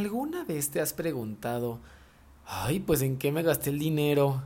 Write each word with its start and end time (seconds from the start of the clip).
¿Alguna 0.00 0.44
vez 0.44 0.70
te 0.70 0.80
has 0.80 0.94
preguntado, 0.94 1.78
ay, 2.46 2.80
pues 2.80 3.02
en 3.02 3.18
qué 3.18 3.32
me 3.32 3.42
gasté 3.42 3.68
el 3.68 3.78
dinero? 3.78 4.42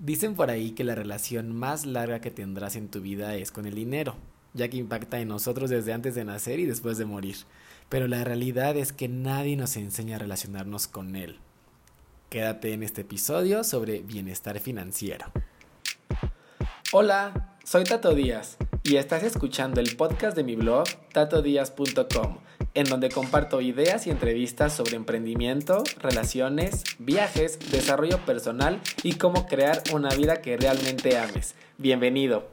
Dicen 0.00 0.34
por 0.34 0.50
ahí 0.50 0.72
que 0.72 0.82
la 0.82 0.96
relación 0.96 1.54
más 1.54 1.86
larga 1.86 2.20
que 2.20 2.32
tendrás 2.32 2.74
en 2.74 2.88
tu 2.88 3.00
vida 3.00 3.36
es 3.36 3.52
con 3.52 3.66
el 3.66 3.76
dinero, 3.76 4.16
ya 4.52 4.68
que 4.68 4.76
impacta 4.76 5.20
en 5.20 5.28
nosotros 5.28 5.70
desde 5.70 5.92
antes 5.92 6.16
de 6.16 6.24
nacer 6.24 6.58
y 6.58 6.66
después 6.66 6.98
de 6.98 7.04
morir. 7.04 7.36
Pero 7.88 8.08
la 8.08 8.24
realidad 8.24 8.76
es 8.76 8.92
que 8.92 9.06
nadie 9.06 9.56
nos 9.56 9.76
enseña 9.76 10.16
a 10.16 10.18
relacionarnos 10.18 10.88
con 10.88 11.14
él. 11.14 11.38
Quédate 12.28 12.72
en 12.72 12.82
este 12.82 13.02
episodio 13.02 13.62
sobre 13.62 14.00
bienestar 14.00 14.58
financiero. 14.58 15.26
Hola, 16.90 17.56
soy 17.62 17.84
Tato 17.84 18.12
Díaz 18.12 18.56
y 18.82 18.96
estás 18.96 19.22
escuchando 19.22 19.80
el 19.80 19.94
podcast 19.94 20.36
de 20.36 20.42
mi 20.42 20.56
blog 20.56 20.88
tatodíaz.com 21.12 22.38
en 22.74 22.86
donde 22.86 23.08
comparto 23.08 23.60
ideas 23.60 24.06
y 24.06 24.10
entrevistas 24.10 24.74
sobre 24.74 24.96
emprendimiento, 24.96 25.84
relaciones, 26.00 26.82
viajes, 26.98 27.58
desarrollo 27.70 28.18
personal 28.26 28.80
y 29.02 29.14
cómo 29.14 29.46
crear 29.46 29.82
una 29.92 30.10
vida 30.10 30.42
que 30.42 30.56
realmente 30.56 31.16
ames. 31.16 31.54
Bienvenido. 31.78 32.52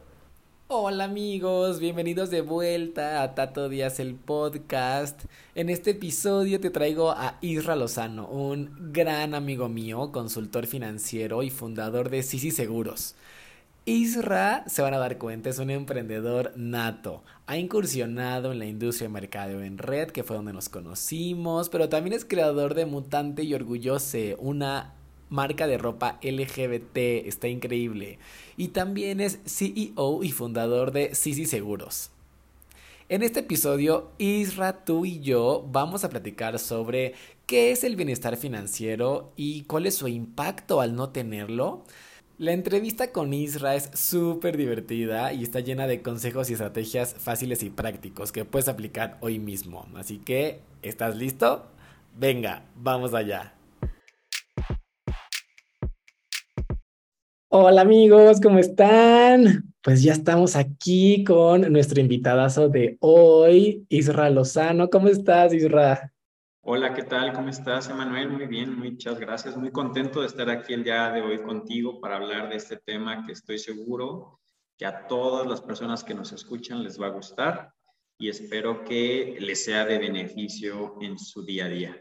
Hola 0.67 1.03
amigos, 1.03 1.79
bienvenidos 1.81 2.29
de 2.29 2.39
vuelta 2.39 3.23
a 3.23 3.35
Tato 3.35 3.67
Díaz 3.67 3.99
el 3.99 4.15
podcast. 4.15 5.25
En 5.53 5.69
este 5.69 5.91
episodio 5.91 6.61
te 6.61 6.69
traigo 6.69 7.11
a 7.11 7.37
Isra 7.41 7.75
Lozano, 7.75 8.27
un 8.27 8.93
gran 8.93 9.35
amigo 9.35 9.67
mío, 9.67 10.13
consultor 10.13 10.67
financiero 10.67 11.43
y 11.43 11.49
fundador 11.49 12.09
de 12.09 12.23
Sisi 12.23 12.51
Seguros. 12.51 13.15
Isra, 13.85 14.63
se 14.67 14.83
van 14.83 14.93
a 14.93 14.99
dar 14.99 15.17
cuenta, 15.17 15.49
es 15.49 15.57
un 15.57 15.71
emprendedor 15.71 16.53
nato. 16.55 17.23
Ha 17.47 17.57
incursionado 17.57 18.51
en 18.51 18.59
la 18.59 18.67
industria 18.67 19.07
de 19.07 19.13
mercado 19.13 19.63
en 19.63 19.79
red, 19.79 20.11
que 20.11 20.23
fue 20.23 20.35
donde 20.35 20.53
nos 20.53 20.69
conocimos, 20.69 21.69
pero 21.69 21.89
también 21.89 22.13
es 22.13 22.23
creador 22.23 22.75
de 22.75 22.85
Mutante 22.85 23.41
y 23.41 23.55
Orgullose, 23.55 24.37
una 24.37 24.93
marca 25.29 25.65
de 25.65 25.79
ropa 25.79 26.19
LGBT, 26.21 27.25
está 27.25 27.47
increíble. 27.47 28.19
Y 28.55 28.67
también 28.67 29.19
es 29.19 29.39
CEO 29.45 30.23
y 30.23 30.31
fundador 30.31 30.91
de 30.91 31.15
Sisi 31.15 31.47
Seguros. 31.47 32.11
En 33.09 33.23
este 33.23 33.39
episodio, 33.39 34.11
Isra, 34.19 34.85
tú 34.85 35.05
y 35.05 35.21
yo 35.21 35.67
vamos 35.71 36.03
a 36.03 36.09
platicar 36.09 36.59
sobre 36.59 37.15
qué 37.47 37.71
es 37.71 37.83
el 37.83 37.95
bienestar 37.95 38.37
financiero 38.37 39.33
y 39.35 39.63
cuál 39.63 39.87
es 39.87 39.95
su 39.95 40.07
impacto 40.07 40.81
al 40.81 40.95
no 40.95 41.09
tenerlo. 41.09 41.83
La 42.41 42.53
entrevista 42.53 43.11
con 43.11 43.35
Isra 43.35 43.75
es 43.75 43.91
súper 43.93 44.57
divertida 44.57 45.31
y 45.31 45.43
está 45.43 45.59
llena 45.59 45.85
de 45.85 46.01
consejos 46.01 46.49
y 46.49 46.53
estrategias 46.53 47.13
fáciles 47.13 47.61
y 47.61 47.69
prácticos 47.69 48.31
que 48.31 48.45
puedes 48.45 48.67
aplicar 48.67 49.19
hoy 49.21 49.37
mismo. 49.37 49.85
Así 49.95 50.17
que, 50.17 50.61
¿estás 50.81 51.15
listo? 51.15 51.67
Venga, 52.17 52.63
vamos 52.75 53.13
allá. 53.13 53.53
Hola 57.49 57.81
amigos, 57.81 58.41
¿cómo 58.41 58.57
están? 58.57 59.71
Pues 59.83 60.01
ya 60.01 60.13
estamos 60.13 60.55
aquí 60.55 61.23
con 61.23 61.71
nuestro 61.71 62.01
invitadazo 62.01 62.69
de 62.69 62.97
hoy, 63.01 63.85
Isra 63.87 64.31
Lozano. 64.31 64.89
¿Cómo 64.89 65.09
estás, 65.09 65.53
Isra? 65.53 66.10
Hola, 66.63 66.93
¿qué 66.93 67.01
tal? 67.01 67.33
¿Cómo 67.33 67.49
estás, 67.49 67.89
Emanuel? 67.89 68.29
Muy 68.29 68.45
bien, 68.45 68.77
muchas 68.77 69.19
gracias. 69.19 69.57
Muy 69.57 69.71
contento 69.71 70.21
de 70.21 70.27
estar 70.27 70.47
aquí 70.47 70.73
el 70.73 70.83
día 70.83 71.09
de 71.09 71.19
hoy 71.19 71.39
contigo 71.39 71.99
para 71.99 72.17
hablar 72.17 72.49
de 72.49 72.57
este 72.57 72.77
tema 72.77 73.25
que 73.25 73.31
estoy 73.31 73.57
seguro 73.57 74.39
que 74.77 74.85
a 74.85 75.07
todas 75.07 75.47
las 75.47 75.59
personas 75.59 76.03
que 76.03 76.13
nos 76.13 76.31
escuchan 76.31 76.83
les 76.83 77.01
va 77.01 77.07
a 77.07 77.09
gustar 77.09 77.71
y 78.19 78.29
espero 78.29 78.83
que 78.83 79.37
les 79.39 79.65
sea 79.65 79.85
de 79.85 79.97
beneficio 79.97 80.97
en 81.01 81.17
su 81.17 81.43
día 81.43 81.65
a 81.65 81.69
día. 81.69 81.97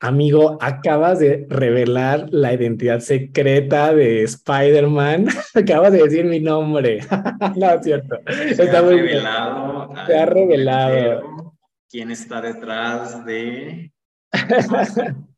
Amigo, 0.00 0.58
acabas 0.60 1.20
de 1.20 1.46
revelar 1.48 2.26
la 2.32 2.52
identidad 2.52 2.98
secreta 2.98 3.94
de 3.94 4.24
Spider-Man. 4.24 5.28
acabas 5.54 5.92
de 5.92 6.02
decir 6.02 6.24
mi 6.24 6.40
nombre. 6.40 6.98
no, 7.56 7.70
es 7.70 7.84
cierto. 7.84 8.18
Se 8.26 8.64
Está 8.64 8.80
ha 8.80 8.82
muy 8.82 8.96
revelado. 8.96 9.94
Se 10.04 10.18
ha 10.18 10.26
revelado 10.26 11.47
quién 11.90 12.10
está 12.10 12.40
detrás 12.40 13.24
de... 13.24 13.92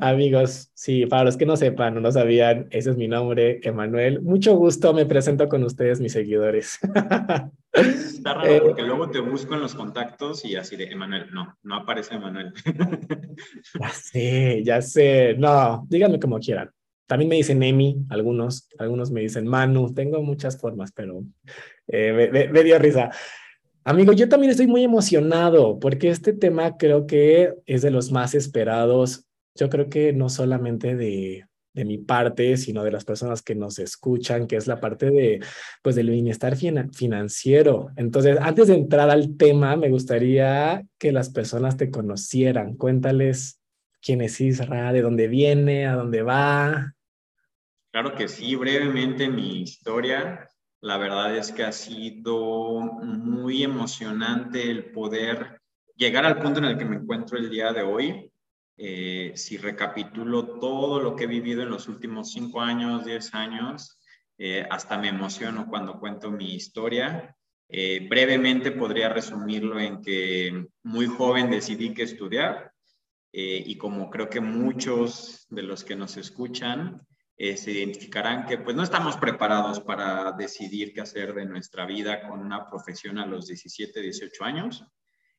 Amigos, 0.00 0.70
sí, 0.72 1.04
para 1.04 1.24
los 1.24 1.36
que 1.36 1.44
no 1.44 1.54
sepan 1.54 1.96
o 1.96 2.00
no 2.00 2.10
sabían, 2.10 2.68
ese 2.70 2.90
es 2.90 2.96
mi 2.96 3.06
nombre, 3.06 3.60
Emanuel. 3.62 4.22
Mucho 4.22 4.56
gusto, 4.56 4.94
me 4.94 5.04
presento 5.04 5.46
con 5.46 5.62
ustedes, 5.62 6.00
mis 6.00 6.12
seguidores. 6.12 6.78
Está 7.72 8.34
raro 8.34 8.46
eh, 8.48 8.60
porque 8.62 8.82
luego 8.82 9.10
te 9.10 9.20
busco 9.20 9.54
en 9.54 9.60
los 9.60 9.74
contactos 9.74 10.44
y 10.46 10.56
así 10.56 10.76
de 10.76 10.84
Emanuel, 10.84 11.26
no, 11.32 11.58
no 11.62 11.74
aparece 11.76 12.14
Emanuel. 12.14 12.54
ya 13.78 13.88
sé, 13.90 14.62
ya 14.64 14.80
sé, 14.80 15.34
no, 15.38 15.86
díganme 15.88 16.18
como 16.18 16.38
quieran. 16.38 16.70
También 17.06 17.28
me 17.28 17.36
dicen 17.36 17.62
Emi, 17.62 18.06
algunos, 18.08 18.68
algunos 18.78 19.10
me 19.10 19.20
dicen 19.20 19.46
Manu, 19.46 19.92
tengo 19.92 20.22
muchas 20.22 20.58
formas, 20.58 20.92
pero 20.92 21.22
eh, 21.86 22.48
me 22.52 22.64
dio 22.64 22.78
risa. 22.78 23.10
Amigo, 23.88 24.12
yo 24.12 24.28
también 24.28 24.50
estoy 24.50 24.66
muy 24.66 24.84
emocionado 24.84 25.78
porque 25.78 26.10
este 26.10 26.34
tema 26.34 26.76
creo 26.76 27.06
que 27.06 27.54
es 27.64 27.80
de 27.80 27.90
los 27.90 28.12
más 28.12 28.34
esperados. 28.34 29.24
Yo 29.54 29.70
creo 29.70 29.88
que 29.88 30.12
no 30.12 30.28
solamente 30.28 30.94
de, 30.94 31.46
mi 31.72 31.96
parte, 31.96 32.58
sino 32.58 32.84
de 32.84 32.90
las 32.90 33.06
personas 33.06 33.40
que 33.40 33.54
nos 33.54 33.78
escuchan, 33.78 34.46
que 34.46 34.56
es 34.56 34.66
la 34.66 34.78
parte 34.78 35.10
de, 35.10 35.40
pues, 35.82 35.96
del 35.96 36.10
bienestar 36.10 36.54
financiero. 36.54 37.88
Entonces, 37.96 38.36
antes 38.42 38.68
de 38.68 38.74
entrar 38.74 39.08
al 39.08 39.38
tema, 39.38 39.74
me 39.74 39.88
gustaría 39.88 40.84
que 40.98 41.10
las 41.10 41.30
personas 41.30 41.78
te 41.78 41.90
conocieran. 41.90 42.76
Cuéntales 42.76 43.58
quién 44.02 44.20
es 44.20 44.38
Isra, 44.38 44.92
de 44.92 45.00
dónde 45.00 45.28
viene, 45.28 45.86
a 45.86 45.94
dónde 45.94 46.20
va. 46.20 46.92
Claro 47.90 48.14
que 48.14 48.28
sí, 48.28 48.54
brevemente 48.54 49.30
mi 49.30 49.62
historia. 49.62 50.46
La 50.80 50.96
verdad 50.96 51.36
es 51.36 51.50
que 51.50 51.64
ha 51.64 51.72
sido 51.72 52.80
muy 52.80 53.64
emocionante 53.64 54.70
el 54.70 54.92
poder 54.92 55.60
llegar 55.96 56.24
al 56.24 56.38
punto 56.40 56.60
en 56.60 56.66
el 56.66 56.78
que 56.78 56.84
me 56.84 56.96
encuentro 56.96 57.36
el 57.36 57.50
día 57.50 57.72
de 57.72 57.82
hoy. 57.82 58.30
Eh, 58.76 59.32
si 59.34 59.56
recapitulo 59.56 60.60
todo 60.60 61.00
lo 61.00 61.16
que 61.16 61.24
he 61.24 61.26
vivido 61.26 61.62
en 61.62 61.70
los 61.70 61.88
últimos 61.88 62.30
cinco 62.30 62.60
años, 62.60 63.04
diez 63.04 63.34
años, 63.34 63.98
eh, 64.38 64.64
hasta 64.70 64.96
me 64.96 65.08
emociono 65.08 65.66
cuando 65.68 65.98
cuento 65.98 66.30
mi 66.30 66.54
historia. 66.54 67.34
Eh, 67.68 68.06
brevemente 68.08 68.70
podría 68.70 69.08
resumirlo 69.08 69.80
en 69.80 70.00
que 70.00 70.64
muy 70.84 71.06
joven 71.06 71.50
decidí 71.50 71.92
que 71.92 72.04
estudiar 72.04 72.72
y 73.30 73.76
como 73.76 74.10
creo 74.10 74.28
que 74.28 74.40
muchos 74.40 75.46
de 75.50 75.62
los 75.62 75.84
que 75.84 75.94
nos 75.94 76.16
escuchan, 76.16 77.06
eh, 77.40 77.56
se 77.56 77.70
identificarán 77.70 78.46
que 78.46 78.58
pues 78.58 78.74
no 78.74 78.82
estamos 78.82 79.16
preparados 79.16 79.80
para 79.80 80.32
decidir 80.32 80.92
qué 80.92 81.02
hacer 81.02 81.32
de 81.34 81.46
nuestra 81.46 81.86
vida 81.86 82.28
con 82.28 82.40
una 82.40 82.66
profesión 82.66 83.16
a 83.18 83.26
los 83.26 83.46
17, 83.46 84.00
18 84.00 84.44
años. 84.44 84.84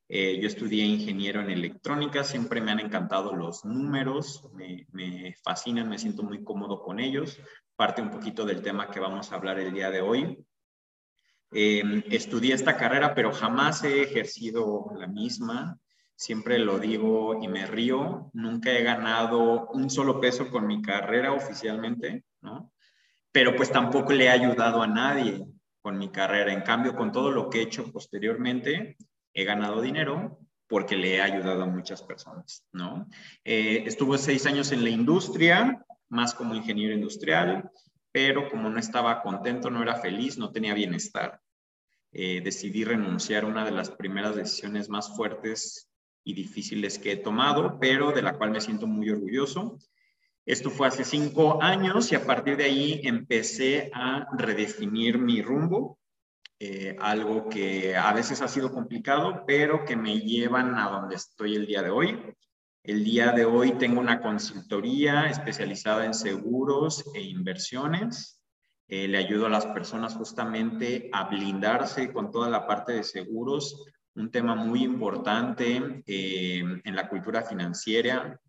Eh, 0.08 0.40
yo 0.42 0.48
estudié 0.48 0.86
ingeniero 0.86 1.42
en 1.42 1.50
electrónica, 1.50 2.24
siempre 2.24 2.62
me 2.62 2.72
han 2.72 2.80
encantado 2.80 3.36
los 3.36 3.66
números, 3.66 4.50
me, 4.54 5.36
fascinan, 5.44 5.90
me 5.90 6.00
siento 6.00 6.24
muy 6.24 6.42
cómodo 6.42 6.82
con 6.82 7.02
ellos. 7.02 7.38
Parte 7.76 8.02
un 8.02 8.12
poquito 8.12 8.46
del 8.46 8.62
tema 8.62 8.90
que 8.90 9.02
vamos 9.02 9.32
a 9.32 9.36
hablar 9.36 9.60
el 9.60 9.74
día 9.74 9.92
de 9.92 10.00
hoy. 10.00 10.38
Eh, 11.52 11.84
estudié 12.12 12.54
esta 12.54 12.78
carrera, 12.78 13.14
pero 13.14 13.34
jamás 13.34 13.84
he 13.84 14.04
ejercido 14.04 14.90
la 14.98 15.08
misma 15.08 15.78
siempre 16.20 16.60
lo 16.60 16.80
digo 16.80 17.42
y 17.42 17.48
me 17.48 17.66
río, 17.66 18.30
nunca 18.34 18.74
he 18.74 18.84
ganado 18.84 19.70
un 19.70 19.90
solo 19.90 20.20
peso 20.20 20.50
con 20.50 20.68
mi 20.68 20.82
carrera 20.82 21.32
oficialmente, 21.32 22.26
¿no? 22.42 22.74
Pero 23.32 23.56
pues 23.56 23.72
tampoco 23.72 24.12
le 24.12 24.26
he 24.26 24.30
ayudado 24.30 24.82
a 24.82 24.88
nadie 24.88 25.46
con 25.82 25.98
mi 25.98 26.10
carrera. 26.10 26.52
En 26.52 26.60
cambio, 26.60 26.94
con 26.94 27.14
todo 27.14 27.32
lo 27.32 27.50
que 27.50 27.60
he 27.60 27.62
hecho 27.62 27.90
posteriormente, 27.94 28.98
he 29.34 29.46
ganado 29.46 29.82
dinero 29.82 30.40
porque 30.68 30.98
le 30.98 31.16
he 31.16 31.22
ayudado 31.22 31.64
a 31.64 31.68
muchas 31.68 32.04
personas, 32.04 32.68
¿no? 32.74 33.08
Eh, 33.46 33.84
estuve 33.86 34.18
seis 34.18 34.46
años 34.46 34.74
en 34.74 34.84
la 34.84 34.90
industria, 34.90 35.86
más 36.10 36.34
como 36.34 36.54
ingeniero 36.54 36.94
industrial, 36.94 37.72
pero 38.12 38.50
como 38.50 38.70
no 38.70 38.78
estaba 38.78 39.22
contento, 39.22 39.70
no 39.70 39.82
era 39.82 39.96
feliz, 39.96 40.38
no 40.38 40.52
tenía 40.52 40.74
bienestar. 40.74 41.40
Eh, 42.12 42.42
decidí 42.44 42.84
renunciar 42.84 43.46
a 43.46 43.48
una 43.48 43.64
de 43.64 43.72
las 43.72 43.90
primeras 43.90 44.36
decisiones 44.36 44.90
más 44.90 45.16
fuertes 45.16 45.89
y 46.24 46.34
difíciles 46.34 47.00
que 47.00 47.14
he 47.14 47.18
tomado, 47.18 47.80
pero 47.80 48.12
de 48.12 48.22
la 48.22 48.38
cual 48.38 48.52
me 48.52 48.62
siento 48.62 48.88
muy 48.88 49.10
orgulloso. 49.10 49.78
Esto 50.46 50.70
fue 50.70 50.88
hace 50.88 51.04
cinco 51.04 51.62
años 51.62 52.12
y 52.12 52.16
a 52.16 52.26
partir 52.26 52.58
de 52.58 52.66
ahí 52.66 53.02
empecé 53.04 53.92
a 53.94 54.28
redefinir 54.36 55.20
mi 55.20 55.42
rumbo, 55.42 56.00
eh, 56.60 56.98
algo 57.00 57.48
que 57.50 57.96
a 57.96 58.12
veces 58.14 58.42
ha 58.42 58.48
sido 58.48 58.74
complicado, 58.74 59.44
pero 59.46 59.86
que 59.86 59.96
me 59.96 60.20
llevan 60.20 60.76
a 60.78 60.90
donde 60.90 61.16
estoy 61.16 61.56
el 61.56 61.68
día 61.68 61.84
de 61.84 61.90
hoy. 61.90 62.20
El 62.84 63.04
día 63.04 63.32
de 63.32 63.46
hoy 63.46 63.74
tengo 63.74 64.00
una 64.00 64.22
consultoría 64.22 65.30
especializada 65.30 66.06
en 66.06 66.14
seguros 66.14 67.06
e 67.14 67.22
inversiones. 67.22 68.42
Eh, 68.88 69.08
le 69.08 69.20
ayudo 69.20 69.46
a 69.46 69.50
las 69.50 69.68
personas 69.68 70.16
justamente 70.16 71.10
a 71.14 71.30
blindarse 71.30 72.12
con 72.12 72.32
toda 72.32 72.50
la 72.50 72.66
parte 72.66 72.94
de 72.94 73.04
seguros 73.04 73.86
un 74.16 74.32
tema 74.32 74.56
muy 74.56 74.84
importante 74.84 76.04
eh, 76.06 76.64
en 76.84 76.96
la 76.96 77.08
cultura 77.08 77.44
financiera. 77.44 78.40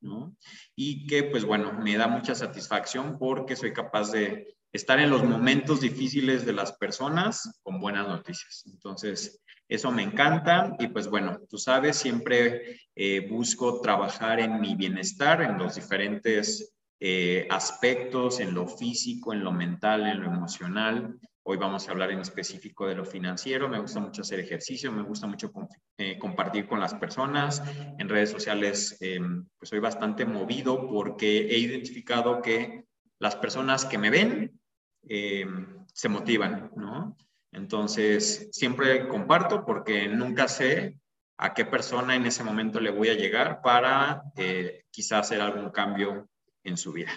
Y 0.74 1.06
que, 1.06 1.24
pues 1.24 1.44
bueno, 1.44 1.72
me 1.72 1.96
da 1.96 2.08
mucha 2.08 2.34
satisfacción 2.34 3.18
porque 3.18 3.56
soy 3.56 3.72
capaz 3.72 4.10
de 4.12 4.56
estar 4.72 5.00
en 5.00 5.10
los 5.10 5.24
momentos 5.24 5.80
difíciles 5.80 6.46
de 6.46 6.52
las 6.52 6.72
personas 6.72 7.60
con 7.62 7.80
buenas 7.80 8.06
noticias. 8.06 8.64
Entonces, 8.66 9.42
eso 9.68 9.92
me 9.92 10.02
encanta 10.02 10.76
y 10.78 10.88
pues 10.88 11.08
bueno, 11.08 11.38
tú 11.48 11.56
sabes, 11.56 11.96
siempre 11.96 12.80
eh, 12.96 13.28
busco 13.28 13.80
trabajar 13.80 14.40
en 14.40 14.60
mi 14.60 14.74
bienestar, 14.74 15.42
en 15.42 15.58
los 15.58 15.76
diferentes 15.76 16.74
eh, 16.98 17.46
aspectos, 17.50 18.40
en 18.40 18.52
lo 18.52 18.66
físico, 18.66 19.32
en 19.32 19.44
lo 19.44 19.52
mental, 19.52 20.06
en 20.06 20.20
lo 20.20 20.26
emocional. 20.26 21.18
Hoy 21.42 21.56
vamos 21.56 21.88
a 21.88 21.92
hablar 21.92 22.10
en 22.10 22.20
específico 22.20 22.86
de 22.86 22.94
lo 22.94 23.04
financiero. 23.04 23.68
Me 23.68 23.78
gusta 23.78 23.98
mucho 23.98 24.20
hacer 24.20 24.40
ejercicio, 24.40 24.92
me 24.92 25.02
gusta 25.02 25.26
mucho 25.26 25.50
eh, 25.96 26.18
compartir 26.18 26.66
con 26.68 26.80
las 26.80 26.94
personas. 26.94 27.62
En 27.98 28.08
redes 28.10 28.30
sociales, 28.30 28.98
em, 29.00 29.46
pues 29.58 29.70
soy 29.70 29.78
bastante 29.78 30.26
movido 30.26 30.86
porque 30.86 31.48
he 31.48 31.58
identificado 31.58 32.42
que 32.42 32.84
las 33.18 33.36
personas 33.36 33.86
que 33.86 33.96
me 33.96 34.10
ven 34.10 34.60
em, 35.08 35.86
se 35.94 36.08
motivan, 36.10 36.72
¿no? 36.76 37.16
Entonces, 37.52 38.48
siempre 38.52 39.08
comparto 39.08 39.64
porque 39.64 40.08
nunca 40.08 40.46
sé 40.46 40.98
a 41.38 41.54
qué 41.54 41.64
persona 41.64 42.14
en 42.14 42.26
ese 42.26 42.44
momento 42.44 42.80
le 42.80 42.90
voy 42.90 43.08
a 43.08 43.14
llegar 43.14 43.62
para 43.62 44.22
eh, 44.36 44.84
quizás 44.90 45.20
hacer 45.20 45.40
algún 45.40 45.70
cambio 45.70 46.28
en 46.64 46.76
su 46.76 46.92
vida. 46.92 47.10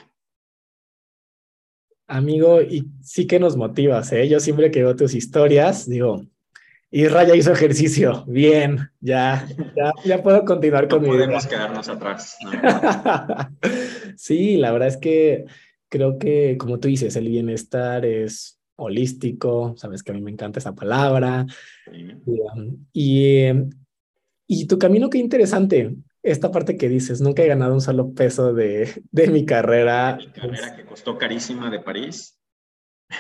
Amigo, 2.14 2.62
y 2.62 2.92
sí 3.02 3.26
que 3.26 3.40
nos 3.40 3.58
motivas, 3.58 4.12
¿eh? 4.12 4.30
Yo 4.30 4.40
siempre 4.40 4.70
que 4.70 4.84
veo 4.84 4.96
tus 4.96 5.16
historias, 5.16 5.90
digo, 5.90 6.24
y 6.92 7.08
Raya 7.08 7.36
hizo 7.36 7.52
ejercicio, 7.52 8.24
bien, 8.28 8.92
ya, 9.02 9.48
ya, 10.06 10.22
puedo 10.22 10.46
continuar 10.46 10.88
con 10.88 11.02
mi 11.02 11.10
vida. 11.10 11.22
podemos 11.22 11.48
quedarnos 11.48 11.90
atrás. 11.90 12.38
sí, 14.16 14.58
la 14.58 14.72
verdad 14.72 14.90
es 14.90 14.98
que 14.98 15.46
creo 15.90 16.20
que, 16.20 16.56
como 16.60 16.80
tú 16.80 16.88
dices, 16.88 17.16
el 17.16 17.30
bienestar 17.30 18.06
es 18.06 18.60
holístico, 18.76 19.74
sabes 19.76 20.04
que 20.04 20.12
a 20.12 20.14
mí 20.14 20.22
me 20.22 20.30
encanta 20.30 20.60
esa 20.60 20.76
palabra. 20.76 21.48
Y, 22.94 23.48
y, 24.48 24.68
tu 24.68 24.78
camino, 24.78 25.10
qué 25.10 25.18
interesante. 25.18 25.96
Esta 26.24 26.52
parte 26.52 26.78
que 26.78 26.90
dices, 26.90 27.22
nunca 27.22 27.44
he 27.44 27.48
ganado 27.48 27.74
un 27.74 27.82
solo 27.82 28.14
peso 28.14 28.54
de, 28.54 29.04
de 29.12 29.28
mi 29.28 29.46
carrera. 29.46 30.18
Mi 30.20 30.32
carrera 30.32 30.76
que 30.76 30.86
costó 30.86 31.18
carísima 31.18 31.70
de 31.70 31.80
París. 31.80 32.40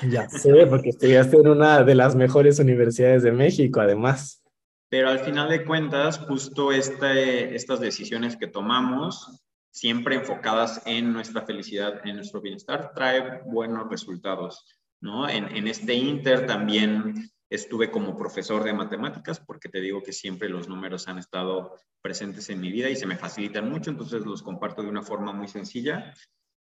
Ya 0.09 0.27
sé, 0.29 0.65
porque 0.67 0.89
estudiaste 0.89 1.37
en 1.37 1.47
una 1.47 1.83
de 1.83 1.95
las 1.95 2.15
mejores 2.15 2.59
universidades 2.59 3.21
de 3.21 3.31
México, 3.31 3.81
además. 3.81 4.41
Pero 4.89 5.09
al 5.09 5.19
final 5.19 5.49
de 5.49 5.65
cuentas, 5.65 6.19
justo 6.19 6.71
este, 6.71 7.55
estas 7.55 7.79
decisiones 7.79 8.37
que 8.37 8.47
tomamos, 8.47 9.43
siempre 9.71 10.15
enfocadas 10.15 10.81
en 10.85 11.11
nuestra 11.13 11.45
felicidad, 11.45 12.05
en 12.05 12.15
nuestro 12.15 12.41
bienestar, 12.41 12.91
trae 12.93 13.41
buenos 13.45 13.89
resultados. 13.89 14.65
¿no? 15.03 15.27
En, 15.27 15.67
este 15.67 15.93
Inter 15.93 16.45
también 16.45 17.29
estuve 17.53 17.91
como 17.91 18.17
profesor 18.17 18.63
de 18.63 18.73
matemáticas, 18.73 19.39
porque 19.39 19.69
te 19.69 19.79
digo 19.79 20.01
que 20.01 20.11
siempre 20.11 20.49
los 20.49 20.67
números 20.67 21.07
han 21.07 21.19
estado 21.19 21.77
presentes 22.01 22.49
en 22.49 22.59
mi 22.59 22.71
vida 22.71 22.89
y 22.89 22.95
se 22.95 23.05
me 23.05 23.15
facilitan 23.15 23.69
mucho, 23.69 23.91
entonces 23.91 24.25
los 24.25 24.41
comparto 24.41 24.81
de 24.81 24.89
una 24.89 25.03
forma 25.03 25.31
muy 25.33 25.47
sencilla. 25.47 26.13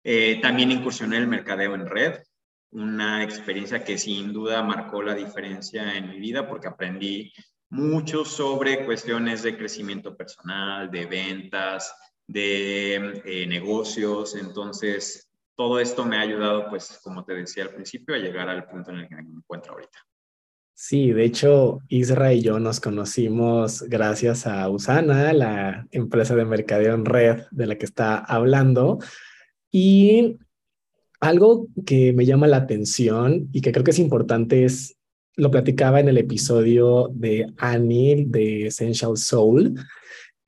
Eh, 0.04 0.40
también 0.42 0.70
incursioné 0.70 1.18
el 1.18 1.28
mercadeo 1.28 1.76
en 1.76 1.88
red, 1.88 2.20
una 2.72 3.24
experiencia 3.24 3.86
que 3.86 3.98
sin 3.98 4.34
duda 4.34 4.64
marcó 4.64 5.02
la 5.02 5.16
diferencia 5.16 5.96
en 5.96 6.10
mi 6.10 6.20
vida 6.20 6.48
porque 6.48 6.68
aprendí 6.68 7.32
mucho 7.70 8.26
sobre 8.26 8.86
cuestiones 8.86 9.44
de 9.44 9.58
crecimiento 9.58 10.18
personal, 10.18 10.92
de 10.92 11.06
ventas, 11.06 11.96
de 12.28 13.22
eh, 13.24 13.48
negocios, 13.48 14.36
entonces 14.36 15.32
todo 15.56 15.80
esto 15.80 16.04
me 16.04 16.18
ha 16.18 16.22
ayudado, 16.22 16.70
pues, 16.70 17.00
como 17.02 17.24
te 17.24 17.34
decía 17.34 17.64
al 17.64 17.74
principio, 17.74 18.14
a 18.14 18.18
llegar 18.18 18.50
al 18.50 18.68
punto 18.68 18.92
en 18.92 18.98
el 18.98 19.08
que 19.08 19.16
me 19.16 19.22
encuentro 19.22 19.74
ahorita. 19.74 20.00
Sí, 20.74 21.12
de 21.12 21.26
hecho, 21.26 21.80
Isra 21.90 22.34
y 22.34 22.42
yo 22.42 22.60
nos 22.60 22.80
conocimos 22.80 23.84
gracias 23.84 24.48
a 24.48 24.68
Usana, 24.70 25.32
la 25.32 25.88
empresa 25.92 26.36
de 26.36 26.46
mercadeo 26.46 26.96
en 26.96 27.06
red 27.06 27.44
de 27.52 27.68
la 27.68 27.78
que 27.78 27.86
está 27.86 28.18
hablando. 28.18 29.00
Y 29.72 30.40
algo 31.20 31.68
que 31.86 32.14
me 32.14 32.26
llama 32.26 32.48
la 32.48 32.58
atención 32.58 33.48
y 33.52 33.62
que 33.62 33.72
creo 33.72 33.84
que 33.84 33.92
es 33.92 34.00
importante 34.00 34.66
es, 34.66 34.98
lo 35.36 35.52
platicaba 35.52 36.00
en 36.00 36.10
el 36.10 36.18
episodio 36.18 37.10
de 37.14 37.48
Annie 37.58 38.26
de 38.28 38.68
Essential 38.68 39.16
Soul, 39.18 39.76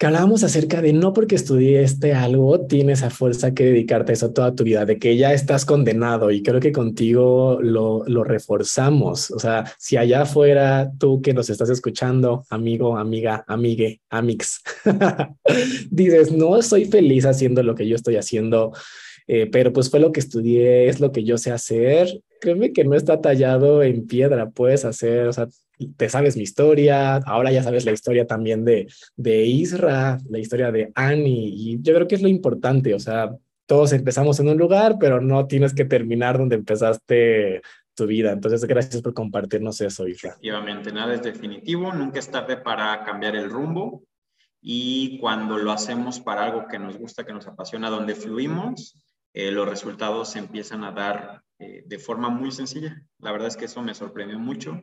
hablábamos 0.06 0.44
acerca 0.44 0.82
de 0.82 0.94
no 0.94 1.14
porque 1.14 1.36
estudiaste 1.36 2.14
algo 2.14 2.66
tienes 2.66 3.04
a 3.04 3.10
fuerza 3.10 3.54
que 3.54 3.66
dedicarte 3.66 4.12
a 4.12 4.14
eso 4.14 4.32
toda 4.32 4.56
tu 4.56 4.64
vida, 4.64 4.86
de 4.86 4.98
que 5.00 5.18
ya 5.18 5.34
estás 5.34 5.66
condenado 5.66 6.32
y 6.32 6.42
creo 6.42 6.60
que 6.60 6.72
contigo 6.72 7.60
lo, 7.62 8.04
lo 8.08 8.24
reforzamos. 8.24 9.32
O 9.32 9.40
sea, 9.40 9.66
si 9.78 9.98
allá 9.98 10.24
afuera 10.24 10.92
tú 10.98 11.22
que 11.22 11.34
nos 11.34 11.50
estás 11.50 11.70
escuchando, 11.70 12.46
amigo, 12.50 12.98
amiga, 12.98 13.44
amigue, 13.48 14.02
amix, 14.10 14.62
dices, 15.92 16.32
no 16.32 16.62
soy 16.62 16.86
feliz 16.86 17.26
haciendo 17.26 17.64
lo 17.64 17.76
que 17.76 17.88
yo 17.88 17.96
estoy 17.96 18.16
haciendo, 18.16 18.74
eh, 19.28 19.48
pero 19.52 19.72
pues 19.74 19.90
fue 19.90 20.00
lo 20.00 20.12
que 20.12 20.20
estudié, 20.20 20.88
es 20.88 21.00
lo 21.00 21.12
que 21.12 21.24
yo 21.24 21.38
sé 21.38 21.52
hacer. 21.52 22.22
Créeme 22.42 22.74
que 22.74 22.84
no 22.84 22.96
está 22.96 23.22
tallado 23.22 23.84
en 23.84 24.06
piedra, 24.06 24.50
puedes 24.50 24.86
hacer, 24.86 25.28
o 25.28 25.34
sea, 25.34 25.48
te 25.98 26.10
sabes 26.10 26.38
mi 26.38 26.44
historia, 26.44 27.16
ahora 27.18 27.52
ya 27.52 27.64
sabes 27.64 27.86
la 27.86 27.92
historia 27.92 28.26
también 28.26 28.66
de, 28.66 28.88
de 29.16 29.46
Isra, 29.46 30.20
la 30.30 30.40
historia 30.40 30.72
de 30.72 30.92
Annie, 30.96 31.50
y 31.54 31.82
yo 31.82 31.94
creo 31.94 32.08
que 32.08 32.16
es 32.16 32.22
lo 32.22 32.28
importante, 32.28 32.94
o 32.94 33.00
sea, 33.00 33.36
todos 33.66 33.94
empezamos 33.94 34.40
en 34.40 34.50
un 34.50 34.58
lugar, 34.58 34.98
pero 35.00 35.22
no 35.22 35.48
tienes 35.48 35.74
que 35.74 35.86
terminar 35.86 36.38
donde 36.38 36.56
empezaste 36.56 37.62
tu 37.96 38.08
vida. 38.08 38.32
Entonces, 38.32 38.66
gracias 38.66 39.02
por 39.02 39.14
compartirnos 39.14 39.80
eso, 39.82 40.08
Isra. 40.08 40.32
Efectivamente, 40.32 40.92
nada 40.92 41.14
es 41.14 41.24
definitivo, 41.24 41.94
nunca 41.94 42.20
es 42.20 42.30
tarde 42.30 42.58
para 42.58 43.04
cambiar 43.04 43.36
el 43.36 43.50
rumbo 43.50 44.04
y 44.62 45.20
cuando 45.20 45.58
lo 45.58 45.72
hacemos 45.72 46.20
para 46.20 46.46
algo 46.46 46.68
que 46.68 46.80
nos 46.80 46.98
gusta, 46.98 47.26
que 47.26 47.34
nos 47.34 47.48
apasiona, 47.48 47.90
donde 47.90 48.16
fluimos, 48.16 48.98
eh, 49.34 49.52
los 49.52 49.68
resultados 49.68 50.30
se 50.30 50.40
empiezan 50.40 50.84
a 50.84 50.92
dar 50.92 51.44
eh, 51.60 51.84
de 51.86 52.00
forma 52.00 52.30
muy 52.30 52.52
sencilla. 52.52 53.02
La 53.20 53.32
verdad 53.32 53.50
es 53.50 53.58
que 53.58 53.66
eso 53.66 53.82
me 53.82 53.94
sorprendió 53.94 54.40
mucho. 54.40 54.82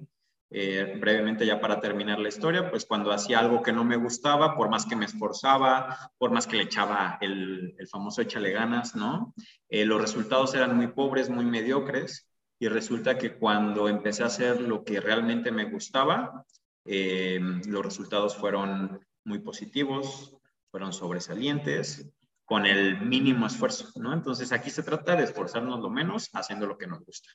Eh, 0.52 0.97
brevemente 1.00 1.47
ya 1.47 1.61
para 1.61 1.81
terminar 1.81 2.19
la 2.19 2.29
historia, 2.29 2.70
pues 2.70 2.85
cuando 2.85 3.12
hacía 3.12 3.38
algo 3.38 3.62
que 3.62 3.73
no 3.73 3.85
me 3.85 3.97
gustaba, 3.97 4.56
por 4.56 4.69
más 4.69 4.85
que 4.85 4.97
me 4.97 5.05
esforzaba, 5.05 6.11
por 6.19 6.32
más 6.32 6.47
que 6.47 6.56
le 6.56 6.64
echaba 6.64 7.19
el, 7.20 7.75
el 7.79 7.88
famoso 7.88 8.20
échale 8.20 8.50
ganas, 8.50 8.97
¿no? 8.97 9.33
los 9.69 10.00
resultados 10.00 10.52
eran 10.54 10.76
muy 10.76 10.88
pobres, 10.88 11.30
muy 11.30 11.45
mediocres, 11.45 12.28
y 12.59 12.66
resulta 12.66 13.16
que 13.16 13.35
cuando 13.35 13.88
empecé 13.88 14.25
a 14.25 14.26
hacer 14.26 14.61
lo 14.61 14.83
que 14.83 15.00
realmente 15.00 15.52
me 15.52 15.71
gustaba, 15.71 16.45
los 16.85 17.85
resultados 17.85 18.37
fueron 18.37 19.00
muy 19.25 19.38
positivos, 19.38 20.37
fueron 20.71 20.92
sobresalientes 20.92 22.11
con 22.45 22.66
el 22.66 23.00
mínimo 23.00 23.47
esfuerzo, 23.47 23.88
¿no? 24.00 24.12
Entonces 24.12 24.50
aquí 24.52 24.71
se 24.71 24.83
trata 24.83 25.14
de 25.14 25.25
esforzarnos 25.25 25.80
lo 25.80 25.88
menos 25.88 26.28
haciendo 26.33 26.66
lo 26.66 26.76
que 26.76 26.87
nos 26.87 27.04
gusta. 27.04 27.30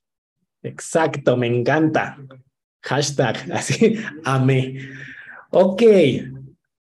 Exacto, 0.61 1.37
me 1.37 1.47
encanta. 1.47 2.17
Hashtag, 2.85 3.51
así, 3.53 3.97
amé. 4.23 4.79
Ok, 5.51 5.83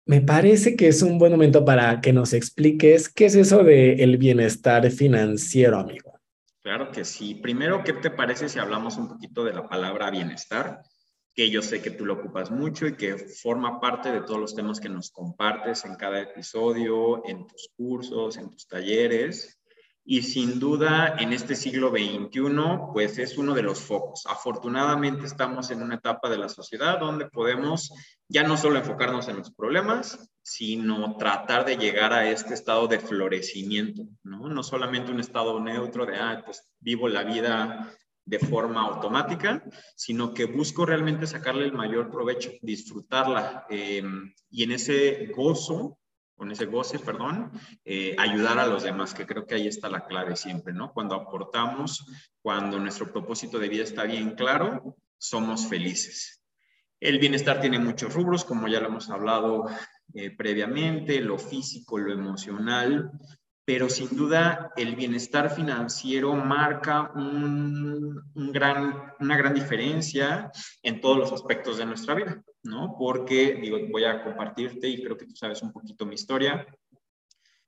me 0.05 0.21
parece 0.21 0.75
que 0.75 0.87
es 0.87 1.01
un 1.01 1.17
buen 1.17 1.31
momento 1.31 1.63
para 1.63 2.01
que 2.01 2.11
nos 2.11 2.33
expliques 2.33 3.09
qué 3.09 3.25
es 3.25 3.35
eso 3.35 3.63
de 3.63 3.93
el 4.03 4.17
bienestar 4.17 4.89
financiero, 4.91 5.77
amigo. 5.77 6.19
Claro 6.61 6.91
que 6.91 7.05
sí. 7.05 7.35
Primero, 7.35 7.83
¿qué 7.83 7.93
te 7.93 8.11
parece 8.11 8.49
si 8.49 8.59
hablamos 8.59 8.97
un 8.97 9.07
poquito 9.07 9.43
de 9.43 9.53
la 9.53 9.67
palabra 9.67 10.11
bienestar? 10.11 10.81
que 11.33 11.49
yo 11.49 11.61
sé 11.61 11.81
que 11.81 11.91
tú 11.91 12.05
lo 12.05 12.15
ocupas 12.15 12.51
mucho 12.51 12.87
y 12.87 12.95
que 12.95 13.17
forma 13.17 13.79
parte 13.79 14.11
de 14.11 14.21
todos 14.21 14.39
los 14.39 14.55
temas 14.55 14.79
que 14.79 14.89
nos 14.89 15.11
compartes 15.11 15.85
en 15.85 15.95
cada 15.95 16.19
episodio, 16.19 17.25
en 17.25 17.47
tus 17.47 17.69
cursos, 17.75 18.37
en 18.37 18.49
tus 18.49 18.67
talleres. 18.67 19.60
Y 20.03 20.23
sin 20.23 20.59
duda, 20.59 21.15
en 21.19 21.31
este 21.31 21.55
siglo 21.55 21.89
XXI, 21.89 22.31
pues 22.91 23.19
es 23.19 23.37
uno 23.37 23.53
de 23.53 23.61
los 23.61 23.79
focos. 23.79 24.25
Afortunadamente 24.25 25.27
estamos 25.27 25.69
en 25.69 25.83
una 25.83 25.95
etapa 25.95 26.27
de 26.27 26.39
la 26.39 26.49
sociedad 26.49 26.99
donde 26.99 27.29
podemos 27.29 27.93
ya 28.27 28.43
no 28.43 28.57
solo 28.57 28.79
enfocarnos 28.79 29.27
en 29.27 29.37
los 29.37 29.51
problemas, 29.53 30.31
sino 30.41 31.17
tratar 31.17 31.65
de 31.65 31.77
llegar 31.77 32.13
a 32.13 32.27
este 32.29 32.55
estado 32.55 32.87
de 32.87 32.99
florecimiento, 32.99 34.03
¿no? 34.23 34.49
No 34.49 34.63
solamente 34.63 35.11
un 35.11 35.19
estado 35.19 35.59
neutro 35.59 36.05
de, 36.05 36.15
ah, 36.15 36.41
pues 36.43 36.73
vivo 36.79 37.07
la 37.07 37.23
vida 37.23 37.95
de 38.25 38.39
forma 38.39 38.81
automática, 38.81 39.63
sino 39.95 40.33
que 40.33 40.45
busco 40.45 40.85
realmente 40.85 41.27
sacarle 41.27 41.65
el 41.65 41.73
mayor 41.73 42.09
provecho, 42.09 42.51
disfrutarla 42.61 43.65
em, 43.69 44.33
y 44.49 44.63
en 44.63 44.71
ese 44.71 45.31
gozo, 45.35 45.99
con 46.41 46.51
ese 46.51 46.65
goce, 46.65 46.97
perdón, 46.97 47.51
eh, 47.85 48.15
ayudar 48.17 48.57
a 48.57 48.65
los 48.65 48.81
demás, 48.81 49.13
que 49.13 49.27
creo 49.27 49.45
que 49.45 49.53
ahí 49.53 49.67
está 49.67 49.89
la 49.89 50.07
clave 50.07 50.35
siempre, 50.35 50.73
¿no? 50.73 50.91
Cuando 50.91 51.13
aportamos, 51.13 52.03
cuando 52.41 52.79
nuestro 52.79 53.11
propósito 53.11 53.59
de 53.59 53.69
vida 53.69 53.83
está 53.83 54.05
bien 54.05 54.31
claro, 54.31 54.97
somos 55.19 55.67
felices. 55.67 56.41
El 56.99 57.19
bienestar 57.19 57.61
tiene 57.61 57.77
muchos 57.77 58.15
rubros, 58.15 58.43
como 58.43 58.67
ya 58.67 58.79
lo 58.79 58.87
hemos 58.87 59.11
hablado 59.11 59.67
eh, 60.15 60.35
previamente, 60.35 61.21
lo 61.21 61.37
físico, 61.37 61.99
lo 61.99 62.11
emocional, 62.11 63.11
pero 63.73 63.87
sin 63.87 64.17
duda 64.17 64.73
el 64.75 64.97
bienestar 64.97 65.49
financiero 65.49 66.35
marca 66.35 67.09
un, 67.15 68.21
gran, 68.51 69.13
una 69.21 69.37
gran 69.37 69.53
diferencia 69.53 70.51
en 70.83 70.99
todos 70.99 71.17
los 71.17 71.31
aspectos 71.31 71.77
de 71.77 71.85
nuestra 71.85 72.13
vida, 72.13 72.43
¿no? 72.63 72.97
Porque, 72.99 73.57
digo, 73.61 73.77
voy 73.89 74.03
a 74.03 74.25
compartirte 74.25 74.89
y 74.89 75.01
creo 75.01 75.15
que 75.15 75.25
tú 75.25 75.37
sabes 75.37 75.61
un 75.61 75.71
poquito 75.71 76.05
mi 76.05 76.15
historia. 76.15 76.67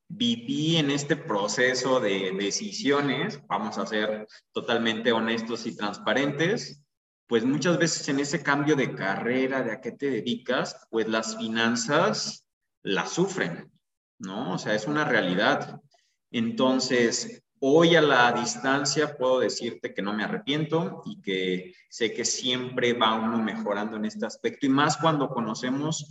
Viví 0.09 0.75
en 0.75 0.91
este 0.91 1.15
proceso 1.15 2.01
de 2.01 2.33
decisiones, 2.37 3.39
vamos 3.47 3.77
a 3.77 3.85
ser 3.85 4.27
totalmente 4.51 5.13
honestos 5.13 5.65
y 5.65 5.73
transparentes, 5.73 6.83
pues 7.27 7.45
muchas 7.45 7.77
veces 7.77 8.09
en 8.09 8.19
ese 8.19 8.43
cambio 8.43 8.75
de 8.75 8.93
carrera, 8.93 9.63
de 9.63 9.71
a 9.71 9.79
qué 9.79 9.93
te 9.93 10.09
dedicas, 10.09 10.85
pues 10.91 11.07
las 11.07 11.37
finanzas 11.37 12.45
las 12.81 13.13
sufren, 13.13 13.71
¿no? 14.19 14.55
O 14.55 14.57
sea, 14.57 14.75
es 14.75 14.85
una 14.85 15.05
realidad. 15.05 15.79
Entonces, 16.33 17.43
hoy 17.59 17.95
a 17.95 18.01
la 18.01 18.31
distancia 18.33 19.15
puedo 19.15 19.39
decirte 19.39 19.93
que 19.93 20.01
no 20.01 20.13
me 20.13 20.23
arrepiento 20.23 21.01
y 21.05 21.21
que 21.21 21.73
sé 21.89 22.11
que 22.13 22.25
siempre 22.25 22.91
va 22.93 23.13
uno 23.13 23.41
mejorando 23.41 23.95
en 23.95 24.05
este 24.05 24.25
aspecto 24.25 24.65
y 24.65 24.69
más 24.69 24.97
cuando 24.97 25.29
conocemos 25.29 26.09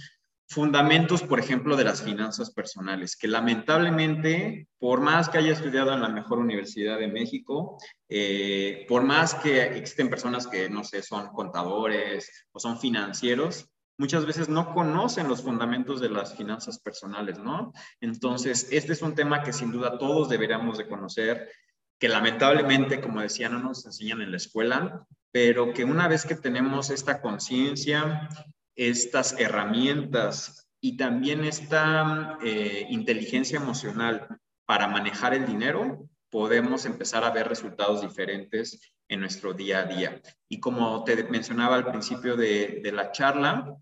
fundamentos, 0.49 1.23
por 1.23 1.41
ejemplo, 1.41 1.77
de 1.77 1.85
las 1.85 2.03
finanzas 2.03 2.53
personales, 2.53 3.17
que 3.17 3.27
lamentablemente, 3.27 4.69
por 4.79 5.01
más 5.01 5.29
que 5.29 5.39
haya 5.39 5.53
estudiado 5.53 5.93
en 5.93 6.03
la 6.03 6.09
mejor 6.09 6.39
universidad 6.39 6.99
de 6.99 7.09
México, 7.09 7.79
eh, 8.09 8.85
por 8.89 9.03
más 9.03 9.35
que 9.35 9.63
existen 9.77 10.11
personas 10.11 10.47
que, 10.47 10.69
no 10.69 10.85
sé, 10.85 11.03
son 11.03 11.29
contadores 11.29 12.47
o 12.53 12.61
son 12.61 12.79
financieros, 12.79 13.72
muchas 13.99 14.27
veces 14.27 14.49
no 14.49 14.75
conocen 14.75 15.29
los 15.29 15.43
fundamentos 15.43 16.01
de 16.01 16.11
las 16.11 16.35
finanzas 16.35 16.79
personales, 16.79 17.39
¿no? 17.39 17.73
Entonces, 18.01 18.69
este 18.71 18.93
es 18.93 19.03
un 19.03 19.15
tema 19.15 19.43
que 19.43 19.53
sin 19.53 19.71
duda 19.71 19.99
todos 19.99 20.29
deberíamos 20.29 20.79
de 20.79 20.89
conocer, 20.89 21.51
que 21.99 22.09
lamentablemente, 22.09 23.01
como 23.01 23.21
decía, 23.21 23.49
no 23.49 23.61
nos 23.61 23.87
enseñan 23.87 24.23
en 24.23 24.31
la 24.31 24.37
escuela, 24.37 25.07
pero 25.31 25.73
que 25.73 25.85
una 25.85 26.09
vez 26.09 26.27
que 26.27 26.35
tenemos 26.35 26.91
esta 26.91 27.21
conciencia 27.21 28.29
estas 28.77 29.39
herramientas 29.39 30.69
y 30.81 30.97
también 30.97 31.45
esta 31.45 32.39
eh, 32.43 32.87
inteligencia 32.91 33.59
emocional 33.59 34.27
para 34.67 34.89
manejar 34.89 35.35
el 35.35 35.47
dinero, 35.47 36.09
podemos 36.33 36.87
empezar 36.87 37.23
a 37.25 37.31
ver 37.31 37.47
resultados 37.47 38.01
diferentes 38.01 38.95
en 39.07 39.21
nuestro 39.21 39.53
día 39.53 39.81
a 39.81 39.85
día. 39.85 40.21
Y 40.49 40.59
como 40.59 41.05
te 41.05 41.23
mencionaba 41.25 41.77
al 41.77 41.85
principio 41.85 42.37
de, 42.37 42.81
de 42.83 42.91
la 42.91 43.13
charla, 43.13 43.77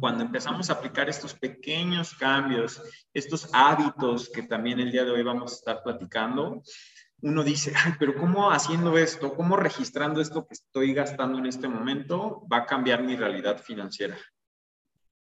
cuando 0.00 0.24
empezamos 0.24 0.68
a 0.68 0.72
aplicar 0.72 1.08
estos 1.08 1.32
pequeños 1.32 2.14
cambios, 2.14 2.82
estos 3.14 3.48
hábitos 3.52 4.28
que 4.28 4.42
también 4.42 4.80
el 4.80 4.90
día 4.90 5.04
de 5.04 5.12
hoy 5.12 5.22
vamos 5.22 5.52
a 5.52 5.54
estar 5.54 5.82
platicando, 5.84 6.60
uno 7.22 7.44
dice, 7.44 7.72
ay, 7.76 7.92
pero 8.00 8.16
¿cómo 8.16 8.50
haciendo 8.50 8.98
esto, 8.98 9.34
cómo 9.34 9.56
registrando 9.56 10.20
esto 10.20 10.48
que 10.48 10.54
estoy 10.54 10.92
gastando 10.92 11.38
en 11.38 11.46
este 11.46 11.68
momento 11.68 12.44
va 12.52 12.58
a 12.58 12.66
cambiar 12.66 13.04
mi 13.04 13.14
realidad 13.14 13.58
financiera? 13.62 14.18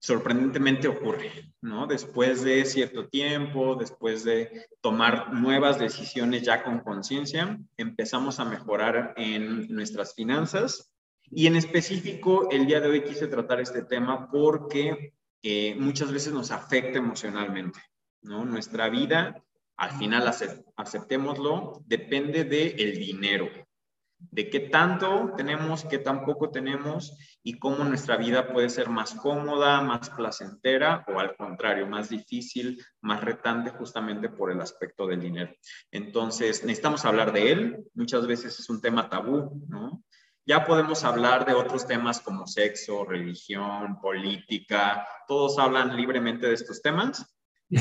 Sorprendentemente 0.06 0.88
ocurre, 0.88 1.32
¿no? 1.62 1.88
Después 1.88 2.44
de 2.44 2.64
cierto 2.66 3.08
tiempo, 3.08 3.74
después 3.74 4.24
de 4.24 4.68
tomar 4.80 5.34
nuevas 5.34 5.80
decisiones 5.80 6.44
ya 6.44 6.64
con 6.64 6.82
conciencia, 6.82 7.58
empezamos 7.76 8.40
a 8.40 8.46
mejorar 8.46 9.16
en 9.18 9.68
nuestras 9.74 10.14
finanzas. 10.14 10.94
Y 11.32 11.48
en 11.48 11.56
específico, 11.56 12.48
el 12.52 12.68
día 12.68 12.82
de 12.82 12.90
hoy 12.90 13.04
quise 13.04 13.26
tratar 13.26 13.60
este 13.62 13.82
tema 13.82 14.30
porque 14.30 15.16
eh, 15.42 15.76
muchas 15.80 16.12
veces 16.12 16.34
nos 16.34 16.52
afecta 16.52 17.00
emocionalmente, 17.00 17.80
¿no? 18.22 18.46
Nuestra 18.46 18.90
vida 18.90 19.44
al 19.76 19.90
final 19.98 20.32
aceptémoslo, 20.76 21.82
depende 21.88 22.44
del 22.44 22.80
el 22.80 23.00
dinero, 23.00 23.50
de 24.18 24.50
qué 24.50 24.62
tanto 24.62 25.34
tenemos, 25.36 25.86
qué 25.86 25.98
tan 25.98 26.26
poco 26.26 26.50
tenemos 26.50 27.18
y 27.44 27.60
cómo 27.60 27.84
nuestra 27.84 28.18
vida 28.18 28.52
puede 28.52 28.70
ser 28.70 28.90
más 28.90 29.14
cómoda, 29.14 29.82
más 29.82 30.10
placentera 30.10 31.06
o 31.08 31.20
al 31.20 31.36
contrario, 31.36 31.88
más 31.88 32.10
difícil, 32.10 32.84
más 33.02 33.22
retante 33.22 33.72
justamente 33.72 34.30
por 34.30 34.52
el 34.52 34.62
aspecto 34.62 35.06
del 35.08 35.22
dinero. 35.22 35.54
Entonces, 35.92 36.64
necesitamos 36.64 37.06
hablar 37.06 37.34
de 37.34 37.52
él, 37.52 37.86
muchas 37.94 38.26
veces 38.26 38.60
es 38.60 38.70
un 38.70 38.82
tema 38.82 39.10
tabú, 39.10 39.66
¿no? 39.68 40.04
Ya 40.48 40.64
podemos 40.64 41.04
hablar 41.04 41.46
de 41.46 41.54
otros 41.54 41.88
temas 41.88 42.20
como 42.22 42.46
sexo, 42.46 43.04
religión, 43.04 44.00
política, 44.00 45.08
todos 45.28 45.58
hablan 45.58 45.96
libremente 45.96 46.46
de 46.48 46.54
estos 46.54 46.84
temas, 46.84 47.36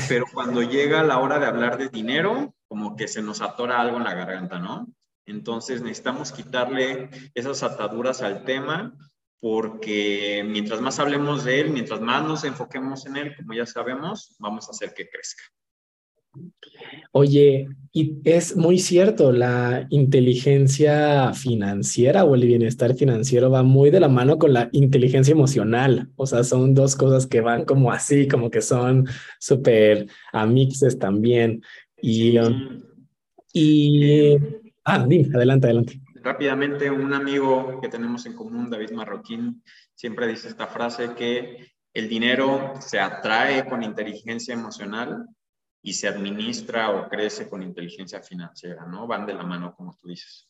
pero 0.09 0.25
cuando 0.33 0.63
llega 0.63 1.03
la 1.03 1.19
hora 1.19 1.37
de 1.37 1.45
hablar 1.45 1.77
de 1.77 1.89
dinero, 1.89 2.55
como 2.67 2.95
que 2.95 3.07
se 3.07 3.21
nos 3.21 3.41
atora 3.41 3.79
algo 3.79 3.97
en 3.97 4.03
la 4.03 4.15
garganta, 4.15 4.57
¿no? 4.57 4.87
Entonces 5.25 5.81
necesitamos 5.81 6.31
quitarle 6.31 7.09
esas 7.33 7.63
ataduras 7.63 8.21
al 8.21 8.43
tema 8.43 8.95
porque 9.39 10.43
mientras 10.47 10.81
más 10.81 10.99
hablemos 10.99 11.43
de 11.43 11.61
él, 11.61 11.69
mientras 11.69 12.01
más 12.01 12.25
nos 12.27 12.43
enfoquemos 12.43 13.05
en 13.05 13.17
él, 13.17 13.35
como 13.35 13.53
ya 13.53 13.65
sabemos, 13.65 14.35
vamos 14.39 14.67
a 14.67 14.71
hacer 14.71 14.93
que 14.95 15.07
crezca. 15.07 15.43
Oye, 17.11 17.67
y 17.93 18.17
es 18.25 18.57
muy 18.57 18.79
cierto, 18.79 19.31
la 19.31 19.87
inteligencia 19.89 21.31
financiera 21.33 22.25
o 22.25 22.35
el 22.35 22.45
bienestar 22.45 22.93
financiero 22.95 23.49
va 23.49 23.63
muy 23.63 23.89
de 23.89 23.99
la 23.99 24.09
mano 24.09 24.37
con 24.37 24.53
la 24.53 24.69
inteligencia 24.71 25.31
emocional. 25.31 26.09
O 26.15 26.25
sea, 26.25 26.43
son 26.43 26.73
dos 26.73 26.95
cosas 26.95 27.25
que 27.25 27.41
van 27.41 27.65
como 27.65 27.91
así, 27.91 28.27
como 28.27 28.49
que 28.49 28.61
son 28.61 29.07
súper 29.39 30.07
amixes 30.33 30.99
también. 30.99 31.61
Y, 32.01 32.37
um, 32.37 32.81
y 33.53 34.37
ah, 34.85 35.05
dime, 35.07 35.35
adelante, 35.35 35.67
adelante. 35.67 36.01
Rápidamente, 36.21 36.89
un 36.89 37.13
amigo 37.13 37.79
que 37.81 37.89
tenemos 37.89 38.25
en 38.25 38.33
común, 38.33 38.69
David 38.69 38.91
Marroquín, 38.91 39.61
siempre 39.93 40.27
dice 40.27 40.47
esta 40.47 40.67
frase 40.67 41.13
que 41.13 41.75
el 41.93 42.09
dinero 42.09 42.73
se 42.79 42.99
atrae 42.99 43.65
con 43.67 43.83
inteligencia 43.83 44.53
emocional 44.53 45.27
y 45.81 45.93
se 45.93 46.07
administra 46.07 46.89
o 46.89 47.07
crece 47.07 47.47
con 47.47 47.61
inteligencia 47.61 48.21
financiera, 48.21 48.85
¿no? 48.85 49.05
Van 49.05 49.25
de 49.25 49.35
la 49.35 49.43
mano, 49.43 49.75
como 49.75 49.95
tú 50.01 50.07
dices. 50.07 50.49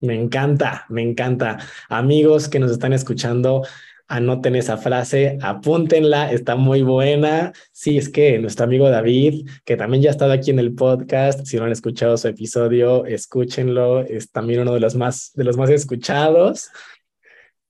Me 0.00 0.20
encanta, 0.20 0.84
me 0.88 1.00
encanta. 1.00 1.58
Amigos 1.88 2.48
que 2.48 2.58
nos 2.58 2.72
están 2.72 2.92
escuchando, 2.92 3.64
anoten 4.12 4.56
esa 4.56 4.76
frase, 4.76 5.38
apúntenla, 5.40 6.30
está 6.30 6.54
muy 6.54 6.82
buena. 6.82 7.54
Sí, 7.72 7.96
es 7.96 8.10
que 8.10 8.38
nuestro 8.38 8.66
amigo 8.66 8.90
David, 8.90 9.48
que 9.64 9.78
también 9.78 10.02
ya 10.02 10.10
ha 10.10 10.12
estado 10.12 10.32
aquí 10.32 10.50
en 10.50 10.58
el 10.58 10.74
podcast, 10.74 11.46
si 11.46 11.56
no 11.56 11.64
han 11.64 11.72
escuchado 11.72 12.18
su 12.18 12.28
episodio, 12.28 13.06
escúchenlo, 13.06 14.04
es 14.04 14.30
también 14.30 14.60
uno 14.60 14.74
de 14.74 14.80
los 14.80 14.96
más, 14.96 15.32
de 15.34 15.44
los 15.44 15.56
más 15.56 15.70
escuchados. 15.70 16.68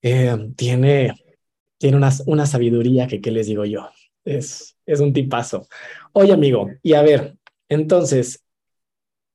Eh, 0.02 0.36
tiene, 0.56 1.14
tiene 1.78 1.96
una, 1.96 2.10
una 2.26 2.44
sabiduría 2.44 3.06
que, 3.06 3.20
¿qué 3.20 3.30
les 3.30 3.46
digo 3.46 3.64
yo? 3.64 3.88
Es, 4.24 4.76
es 4.84 4.98
un 4.98 5.12
tipazo. 5.12 5.68
Oye, 6.12 6.32
amigo, 6.32 6.70
y 6.82 6.94
a 6.94 7.02
ver, 7.02 7.36
entonces, 7.68 8.44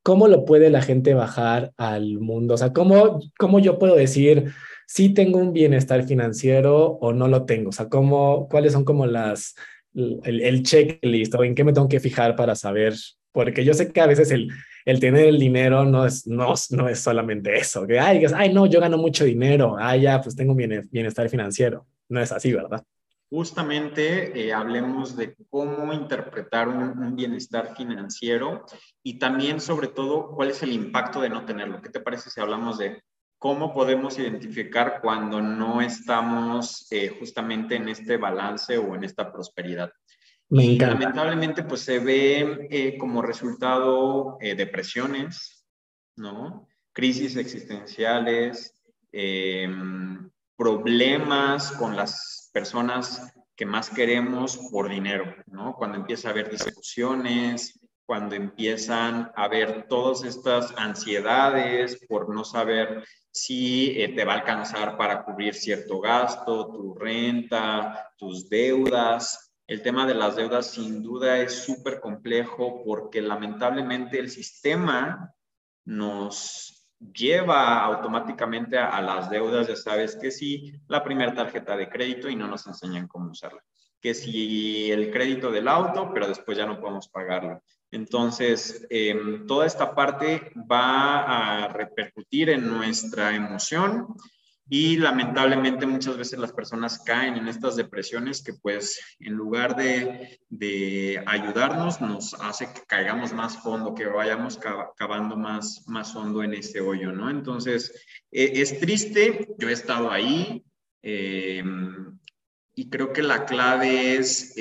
¿cómo 0.03 0.27
lo 0.27 0.43
puede 0.43 0.69
la 0.69 0.81
gente 0.81 1.13
bajar 1.13 1.71
al 1.77 2.19
mundo? 2.19 2.55
O 2.55 2.57
sea, 2.57 2.73
¿cómo, 2.73 3.21
cómo 3.39 3.59
yo 3.59 3.79
puedo 3.79 3.95
decir 3.95 4.51
si 4.87 5.13
tengo 5.13 5.37
un 5.37 5.53
bienestar 5.53 6.03
financiero 6.03 6.97
o 7.01 7.13
no 7.13 7.27
lo 7.27 7.45
tengo? 7.45 7.69
O 7.69 7.73
sea, 7.73 7.89
¿cómo, 7.89 8.47
¿cuáles 8.49 8.73
son 8.73 8.85
como 8.85 9.05
las, 9.05 9.55
el, 9.93 10.41
el 10.41 10.63
checklist 10.63 11.35
o 11.35 11.43
en 11.43 11.53
qué 11.53 11.63
me 11.63 11.73
tengo 11.73 11.87
que 11.87 11.99
fijar 11.99 12.35
para 12.35 12.55
saber? 12.55 12.95
Porque 13.31 13.63
yo 13.63 13.75
sé 13.75 13.91
que 13.91 14.01
a 14.01 14.07
veces 14.07 14.31
el, 14.31 14.49
el 14.85 14.99
tener 14.99 15.27
el 15.27 15.37
dinero 15.37 15.85
no 15.85 16.05
es, 16.05 16.25
no, 16.25 16.53
no 16.71 16.89
es 16.89 16.99
solamente 16.99 17.55
eso, 17.55 17.85
que, 17.85 17.99
ay, 17.99 18.25
ay, 18.33 18.53
no, 18.53 18.65
yo 18.65 18.79
gano 18.79 18.97
mucho 18.97 19.25
dinero, 19.25 19.75
ay, 19.77 20.01
ya, 20.01 20.21
pues 20.21 20.35
tengo 20.35 20.53
un 20.53 20.87
bienestar 20.89 21.29
financiero. 21.29 21.85
No 22.09 22.21
es 22.21 22.31
así, 22.31 22.53
¿verdad? 22.53 22.83
justamente 23.29 24.39
eh, 24.39 24.53
hablemos 24.53 25.15
de 25.15 25.35
cómo 25.49 25.93
interpretar 25.93 26.67
un, 26.67 27.15
bienestar 27.15 27.75
financiero 27.75 28.65
y 29.03 29.19
también 29.19 29.59
sobre 29.59 29.87
todo 29.87 30.31
cuál 30.31 30.51
es 30.51 30.63
el 30.63 30.71
impacto 30.71 31.21
de 31.21 31.29
no 31.29 31.45
tenerlo. 31.45 31.81
¿Qué 31.81 31.89
te 31.89 31.99
parece 31.99 32.29
si 32.29 32.39
hablamos 32.39 32.77
de 32.77 33.01
cómo 33.37 33.73
podemos 33.73 34.17
identificar 34.17 34.99
cuando 35.01 35.41
no 35.41 35.81
estamos 35.81 36.87
eh, 36.91 37.15
justamente 37.19 37.75
en 37.75 37.89
este 37.89 38.17
balance 38.17 38.77
o 38.77 38.95
en 38.95 39.03
esta 39.03 39.31
prosperidad? 39.31 39.91
y 40.49 40.79
lamentablemente 40.79 41.63
pues 41.63 41.81
se 41.81 41.99
ve 41.99 42.69
eh, 42.71 42.97
como 42.97 43.21
resultado 43.21 44.37
depresiones, 44.39 45.65
¿no? 46.15 46.65
Crisis 46.93 47.35
existenciales, 47.35 48.73
problemas 50.55 51.71
con 51.73 51.97
las 51.97 52.49
personas 52.53 53.33
que 53.57 53.65
más 53.65 53.89
queremos 53.89 54.57
por 54.71 54.87
dinero, 54.87 55.35
¿no? 55.47 55.73
Cuando 55.75 55.97
empieza 55.97 56.27
a 56.27 56.31
haber 56.31 56.49
discusiones, 56.49 57.79
cuando 58.07 58.35
empiezan 58.35 59.33
a 59.35 59.49
ver 59.49 59.85
todas 59.89 60.23
estas 60.23 60.73
ansiedades 60.77 61.99
por 62.07 62.33
no 62.33 62.45
saber 62.45 63.03
si 63.31 64.01
eh, 64.01 64.13
te 64.15 64.23
va 64.23 64.33
a 64.33 64.35
alcanzar 64.37 64.97
para 64.97 65.25
cubrir 65.25 65.53
cierto 65.53 65.99
gasto, 65.99 66.71
tu 66.71 66.95
renta, 66.95 68.13
tus 68.17 68.49
deudas. 68.49 69.53
El 69.67 69.81
tema 69.81 70.07
de 70.07 70.15
las 70.15 70.37
deudas 70.37 70.71
sin 70.71 71.03
duda 71.03 71.37
es 71.39 71.65
súper 71.65 71.99
complejo 71.99 72.81
porque 72.85 73.21
lamentablemente 73.21 74.17
el 74.19 74.29
sistema 74.29 75.33
nos 75.83 76.89
lleva 77.13 77.81
automáticamente 77.83 78.77
a, 78.77 78.87
a, 78.87 79.01
las 79.01 79.29
deudas, 79.29 79.67
ya 79.67 79.75
sabes 79.75 80.15
que 80.15 80.31
sí, 80.31 80.71
la 80.87 81.03
primera 81.03 81.33
tarjeta 81.33 81.75
de 81.75 81.89
crédito 81.89 82.29
y 82.29 82.37
no 82.37 82.47
nos 82.47 82.65
enseñan 82.65 83.09
cómo 83.09 83.31
usarla. 83.31 83.61
Que 83.99 84.13
si 84.13 84.89
el 84.93 85.11
crédito 85.11 85.51
del 85.51 85.67
auto, 85.67 86.11
pero 86.13 86.25
después 86.29 86.57
ya 86.57 86.65
no 86.65 86.79
podemos 86.79 87.09
pagarlo. 87.09 87.61
Entonces, 87.97 88.85
em, 88.91 89.47
toda 89.47 89.65
esta 89.65 89.95
parte 89.95 90.51
va 90.71 91.63
a 91.63 91.67
repercutir 91.69 92.51
en 92.51 92.67
nuestra 92.67 93.35
emoción 93.35 94.05
y 94.69 94.97
lamentablemente 94.97 95.87
muchas 95.87 96.15
veces 96.15 96.37
las 96.37 96.51
personas 96.51 96.99
caen 96.99 97.37
en 97.37 97.47
estas 97.47 97.75
depresiones 97.75 98.43
que 98.43 98.53
pues 98.53 98.99
en 99.19 99.33
lugar 99.33 99.75
de, 99.75 100.39
de 100.49 101.23
ayudarnos 101.25 102.01
nos 102.01 102.35
hace 102.35 102.71
que 102.71 102.81
caigamos 102.85 103.33
más 103.33 103.57
fondo, 103.63 103.95
que 103.95 104.05
vayamos 104.05 104.59
cavando 104.95 105.35
más, 105.35 105.83
más 105.87 106.15
hondo 106.15 106.43
en 106.43 106.53
este 106.53 106.81
hoyo, 106.81 107.11
¿no? 107.11 107.31
Entonces, 107.31 107.93
e, 108.31 108.61
es 108.61 108.79
triste, 108.79 109.47
yo 109.57 109.69
he 109.69 109.73
estado 109.73 110.11
ahí 110.11 110.63
em, 111.01 112.19
y 112.75 112.89
creo 112.91 113.11
que 113.11 113.23
la 113.23 113.45
clave 113.45 114.17
es... 114.17 114.53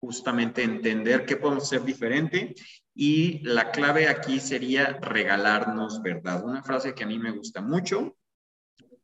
Justamente 0.00 0.62
entender 0.62 1.26
qué 1.26 1.36
podemos 1.36 1.64
hacer 1.64 1.84
diferente 1.84 2.54
y 2.94 3.40
la 3.40 3.70
clave 3.70 4.08
aquí 4.08 4.40
sería 4.40 4.98
regalarnos 5.00 6.02
verdad. 6.02 6.44
Una 6.44 6.62
frase 6.62 6.94
que 6.94 7.04
a 7.04 7.06
mí 7.06 7.18
me 7.18 7.32
gusta 7.32 7.60
mucho 7.60 8.16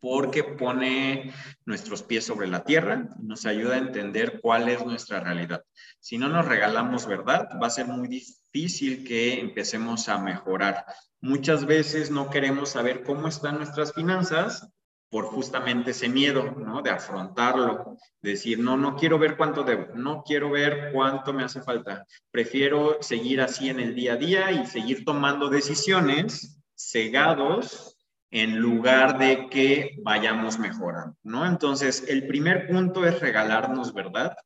porque 0.00 0.44
pone 0.44 1.32
nuestros 1.64 2.02
pies 2.02 2.24
sobre 2.24 2.46
la 2.46 2.64
tierra, 2.64 3.08
nos 3.18 3.46
ayuda 3.46 3.74
a 3.74 3.78
entender 3.78 4.40
cuál 4.40 4.68
es 4.68 4.84
nuestra 4.84 5.20
realidad. 5.20 5.64
Si 6.00 6.18
no 6.18 6.28
nos 6.28 6.46
regalamos 6.46 7.06
verdad, 7.06 7.48
va 7.60 7.66
a 7.66 7.70
ser 7.70 7.86
muy 7.86 8.08
difícil 8.08 9.04
que 9.04 9.40
empecemos 9.40 10.08
a 10.08 10.18
mejorar. 10.18 10.84
Muchas 11.20 11.66
veces 11.66 12.10
no 12.10 12.30
queremos 12.30 12.70
saber 12.70 13.02
cómo 13.02 13.28
están 13.28 13.56
nuestras 13.56 13.92
finanzas 13.94 14.68
por 15.16 15.24
justamente 15.28 15.92
ese 15.92 16.10
miedo, 16.10 16.54
¿no? 16.58 16.82
De 16.82 16.90
afrontarlo, 16.90 17.96
decir, 18.20 18.58
no, 18.58 18.76
no 18.76 18.96
quiero 18.96 19.18
ver 19.18 19.38
cuánto 19.38 19.64
debo, 19.64 19.86
no 19.94 20.22
quiero 20.22 20.50
ver 20.50 20.90
cuánto 20.92 21.32
me 21.32 21.42
hace 21.42 21.62
falta, 21.62 22.04
prefiero 22.30 22.98
seguir 23.00 23.40
así 23.40 23.70
en 23.70 23.80
el 23.80 23.94
día 23.94 24.12
a 24.12 24.16
día 24.16 24.52
y 24.52 24.66
seguir 24.66 25.06
tomando 25.06 25.48
decisiones 25.48 26.60
cegados 26.76 27.96
en 28.30 28.58
lugar 28.58 29.16
de 29.16 29.48
que 29.48 29.96
vayamos 30.02 30.58
mejorando, 30.58 31.16
¿no? 31.22 31.46
Entonces, 31.46 32.04
el 32.08 32.26
primer 32.26 32.66
punto 32.66 33.06
es 33.06 33.18
regalarnos 33.18 33.94
verdad. 33.94 34.36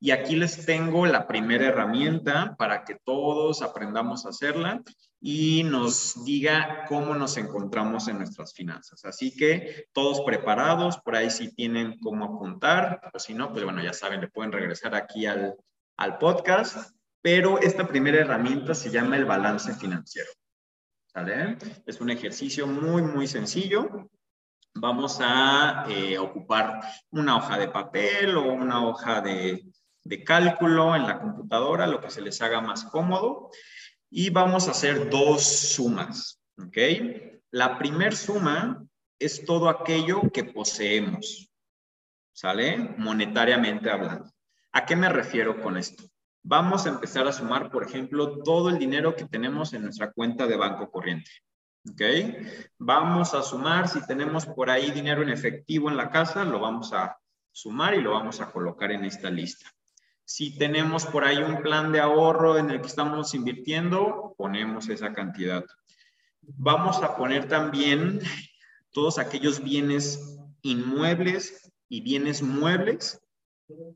Y 0.00 0.10
aquí 0.10 0.34
les 0.34 0.66
tengo 0.66 1.06
la 1.06 1.28
primera 1.28 1.66
herramienta 1.66 2.56
para 2.58 2.82
que 2.82 2.96
todos 3.04 3.62
aprendamos 3.62 4.26
a 4.26 4.30
hacerla 4.30 4.82
y 5.20 5.62
nos 5.64 6.24
diga 6.24 6.84
cómo 6.88 7.14
nos 7.14 7.36
encontramos 7.36 8.08
en 8.08 8.18
nuestras 8.18 8.52
finanzas. 8.52 9.04
Así 9.04 9.34
que 9.34 9.88
todos 9.92 10.20
preparados, 10.20 10.98
por 10.98 11.16
ahí 11.16 11.30
si 11.30 11.54
tienen 11.54 11.98
cómo 12.00 12.24
apuntar, 12.24 13.00
o 13.12 13.18
si 13.18 13.34
no, 13.34 13.50
pues 13.52 13.64
bueno, 13.64 13.82
ya 13.82 13.92
saben, 13.92 14.20
le 14.20 14.28
pueden 14.28 14.52
regresar 14.52 14.94
aquí 14.94 15.26
al, 15.26 15.56
al 15.96 16.18
podcast. 16.18 16.92
Pero 17.22 17.58
esta 17.60 17.88
primera 17.88 18.20
herramienta 18.20 18.74
se 18.74 18.90
llama 18.90 19.16
el 19.16 19.24
balance 19.24 19.74
financiero. 19.74 20.30
¿Sale? 21.06 21.56
Es 21.86 22.00
un 22.00 22.10
ejercicio 22.10 22.66
muy, 22.66 23.02
muy 23.02 23.26
sencillo. 23.26 24.08
Vamos 24.74 25.18
a 25.20 25.86
eh, 25.88 26.18
ocupar 26.18 26.80
una 27.10 27.38
hoja 27.38 27.58
de 27.58 27.68
papel 27.68 28.36
o 28.36 28.52
una 28.52 28.86
hoja 28.86 29.22
de, 29.22 29.64
de 30.04 30.22
cálculo 30.22 30.94
en 30.94 31.06
la 31.06 31.18
computadora, 31.18 31.86
lo 31.86 32.00
que 32.00 32.10
se 32.10 32.20
les 32.20 32.40
haga 32.42 32.60
más 32.60 32.84
cómodo. 32.84 33.50
Y 34.10 34.30
vamos 34.30 34.68
a 34.68 34.70
hacer 34.70 35.10
dos 35.10 35.42
sumas, 35.42 36.40
¿ok? 36.58 36.76
La 37.50 37.78
primer 37.78 38.14
suma 38.14 38.86
es 39.18 39.44
todo 39.44 39.68
aquello 39.68 40.30
que 40.32 40.44
poseemos, 40.44 41.50
¿sale? 42.32 42.94
Monetariamente 42.98 43.90
hablando. 43.90 44.30
¿A 44.72 44.84
qué 44.84 44.94
me 44.94 45.08
refiero 45.08 45.60
con 45.62 45.76
esto? 45.76 46.04
Vamos 46.42 46.86
a 46.86 46.90
empezar 46.90 47.26
a 47.26 47.32
sumar, 47.32 47.70
por 47.70 47.82
ejemplo, 47.82 48.38
todo 48.42 48.68
el 48.68 48.78
dinero 48.78 49.16
que 49.16 49.24
tenemos 49.24 49.72
en 49.72 49.82
nuestra 49.82 50.12
cuenta 50.12 50.46
de 50.46 50.56
banco 50.56 50.90
corriente. 50.90 51.30
¿Ok? 51.90 52.02
Vamos 52.78 53.34
a 53.34 53.42
sumar, 53.42 53.88
si 53.88 54.04
tenemos 54.06 54.46
por 54.46 54.70
ahí 54.70 54.90
dinero 54.90 55.22
en 55.22 55.30
efectivo 55.30 55.88
en 55.88 55.96
la 55.96 56.10
casa, 56.10 56.44
lo 56.44 56.60
vamos 56.60 56.92
a 56.92 57.18
sumar 57.52 57.94
y 57.94 58.02
lo 58.02 58.12
vamos 58.12 58.40
a 58.40 58.50
colocar 58.50 58.92
en 58.92 59.04
esta 59.04 59.30
lista. 59.30 59.72
Si 60.28 60.58
tenemos 60.58 61.06
por 61.06 61.24
ahí 61.24 61.38
un 61.38 61.62
plan 61.62 61.92
de 61.92 62.00
ahorro 62.00 62.58
en 62.58 62.68
el 62.70 62.80
que 62.80 62.88
estamos 62.88 63.32
invirtiendo, 63.32 64.34
ponemos 64.36 64.88
esa 64.88 65.12
cantidad. 65.12 65.64
Vamos 66.42 67.00
a 67.00 67.16
poner 67.16 67.46
también 67.46 68.20
todos 68.90 69.20
aquellos 69.20 69.62
bienes 69.62 70.36
inmuebles 70.62 71.72
y 71.88 72.00
bienes 72.00 72.42
muebles 72.42 73.20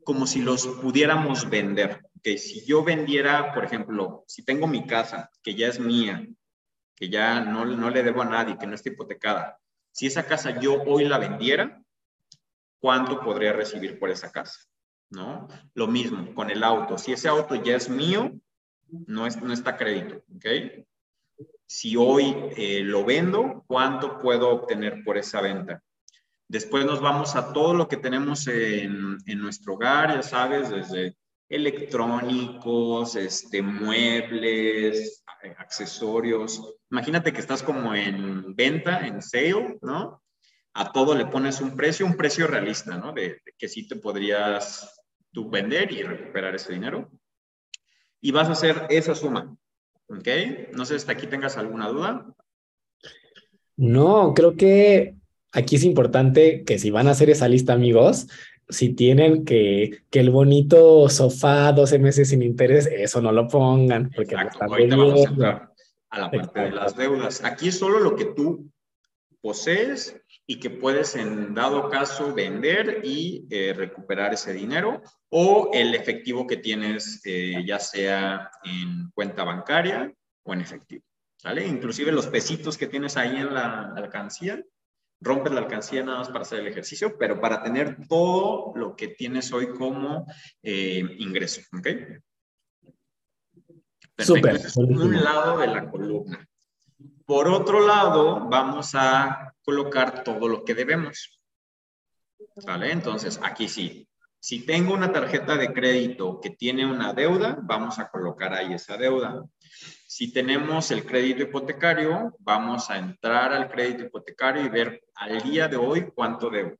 como 0.05 0.25
si 0.25 0.41
los 0.41 0.65
pudiéramos 0.67 1.49
vender. 1.49 2.01
Que 2.23 2.37
si 2.37 2.65
yo 2.65 2.81
vendiera, 2.81 3.53
por 3.53 3.65
ejemplo, 3.65 4.23
si 4.25 4.45
tengo 4.45 4.67
mi 4.67 4.87
casa, 4.87 5.29
que 5.43 5.55
ya 5.55 5.67
es 5.67 5.81
mía, 5.81 6.25
que 6.95 7.09
ya 7.09 7.41
no, 7.41 7.65
no 7.65 7.89
le 7.89 8.03
debo 8.03 8.21
a 8.21 8.25
nadie, 8.25 8.57
que 8.57 8.67
no 8.67 8.75
está 8.75 8.87
hipotecada, 8.87 9.59
si 9.91 10.07
esa 10.07 10.25
casa 10.25 10.57
yo 10.61 10.81
hoy 10.83 11.03
la 11.03 11.17
vendiera, 11.17 11.83
¿cuánto 12.79 13.19
podría 13.19 13.51
recibir 13.51 13.99
por 13.99 14.09
esa 14.09 14.31
casa? 14.31 14.70
¿No? 15.11 15.47
Lo 15.73 15.87
mismo 15.87 16.33
con 16.33 16.49
el 16.49 16.63
auto. 16.63 16.97
Si 16.97 17.11
ese 17.13 17.27
auto 17.27 17.55
ya 17.55 17.75
es 17.75 17.89
mío, 17.89 18.31
no, 19.07 19.27
es, 19.27 19.41
no 19.41 19.53
está 19.53 19.77
crédito, 19.77 20.23
¿ok? 20.35 20.45
Si 21.65 21.95
hoy 21.95 22.35
eh, 22.57 22.81
lo 22.83 23.05
vendo, 23.05 23.63
¿cuánto 23.67 24.19
puedo 24.19 24.49
obtener 24.49 25.03
por 25.05 25.17
esa 25.17 25.41
venta? 25.41 25.81
Después 26.47 26.85
nos 26.85 26.99
vamos 26.99 27.35
a 27.35 27.53
todo 27.53 27.73
lo 27.73 27.87
que 27.87 27.95
tenemos 27.95 28.45
en, 28.47 29.17
en 29.25 29.39
nuestro 29.39 29.75
hogar, 29.75 30.13
ya 30.13 30.21
sabes, 30.21 30.69
desde 30.69 31.15
electrónicos, 31.47 33.15
este, 33.15 33.61
muebles, 33.61 35.23
accesorios. 35.57 36.61
Imagínate 36.89 37.31
que 37.31 37.39
estás 37.39 37.63
como 37.63 37.95
en 37.95 38.55
venta, 38.55 39.05
en 39.07 39.21
sale, 39.21 39.79
¿no? 39.81 40.21
A 40.73 40.91
todo 40.91 41.15
le 41.15 41.25
pones 41.25 41.61
un 41.61 41.75
precio, 41.75 42.05
un 42.05 42.15
precio 42.15 42.47
realista, 42.47 42.97
¿no? 42.97 43.11
De, 43.13 43.41
de 43.45 43.53
que 43.57 43.67
sí 43.67 43.87
te 43.87 43.95
podrías 43.95 45.00
tú 45.31 45.49
vender 45.49 45.91
y 45.91 46.03
recuperar 46.03 46.55
ese 46.55 46.73
dinero. 46.73 47.09
Y 48.19 48.31
vas 48.31 48.49
a 48.49 48.53
hacer 48.53 48.87
esa 48.89 49.15
suma. 49.15 49.55
¿Ok? 50.07 50.27
No 50.73 50.85
sé 50.85 50.93
si 50.93 50.97
hasta 50.97 51.13
aquí 51.13 51.27
tengas 51.27 51.57
alguna 51.57 51.87
duda. 51.87 52.33
No, 53.77 54.33
creo 54.33 54.55
que 54.55 55.15
aquí 55.51 55.77
es 55.77 55.83
importante 55.83 56.63
que 56.63 56.77
si 56.77 56.91
van 56.91 57.07
a 57.07 57.11
hacer 57.11 57.29
esa 57.29 57.47
lista, 57.47 57.73
amigos, 57.73 58.27
si 58.69 58.93
tienen 58.93 59.43
que, 59.43 60.03
que 60.09 60.19
el 60.19 60.29
bonito 60.29 61.09
sofá 61.09 61.71
12 61.71 61.99
meses 61.99 62.29
sin 62.29 62.43
interés, 62.43 62.87
eso 62.87 63.21
no 63.21 63.31
lo 63.31 63.47
pongan. 63.47 64.11
Porque 64.15 64.35
Exacto. 64.35 64.63
Ahorita 64.63 64.95
vamos 64.95 65.25
a 65.25 65.29
entrar 65.29 65.73
a 66.09 66.19
la 66.19 66.31
parte 66.31 66.59
de 66.59 66.71
las 66.71 66.95
deudas. 66.95 67.43
Aquí 67.43 67.69
es 67.69 67.79
solo 67.79 67.99
lo 67.99 68.15
que 68.15 68.25
tú 68.25 68.69
posees 69.41 70.21
y 70.45 70.59
que 70.59 70.69
puedes 70.69 71.15
en 71.15 71.53
dado 71.53 71.89
caso 71.89 72.33
vender 72.33 73.01
y 73.03 73.47
eh, 73.49 73.73
recuperar 73.73 74.33
ese 74.33 74.53
dinero 74.53 75.01
o 75.29 75.69
el 75.73 75.95
efectivo 75.95 76.47
que 76.47 76.57
tienes 76.57 77.21
eh, 77.25 77.63
ya 77.65 77.79
sea 77.79 78.49
en 78.63 79.09
cuenta 79.11 79.43
bancaria 79.43 80.11
o 80.43 80.53
en 80.53 80.61
efectivo. 80.61 81.03
¿Vale? 81.43 81.65
Inclusive 81.65 82.11
los 82.11 82.27
pesitos 82.27 82.77
que 82.77 82.87
tienes 82.87 83.17
ahí 83.17 83.35
en 83.35 83.53
la 83.53 83.93
alcancía, 83.95 84.63
rompes 85.21 85.53
la 85.53 85.61
alcancía 85.61 86.03
nada 86.03 86.19
más 86.19 86.27
para 86.27 86.41
hacer 86.41 86.59
el 86.59 86.67
ejercicio, 86.67 87.17
pero 87.17 87.39
para 87.39 87.63
tener 87.63 88.07
todo 88.07 88.73
lo 88.75 88.95
que 88.95 89.09
tienes 89.09 89.51
hoy 89.51 89.69
como 89.69 90.27
eh, 90.61 91.03
ingreso. 91.17 91.61
Perfecto. 91.71 92.23
es 94.17 94.77
un 94.77 95.23
lado 95.23 95.57
de 95.57 95.67
la 95.67 95.89
columna. 95.89 96.47
Por 97.31 97.47
otro 97.47 97.87
lado, 97.87 98.41
vamos 98.49 98.93
a 98.93 99.55
colocar 99.63 100.21
todo 100.21 100.49
lo 100.49 100.65
que 100.65 100.73
debemos. 100.73 101.39
¿Vale? 102.65 102.91
Entonces, 102.91 103.39
aquí 103.41 103.69
sí. 103.69 104.05
Si 104.37 104.65
tengo 104.65 104.93
una 104.93 105.13
tarjeta 105.13 105.55
de 105.55 105.71
crédito 105.71 106.41
que 106.41 106.49
tiene 106.49 106.85
una 106.85 107.13
deuda, 107.13 107.57
vamos 107.61 107.99
a 107.99 108.09
colocar 108.09 108.53
ahí 108.53 108.73
esa 108.73 108.97
deuda. 108.97 109.45
Si 110.05 110.33
tenemos 110.33 110.91
el 110.91 111.05
crédito 111.05 111.43
hipotecario, 111.43 112.35
vamos 112.39 112.89
a 112.89 112.97
entrar 112.97 113.53
al 113.53 113.69
crédito 113.69 114.03
hipotecario 114.03 114.65
y 114.65 114.69
ver 114.69 115.01
al 115.15 115.41
día 115.41 115.69
de 115.69 115.77
hoy 115.77 116.11
cuánto 116.13 116.49
debo. 116.49 116.75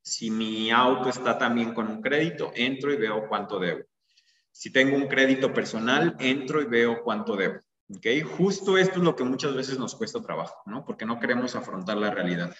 Si 0.00 0.30
mi 0.30 0.70
auto 0.70 1.08
está 1.08 1.36
también 1.36 1.74
con 1.74 1.88
un 1.88 2.00
crédito, 2.00 2.52
entro 2.54 2.92
y 2.92 2.98
veo 2.98 3.28
cuánto 3.28 3.58
debo. 3.58 3.82
Si 4.52 4.70
tengo 4.70 4.94
un 4.94 5.08
crédito 5.08 5.52
personal, 5.52 6.14
entro 6.20 6.62
y 6.62 6.66
veo 6.66 7.02
cuánto 7.02 7.34
debo. 7.34 7.65
¿Ok? 7.88 8.06
Justo 8.36 8.78
esto 8.78 8.98
es 8.98 9.04
lo 9.04 9.16
que 9.16 9.24
muchas 9.24 9.54
veces 9.54 9.78
nos 9.78 9.94
cuesta 9.94 10.22
trabajo, 10.22 10.62
¿no? 10.66 10.84
Porque 10.84 11.04
no 11.04 11.20
queremos 11.20 11.54
afrontar 11.54 11.96
la 11.96 12.10
realidad. 12.10 12.54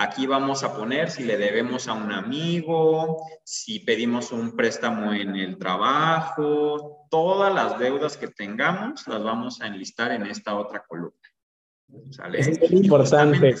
Aquí 0.00 0.28
vamos 0.28 0.62
a 0.62 0.76
poner 0.76 1.10
si 1.10 1.24
le 1.24 1.36
debemos 1.36 1.88
a 1.88 1.92
un 1.92 2.12
amigo, 2.12 3.26
si 3.42 3.80
pedimos 3.80 4.30
un 4.30 4.54
préstamo 4.54 5.12
en 5.12 5.34
el 5.34 5.58
trabajo, 5.58 7.08
todas 7.10 7.52
las 7.52 7.78
deudas 7.80 8.16
que 8.16 8.28
tengamos 8.28 9.08
las 9.08 9.22
vamos 9.24 9.60
a 9.60 9.66
enlistar 9.66 10.12
en 10.12 10.26
esta 10.26 10.56
otra 10.56 10.84
columna. 10.86 11.18
¿Sale? 12.10 12.38
Es 12.38 12.70
importante. 12.70 13.56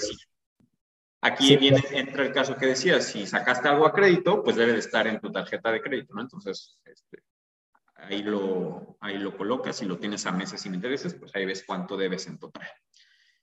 Aquí 1.20 1.56
viene, 1.56 1.82
entra 1.90 2.24
el 2.24 2.32
caso 2.32 2.56
que 2.56 2.66
decías, 2.66 3.06
si 3.06 3.26
sacaste 3.26 3.66
algo 3.66 3.86
a 3.86 3.92
crédito, 3.92 4.44
pues 4.44 4.54
debe 4.54 4.74
de 4.74 4.78
estar 4.78 5.08
en 5.08 5.20
tu 5.20 5.32
tarjeta 5.32 5.72
de 5.72 5.82
crédito, 5.82 6.14
¿no? 6.14 6.22
Entonces, 6.22 6.78
este, 6.84 7.24
ahí, 7.98 8.22
lo, 8.22 8.96
ahí 9.00 9.18
lo 9.18 9.36
colocas, 9.36 9.76
si 9.76 9.86
lo 9.86 9.98
tienes 9.98 10.26
a 10.26 10.32
meses 10.32 10.60
sin 10.60 10.74
intereses, 10.74 11.14
pues 11.14 11.34
ahí 11.34 11.44
ves 11.44 11.64
cuánto 11.66 11.96
debes 11.96 12.26
en 12.26 12.38
total. 12.38 12.68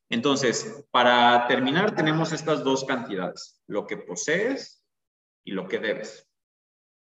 Entonces, 0.09 0.85
para 0.91 1.47
terminar, 1.47 1.95
tenemos 1.95 2.31
estas 2.31 2.63
dos 2.63 2.85
cantidades, 2.85 3.61
lo 3.67 3.87
que 3.87 3.97
posees 3.97 4.83
y 5.43 5.51
lo 5.51 5.67
que 5.67 5.79
debes. 5.79 6.27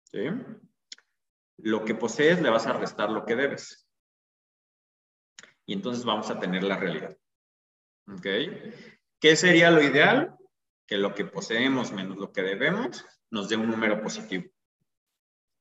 ¿Sí? 0.06 0.26
Lo 1.58 1.86
que 1.86 1.96
posees 1.96 2.42
le 2.42 2.50
vas 2.50 2.68
a 2.68 2.74
restar 2.74 3.10
lo 3.10 3.26
que 3.26 3.36
debes. 3.36 3.88
Y 5.66 5.74
entonces 5.74 6.04
vamos 6.04 6.30
a 6.30 6.40
tener 6.40 6.64
la 6.64 6.78
realidad. 6.78 7.16
¿Ok? 8.08 8.28
¿Qué 9.20 9.36
sería 9.36 9.72
lo 9.72 9.82
ideal? 9.82 10.36
que 10.92 10.98
lo 10.98 11.16
que 11.16 11.24
poseemos 11.24 11.94
menos 11.94 12.18
lo 12.18 12.34
que 12.34 12.42
debemos 12.42 13.06
nos 13.30 13.48
dé 13.48 13.56
un 13.56 13.72
número 13.72 14.02
positivo. 14.04 14.44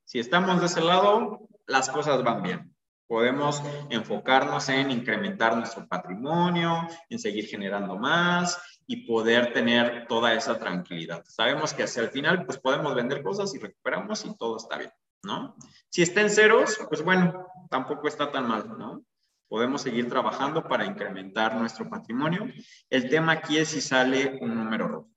Si 0.04 0.18
estamos 0.18 0.58
de 0.58 0.66
ese 0.66 0.80
lado, 0.80 1.48
las 1.66 1.88
cosas 1.88 2.22
van 2.22 2.42
bien. 2.42 2.74
Podemos 3.06 3.60
enfocarnos 3.90 4.68
en 4.68 4.90
incrementar 4.92 5.56
nuestro 5.56 5.88
patrimonio, 5.88 6.86
en 7.08 7.18
seguir 7.18 7.46
generando 7.46 7.96
más 7.96 8.56
y 8.86 9.04
poder 9.04 9.52
tener 9.52 10.06
toda 10.06 10.32
esa 10.34 10.58
tranquilidad. 10.60 11.24
Sabemos 11.26 11.74
que 11.74 11.82
hacia 11.82 12.02
el 12.02 12.10
final, 12.10 12.46
pues 12.46 12.58
podemos 12.58 12.94
vender 12.94 13.22
cosas 13.22 13.52
y 13.54 13.58
recuperamos 13.58 14.24
y 14.24 14.36
todo 14.36 14.58
está 14.58 14.78
bien, 14.78 14.92
¿no? 15.24 15.56
Si 15.88 16.02
está 16.02 16.20
en 16.20 16.30
ceros, 16.30 16.78
pues 16.88 17.02
bueno, 17.02 17.48
tampoco 17.68 18.06
está 18.06 18.30
tan 18.30 18.46
mal, 18.46 18.78
¿no? 18.78 19.02
Podemos 19.48 19.82
seguir 19.82 20.08
trabajando 20.08 20.68
para 20.68 20.86
incrementar 20.86 21.56
nuestro 21.56 21.90
patrimonio. 21.90 22.46
El 22.88 23.10
tema 23.10 23.32
aquí 23.32 23.58
es 23.58 23.70
si 23.70 23.80
sale 23.80 24.38
un 24.40 24.54
número 24.54 24.86
rojo. 24.86 25.10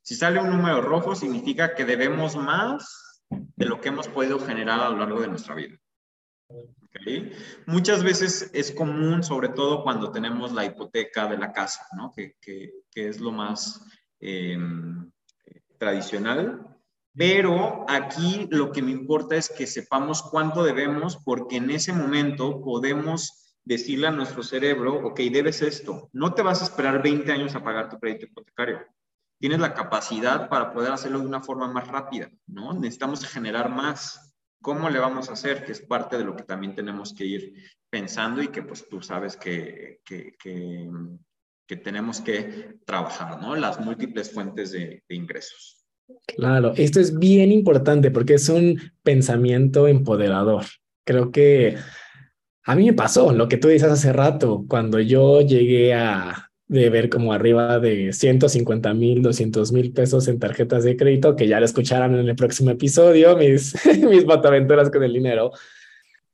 Si 0.00 0.14
sale 0.14 0.40
un 0.40 0.48
número 0.48 0.80
rojo, 0.80 1.14
significa 1.14 1.74
que 1.74 1.84
debemos 1.84 2.34
más 2.36 3.03
de 3.56 3.66
lo 3.66 3.80
que 3.80 3.88
hemos 3.88 4.08
podido 4.08 4.38
generar 4.38 4.80
a 4.80 4.90
lo 4.90 4.98
largo 4.98 5.20
de 5.20 5.28
nuestra 5.28 5.54
vida. 5.54 5.78
Muchas 7.66 8.02
veces 8.02 8.50
es 8.52 8.70
común, 8.70 9.22
sobre 9.22 9.48
todo 9.48 9.82
cuando 9.82 10.12
tenemos 10.12 10.52
la 10.52 10.64
hipoteca 10.64 11.26
de 11.26 11.38
la 11.38 11.52
casa, 11.52 11.86
¿no? 11.96 12.12
que, 12.12 12.36
es 12.94 13.20
lo 13.20 13.32
más 13.32 13.84
em, 14.20 15.10
tradicional. 15.78 16.74
Pero 17.16 17.84
aquí 17.88 18.48
lo 18.50 18.72
que 18.72 18.82
me 18.82 18.90
importa 18.90 19.36
es 19.36 19.48
que 19.48 19.66
sepamos 19.66 20.22
cuánto 20.22 20.64
debemos, 20.64 21.16
porque 21.24 21.56
en 21.56 21.70
ese 21.70 21.92
momento 21.92 22.60
podemos 22.60 23.56
decirle 23.64 24.08
a 24.08 24.10
nuestro 24.10 24.42
cerebro, 24.42 25.06
ok, 25.06 25.20
debes 25.32 25.62
esto. 25.62 26.08
No 26.12 26.34
te 26.34 26.42
vas 26.42 26.60
a 26.60 26.64
esperar 26.64 27.02
20 27.02 27.30
años 27.30 27.54
a 27.54 27.62
pagar 27.62 27.88
tu 27.88 27.98
crédito 27.98 28.26
hipotecario. 28.26 28.80
Tienes 29.38 29.60
la 29.60 29.74
capacidad 29.74 30.48
para 30.48 30.72
poder 30.72 30.92
hacerlo 30.92 31.20
de 31.20 31.26
una 31.26 31.42
forma 31.42 31.68
más 31.68 31.88
rápida, 31.88 32.30
¿no? 32.46 32.72
Necesitamos 32.72 33.24
generar 33.26 33.68
más. 33.70 34.34
¿Cómo 34.62 34.88
le 34.88 34.98
vamos 34.98 35.28
a 35.28 35.34
hacer? 35.34 35.64
Que 35.64 35.72
es 35.72 35.80
parte 35.80 36.16
de 36.16 36.24
lo 36.24 36.34
que 36.34 36.44
también 36.44 36.74
tenemos 36.74 37.12
que 37.12 37.26
ir 37.26 37.54
pensando 37.90 38.42
y 38.42 38.48
que 38.48 38.62
pues 38.62 38.88
tú 38.88 39.02
sabes 39.02 39.36
que, 39.36 40.00
que, 40.04 40.34
que, 40.38 41.76
tenemos 41.76 42.20
que 42.20 42.76
trabajar, 42.86 43.40
¿no? 43.40 43.56
Las 43.56 43.80
múltiples 43.80 44.32
fuentes 44.32 44.70
de, 44.70 45.02
de 45.08 45.14
ingresos. 45.14 45.84
Claro, 46.26 46.72
esto 46.76 47.00
es 47.00 47.18
bien 47.18 47.50
importante 47.50 48.10
porque 48.10 48.34
es 48.34 48.48
un 48.48 48.80
pensamiento 49.02 49.88
empoderador. 49.88 50.64
Creo 51.04 51.30
que 51.30 51.76
a 52.64 52.74
mí 52.74 52.86
me 52.86 52.92
pasó 52.94 53.32
lo 53.32 53.48
que 53.48 53.58
tú 53.58 53.68
dices 53.68 53.90
hace 53.90 54.12
rato, 54.12 54.64
cuando 54.66 54.98
yo 54.98 55.42
llegué 55.42 55.92
a 55.92 56.50
ver 56.68 57.08
como 57.08 57.32
arriba 57.32 57.78
de 57.78 58.12
150 58.12 58.94
mil, 58.94 59.22
200 59.22 59.72
mil 59.72 59.92
pesos 59.92 60.28
en 60.28 60.38
tarjetas 60.38 60.84
de 60.84 60.96
crédito, 60.96 61.36
que 61.36 61.46
ya 61.46 61.60
lo 61.60 61.66
escucharán 61.66 62.14
en 62.14 62.28
el 62.28 62.36
próximo 62.36 62.70
episodio, 62.70 63.36
mis, 63.36 63.74
mis 64.08 64.24
con 64.90 65.02
el 65.02 65.12
dinero 65.12 65.52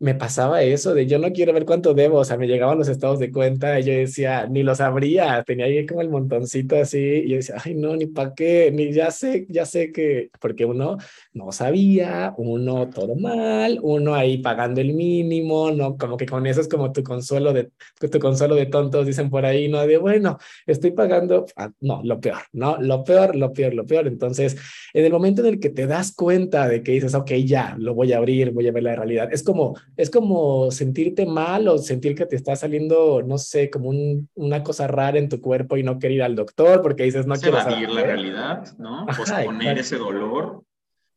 me 0.01 0.15
pasaba 0.15 0.63
eso 0.63 0.95
de 0.95 1.07
yo 1.07 1.19
no 1.19 1.31
quiero 1.31 1.53
ver 1.53 1.67
cuánto 1.67 1.93
debo, 1.93 2.19
o 2.21 2.25
sea, 2.25 2.39
me 2.39 2.47
llegaban 2.47 2.79
los 2.79 2.89
estados 2.89 3.19
de 3.19 3.31
cuenta 3.31 3.79
y 3.79 3.85
yo 3.85 3.93
decía, 3.93 4.47
ni 4.47 4.63
los 4.63 4.81
abría, 4.81 5.45
tenía 5.45 5.67
ahí 5.67 5.85
como 5.85 6.01
el 6.01 6.09
montoncito 6.09 6.77
así 6.77 6.99
y 6.99 7.29
yo 7.29 7.37
decía, 7.37 7.57
ay 7.63 7.75
no, 7.75 7.95
ni 7.97 8.07
para 8.07 8.33
qué, 8.35 8.73
ni 8.73 8.93
ya 8.93 9.11
sé, 9.11 9.47
ya 9.51 9.67
sé 9.67 9.93
que, 9.93 10.31
porque 10.41 10.65
uno 10.65 10.97
no 11.35 11.53
sabía, 11.53 12.33
uno 12.39 12.89
todo 12.89 13.15
mal, 13.15 13.79
uno 13.83 14.15
ahí 14.15 14.39
pagando 14.39 14.81
el 14.81 14.95
mínimo, 14.95 15.71
no, 15.71 15.99
como 15.99 16.17
que 16.17 16.25
con 16.25 16.47
eso 16.47 16.63
es 16.63 16.69
como 16.69 16.93
tu 16.93 17.03
consuelo 17.03 17.53
de, 17.53 17.71
tu 18.11 18.19
consuelo 18.19 18.55
de 18.55 18.67
tontos, 18.67 19.07
dicen 19.07 19.29
por 19.29 19.45
ahí, 19.45 19.69
no, 19.69 19.87
de 19.87 19.99
bueno, 19.99 20.39
estoy 20.67 20.93
pagando, 20.93 21.45
ah, 21.57 21.71
no, 21.81 22.01
lo 22.05 22.19
peor, 22.21 22.41
no, 22.53 22.79
lo 22.81 23.05
peor, 23.05 23.37
lo 23.37 23.53
peor, 23.53 23.75
lo 23.75 23.85
peor. 23.85 24.07
Entonces, 24.07 24.57
en 24.95 25.05
el 25.05 25.13
momento 25.13 25.43
en 25.43 25.49
el 25.49 25.61
que 25.61 25.69
te 25.69 25.87
das 25.87 26.15
cuenta 26.15 26.69
de 26.69 26.83
que 26.83 26.93
dices, 26.93 27.15
ok, 27.15 27.33
ya, 27.45 27.77
lo 27.79 27.95
voy 27.95 28.15
a 28.15 28.17
abrir, 28.17 28.51
voy 28.53 28.67
a 28.67 28.73
ver 28.73 28.83
la 28.85 28.97
realidad, 28.97 29.29
es 29.31 29.43
como 29.43 29.77
es 30.01 30.09
como 30.09 30.71
sentirte 30.71 31.27
mal 31.27 31.69
o 31.69 31.77
sentir 31.77 32.15
que 32.15 32.25
te 32.25 32.35
está 32.35 32.57
saliendo, 32.57 33.23
no 33.23 33.37
sé, 33.37 33.69
como 33.69 33.91
una 34.35 34.63
cosa 34.63 34.87
rara 34.87 35.19
en 35.19 35.29
tu 35.29 35.43
cuerpo 35.43 35.77
y 35.77 35.83
no 35.83 35.99
querer 35.99 36.17
ir 36.17 36.23
al 36.23 36.35
doctor 36.35 36.81
porque 36.81 37.03
dices, 37.03 37.27
no 37.27 37.35
quiero 37.35 37.59
saber. 37.61 37.91
la 37.91 38.03
realidad, 38.03 38.79
¿no? 38.79 39.05
posponer 39.07 39.79
ese 39.79 39.99
dolor. 39.99 40.65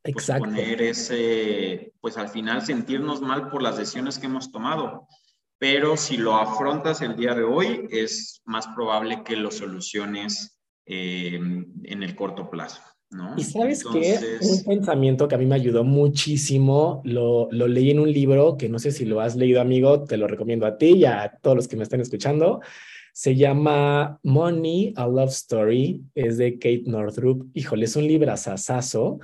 Exacto. 0.03 0.43
Posponer 0.43 0.81
ese, 0.81 1.93
pues 2.01 2.17
al 2.17 2.27
final 2.27 2.61
sentirnos 2.61 3.21
mal 3.21 3.49
por 3.49 3.61
las 3.61 3.77
decisiones 3.77 4.19
que 4.19 4.25
hemos 4.25 4.51
tomado. 4.51 5.07
Pero 5.57 5.95
si 5.95 6.17
lo 6.17 6.35
afrontas 6.35 7.01
el 7.01 7.15
día 7.15 7.33
de 7.35 7.43
hoy, 7.43 7.87
es 7.89 8.41
más 8.43 8.67
probable 8.67 9.23
que 9.23 9.37
lo 9.37 9.49
soluciones 9.49 10.59
eh, 10.85 11.35
en 11.35 12.03
el 12.03 12.15
corto 12.17 12.49
plazo. 12.49 12.81
Y 13.37 13.43
sabes 13.43 13.83
que 13.83 14.19
un 14.41 14.63
pensamiento 14.63 15.27
que 15.27 15.35
a 15.35 15.37
mí 15.37 15.45
me 15.45 15.55
ayudó 15.55 15.83
muchísimo, 15.83 17.01
lo, 17.05 17.47
lo 17.51 17.67
leí 17.67 17.91
en 17.91 17.99
un 17.99 18.11
libro 18.11 18.57
que 18.57 18.69
no 18.69 18.79
sé 18.79 18.91
si 18.91 19.05
lo 19.05 19.19
has 19.21 19.35
leído, 19.35 19.61
amigo, 19.61 20.03
te 20.03 20.17
lo 20.17 20.27
recomiendo 20.27 20.65
a 20.65 20.77
ti 20.77 20.93
y 20.93 21.05
a 21.05 21.37
todos 21.41 21.55
los 21.55 21.67
que 21.67 21.75
me 21.75 21.83
están 21.83 22.01
escuchando. 22.01 22.61
Se 23.13 23.35
llama 23.35 24.19
Money, 24.23 24.93
a 24.95 25.07
Love 25.07 25.31
Story, 25.31 26.01
es 26.15 26.37
de 26.37 26.53
Kate 26.53 26.83
Northrup. 26.87 27.49
Híjole, 27.53 27.85
es 27.85 27.95
un 27.95 28.07
libro 28.07 28.31
asasazo. 28.31 29.19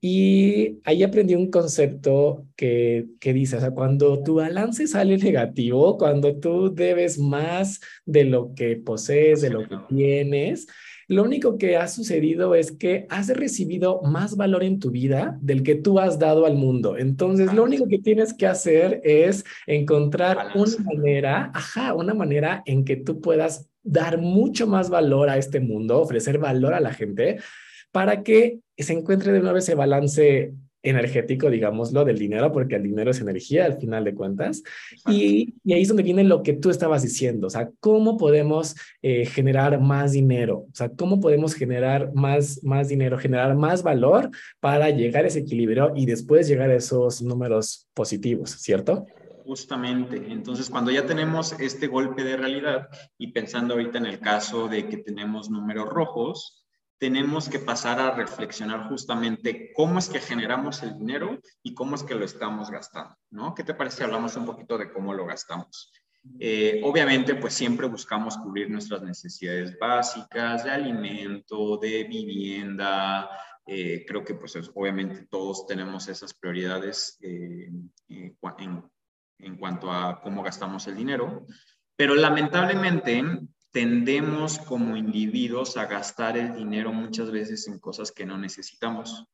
Y 0.00 0.80
ahí 0.84 1.04
aprendí 1.04 1.36
un 1.36 1.50
concepto 1.50 2.46
que, 2.56 3.06
que 3.20 3.32
dice, 3.32 3.56
o 3.56 3.60
sea, 3.60 3.70
cuando 3.70 4.22
tu 4.22 4.34
balance 4.34 4.88
sale 4.88 5.16
negativo, 5.16 5.96
cuando 5.96 6.36
tú 6.36 6.74
debes 6.74 7.18
más 7.18 7.80
de 8.04 8.24
lo 8.24 8.52
que 8.54 8.76
posees, 8.76 9.40
de 9.42 9.50
lo 9.50 9.68
que 9.68 9.76
tienes, 9.88 10.66
lo 11.12 11.22
único 11.22 11.58
que 11.58 11.76
ha 11.76 11.88
sucedido 11.88 12.54
es 12.54 12.72
que 12.72 13.06
has 13.08 13.28
recibido 13.28 14.00
más 14.02 14.36
valor 14.36 14.64
en 14.64 14.78
tu 14.78 14.90
vida 14.90 15.38
del 15.40 15.62
que 15.62 15.74
tú 15.74 15.98
has 15.98 16.18
dado 16.18 16.46
al 16.46 16.56
mundo. 16.56 16.96
Entonces, 16.96 17.52
lo 17.52 17.64
único 17.64 17.86
que 17.86 17.98
tienes 17.98 18.34
que 18.34 18.46
hacer 18.46 19.00
es 19.04 19.44
encontrar 19.66 20.52
una 20.54 20.76
manera, 20.84 21.50
ajá, 21.54 21.94
una 21.94 22.14
manera 22.14 22.62
en 22.66 22.84
que 22.84 22.96
tú 22.96 23.20
puedas 23.20 23.68
dar 23.82 24.18
mucho 24.18 24.66
más 24.66 24.90
valor 24.90 25.28
a 25.28 25.38
este 25.38 25.60
mundo, 25.60 26.00
ofrecer 26.00 26.38
valor 26.38 26.74
a 26.74 26.80
la 26.80 26.92
gente 26.92 27.38
para 27.90 28.22
que 28.22 28.60
se 28.76 28.92
encuentre 28.94 29.32
de 29.32 29.40
nuevo 29.40 29.58
ese 29.58 29.74
balance 29.74 30.54
energético, 30.82 31.50
digámoslo, 31.50 32.04
del 32.04 32.18
dinero, 32.18 32.52
porque 32.52 32.76
el 32.76 32.82
dinero 32.82 33.10
es 33.10 33.20
energía 33.20 33.64
al 33.64 33.78
final 33.78 34.04
de 34.04 34.14
cuentas. 34.14 34.62
Y, 35.08 35.54
ahí 35.72 35.82
es 35.82 35.88
donde 35.88 36.02
viene 36.02 36.24
lo 36.24 36.42
que 36.42 36.54
tú 36.54 36.70
estabas 36.70 37.02
diciendo, 37.02 37.46
o 37.46 37.50
sea, 37.50 37.70
cómo 37.80 38.16
podemos 38.16 38.74
eh, 39.00 39.26
generar 39.26 39.80
más 39.80 40.12
dinero, 40.12 40.66
o 40.70 40.74
sea, 40.74 40.90
cómo 40.90 41.20
podemos 41.20 41.54
generar 41.54 42.12
más, 42.14 42.62
más 42.62 42.88
dinero, 42.88 43.18
generar 43.18 43.56
más 43.56 43.82
valor 43.82 44.30
para 44.60 44.90
llegar 44.90 45.24
a 45.24 45.28
ese 45.28 45.40
equilibrio 45.40 45.92
y 45.94 46.06
después 46.06 46.48
llegar 46.48 46.70
a 46.70 46.76
esos 46.76 47.22
números 47.22 47.88
positivos, 47.94 48.50
¿cierto? 48.50 49.06
Justamente, 49.44 50.22
entonces 50.28 50.70
cuando 50.70 50.92
ya 50.92 51.04
tenemos 51.04 51.52
este 51.58 51.88
golpe 51.88 52.22
de 52.22 52.36
realidad 52.36 52.88
y 53.18 53.32
pensando 53.32 53.74
ahorita 53.74 53.98
en 53.98 54.06
el 54.06 54.20
caso 54.20 54.68
de 54.68 54.88
que 54.88 54.98
tenemos 54.98 55.50
números 55.50 55.88
rojos, 55.88 56.61
tenemos 57.02 57.48
que 57.48 57.58
pasar 57.58 57.98
a 57.98 58.12
reflexionar 58.12 58.88
justamente 58.88 59.72
cómo 59.74 59.98
es 59.98 60.08
que 60.08 60.20
generamos 60.20 60.84
el 60.84 60.96
dinero 60.96 61.40
y 61.60 61.74
cómo 61.74 61.96
es 61.96 62.04
que 62.04 62.14
lo 62.14 62.24
estamos 62.24 62.70
gastando, 62.70 63.16
¿no? 63.28 63.56
¿Qué 63.56 63.64
te 63.64 63.74
parece 63.74 63.96
si 63.96 64.02
hablamos 64.04 64.36
un 64.36 64.46
poquito 64.46 64.78
de 64.78 64.92
cómo 64.92 65.12
lo 65.12 65.26
gastamos? 65.26 65.90
Eh, 66.38 66.80
obviamente, 66.84 67.34
pues 67.34 67.54
siempre 67.54 67.88
buscamos 67.88 68.38
cubrir 68.38 68.70
nuestras 68.70 69.02
necesidades 69.02 69.76
básicas 69.80 70.62
de 70.62 70.70
alimento, 70.70 71.76
de 71.78 72.04
vivienda, 72.04 73.28
Eh, 73.66 74.04
creo 74.06 74.24
que 74.24 74.34
pues 74.34 74.56
obviamente 74.74 75.26
todos 75.30 75.66
tenemos 75.66 76.08
esas 76.08 76.34
prioridades 76.34 77.18
eh, 77.20 77.70
en, 78.08 78.84
en 79.38 79.56
cuanto 79.56 79.90
a 79.90 80.20
cómo 80.20 80.42
gastamos 80.42 80.86
el 80.88 80.96
dinero, 80.96 81.46
pero 81.96 82.14
lamentablemente 82.14 83.22
tendemos 83.72 84.58
como 84.58 84.96
individuos 84.96 85.76
a 85.76 85.86
gastar 85.86 86.36
el 86.36 86.54
dinero 86.54 86.92
muchas 86.92 87.30
veces 87.30 87.66
en 87.68 87.78
cosas 87.78 88.12
que 88.12 88.26
no 88.26 88.38
necesitamos 88.38 89.24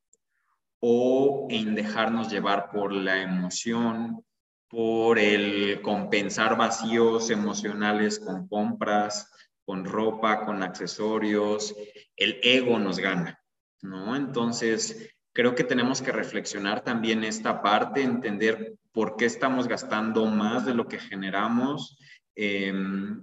o 0.80 1.48
en 1.50 1.74
dejarnos 1.74 2.30
llevar 2.30 2.70
por 2.70 2.92
la 2.92 3.20
emoción, 3.20 4.24
por 4.68 5.18
el 5.18 5.82
compensar 5.82 6.56
vacíos 6.56 7.30
emocionales 7.30 8.20
con 8.20 8.46
compras, 8.46 9.28
con 9.64 9.84
ropa, 9.84 10.44
con 10.44 10.62
accesorios. 10.62 11.74
El 12.16 12.38
ego 12.42 12.78
nos 12.78 13.00
gana, 13.00 13.40
¿no? 13.82 14.14
Entonces, 14.14 15.16
creo 15.32 15.56
que 15.56 15.64
tenemos 15.64 16.00
que 16.00 16.12
reflexionar 16.12 16.84
también 16.84 17.24
esta 17.24 17.60
parte, 17.60 18.02
entender 18.02 18.76
por 18.92 19.16
qué 19.16 19.24
estamos 19.24 19.66
gastando 19.66 20.26
más 20.26 20.64
de 20.64 20.74
lo 20.74 20.86
que 20.86 21.00
generamos. 21.00 21.98
Em, 22.36 23.22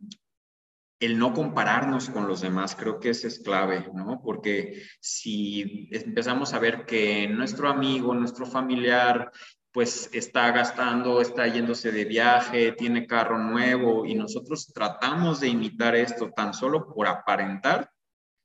el 1.00 1.18
no 1.18 1.34
compararnos 1.34 2.10
con 2.10 2.28
los 2.28 2.42
demás, 2.42 2.76
creo 2.76 3.00
que 3.00 3.10
ese 3.10 3.28
es 3.28 3.40
clave, 3.40 3.90
¿no? 3.94 4.22
Porque 4.24 4.82
si 5.00 5.90
empezamos 5.92 6.54
a 6.54 6.60
ver 6.60 6.86
que 6.86 7.28
nuestro 7.28 7.70
amigo, 7.70 8.14
nuestro 8.14 8.46
familiar, 8.46 9.32
pues 9.72 10.10
está 10.14 10.52
gastando, 10.52 11.20
está 11.20 11.48
yéndose 11.48 11.92
de 11.92 12.06
viaje, 12.06 12.72
tiene 12.72 13.06
carro 13.06 13.38
nuevo 13.38 14.06
y 14.06 14.16
nosotros 14.16 14.72
tratamos 14.74 15.42
de 15.42 15.50
imitar 15.50 15.96
esto 15.96 16.32
tan 16.34 16.54
solo 16.54 16.88
por 16.88 17.08
aparentar, 17.08 17.90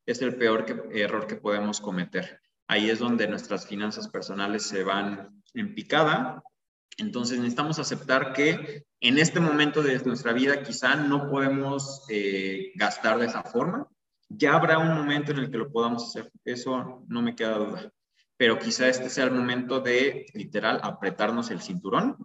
es 0.05 0.21
el 0.23 0.35
peor 0.35 0.67
error 0.93 1.29
que 1.29 1.37
podemos 1.37 1.81
cometer. 1.81 2.41
Ahí 2.67 2.91
es 2.91 2.99
donde 2.99 3.29
nuestras 3.29 3.67
finanzas 3.67 4.09
personales 4.09 4.65
se 4.65 4.83
van 4.83 5.43
en 5.55 5.73
picada 5.73 6.43
entonces 7.01 7.39
necesitamos 7.39 7.79
aceptar 7.79 8.33
que 8.33 8.85
en 9.01 9.19
este 9.19 9.41
momento 9.41 9.83
de 9.83 9.99
nuestra 10.01 10.33
vida 10.33 10.63
quizá 10.63 10.95
no 10.97 11.31
podemos 11.31 12.05
eh, 12.09 12.73
gastar 12.75 13.19
de 13.19 13.27
esa 13.27 13.43
forma. 13.43 13.89
Ya 14.29 14.55
habrá 14.55 14.79
un 14.79 14.95
momento 14.95 15.33
en 15.33 15.39
el 15.39 15.51
que 15.51 15.59
lo 15.59 15.73
podamos 15.73 16.05
hacer, 16.05 16.31
eso 16.45 17.05
no 17.09 17.23
me 17.23 17.35
queda 17.35 17.59
duda. 17.59 17.91
Pero 18.37 18.59
quizá 18.59 18.89
este 18.89 19.09
sea 19.09 19.25
el 19.25 19.33
momento 19.33 19.81
de 19.81 20.27
literal 20.35 20.81
apretarnos 20.83 21.51
el 21.51 21.61
cinturón, 21.61 22.17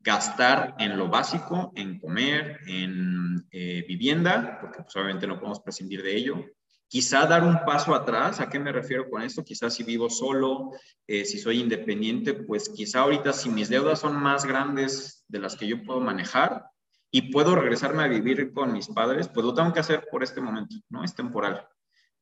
gastar 0.00 0.74
en 0.78 0.96
lo 0.96 1.08
básico, 1.08 1.72
en 1.74 1.98
comer, 1.98 2.60
en 2.66 3.46
eh, 3.50 3.84
vivienda, 3.88 4.58
porque 4.60 4.82
pues, 4.82 4.94
obviamente 4.96 5.26
no 5.26 5.38
podemos 5.38 5.60
prescindir 5.60 6.02
de 6.02 6.16
ello, 6.16 6.44
Quizá 6.88 7.26
dar 7.26 7.44
un 7.44 7.64
paso 7.66 7.94
atrás, 7.94 8.40
¿a 8.40 8.48
qué 8.48 8.58
me 8.58 8.72
refiero 8.72 9.10
con 9.10 9.20
esto? 9.20 9.44
Quizá 9.44 9.68
si 9.68 9.82
vivo 9.82 10.08
solo, 10.08 10.70
eh, 11.06 11.26
si 11.26 11.38
soy 11.38 11.60
independiente, 11.60 12.32
pues 12.32 12.70
quizá 12.70 13.00
ahorita 13.00 13.34
si 13.34 13.50
mis 13.50 13.68
deudas 13.68 14.00
son 14.00 14.16
más 14.16 14.46
grandes 14.46 15.22
de 15.28 15.38
las 15.38 15.54
que 15.54 15.66
yo 15.66 15.82
puedo 15.82 16.00
manejar 16.00 16.64
y 17.10 17.30
puedo 17.30 17.54
regresarme 17.54 18.02
a 18.02 18.08
vivir 18.08 18.52
con 18.54 18.72
mis 18.72 18.88
padres, 18.88 19.28
pues 19.28 19.44
lo 19.44 19.52
tengo 19.52 19.72
que 19.74 19.80
hacer 19.80 20.06
por 20.10 20.22
este 20.22 20.40
momento, 20.40 20.76
¿no? 20.88 21.04
Es 21.04 21.14
temporal. 21.14 21.66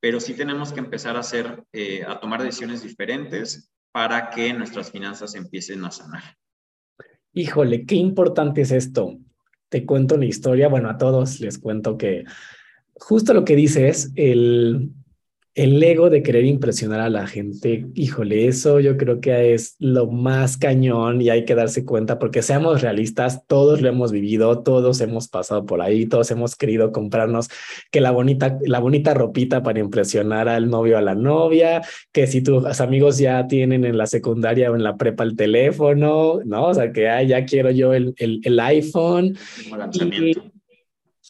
Pero 0.00 0.18
sí 0.18 0.34
tenemos 0.34 0.72
que 0.72 0.80
empezar 0.80 1.16
a 1.16 1.20
hacer, 1.20 1.64
eh, 1.72 2.04
a 2.04 2.18
tomar 2.18 2.42
decisiones 2.42 2.82
diferentes 2.82 3.72
para 3.92 4.30
que 4.30 4.52
nuestras 4.52 4.90
finanzas 4.90 5.36
empiecen 5.36 5.84
a 5.84 5.92
sanar. 5.92 6.22
Híjole, 7.32 7.86
qué 7.86 7.94
importante 7.94 8.62
es 8.62 8.72
esto. 8.72 9.16
Te 9.68 9.86
cuento 9.86 10.16
una 10.16 10.26
historia, 10.26 10.68
bueno, 10.68 10.90
a 10.90 10.98
todos 10.98 11.40
les 11.40 11.58
cuento 11.58 11.96
que 11.96 12.24
justo 12.98 13.34
lo 13.34 13.44
que 13.44 13.56
dice 13.56 13.88
es 13.88 14.12
el, 14.16 14.90
el 15.56 15.82
ego 15.82 16.10
de 16.10 16.22
querer 16.22 16.44
impresionar 16.44 17.00
a 17.00 17.08
la 17.08 17.26
gente, 17.26 17.86
híjole, 17.94 18.46
eso 18.46 18.78
yo 18.78 18.98
creo 18.98 19.22
que 19.22 19.54
es 19.54 19.74
lo 19.78 20.06
más 20.06 20.58
cañón 20.58 21.22
y 21.22 21.30
hay 21.30 21.46
que 21.46 21.54
darse 21.54 21.86
cuenta 21.86 22.18
porque 22.18 22.42
seamos 22.42 22.82
realistas, 22.82 23.46
todos 23.46 23.80
lo 23.80 23.88
hemos 23.88 24.12
vivido, 24.12 24.62
todos 24.62 25.00
hemos 25.00 25.28
pasado 25.28 25.64
por 25.64 25.80
ahí, 25.80 26.04
todos 26.04 26.30
hemos 26.30 26.56
querido 26.56 26.92
comprarnos 26.92 27.48
que 27.90 28.02
la 28.02 28.10
bonita, 28.10 28.58
la 28.66 28.80
bonita 28.80 29.14
ropita 29.14 29.62
para 29.62 29.80
impresionar 29.80 30.46
al 30.46 30.68
novio 30.68 30.96
o 30.96 30.98
a 30.98 31.02
la 31.02 31.14
novia, 31.14 31.80
que 32.12 32.26
si 32.26 32.42
tus 32.42 32.78
amigos 32.82 33.16
ya 33.16 33.46
tienen 33.46 33.86
en 33.86 33.96
la 33.96 34.06
secundaria 34.06 34.70
o 34.70 34.76
en 34.76 34.82
la 34.82 34.98
prepa 34.98 35.24
el 35.24 35.36
teléfono, 35.36 36.40
¿no? 36.44 36.66
O 36.66 36.74
sea, 36.74 36.92
que 36.92 37.04
ya 37.26 37.46
quiero 37.46 37.70
yo 37.70 37.94
el, 37.94 38.14
el, 38.18 38.40
el 38.44 38.60
iPhone. 38.60 39.38
Y 39.94 40.55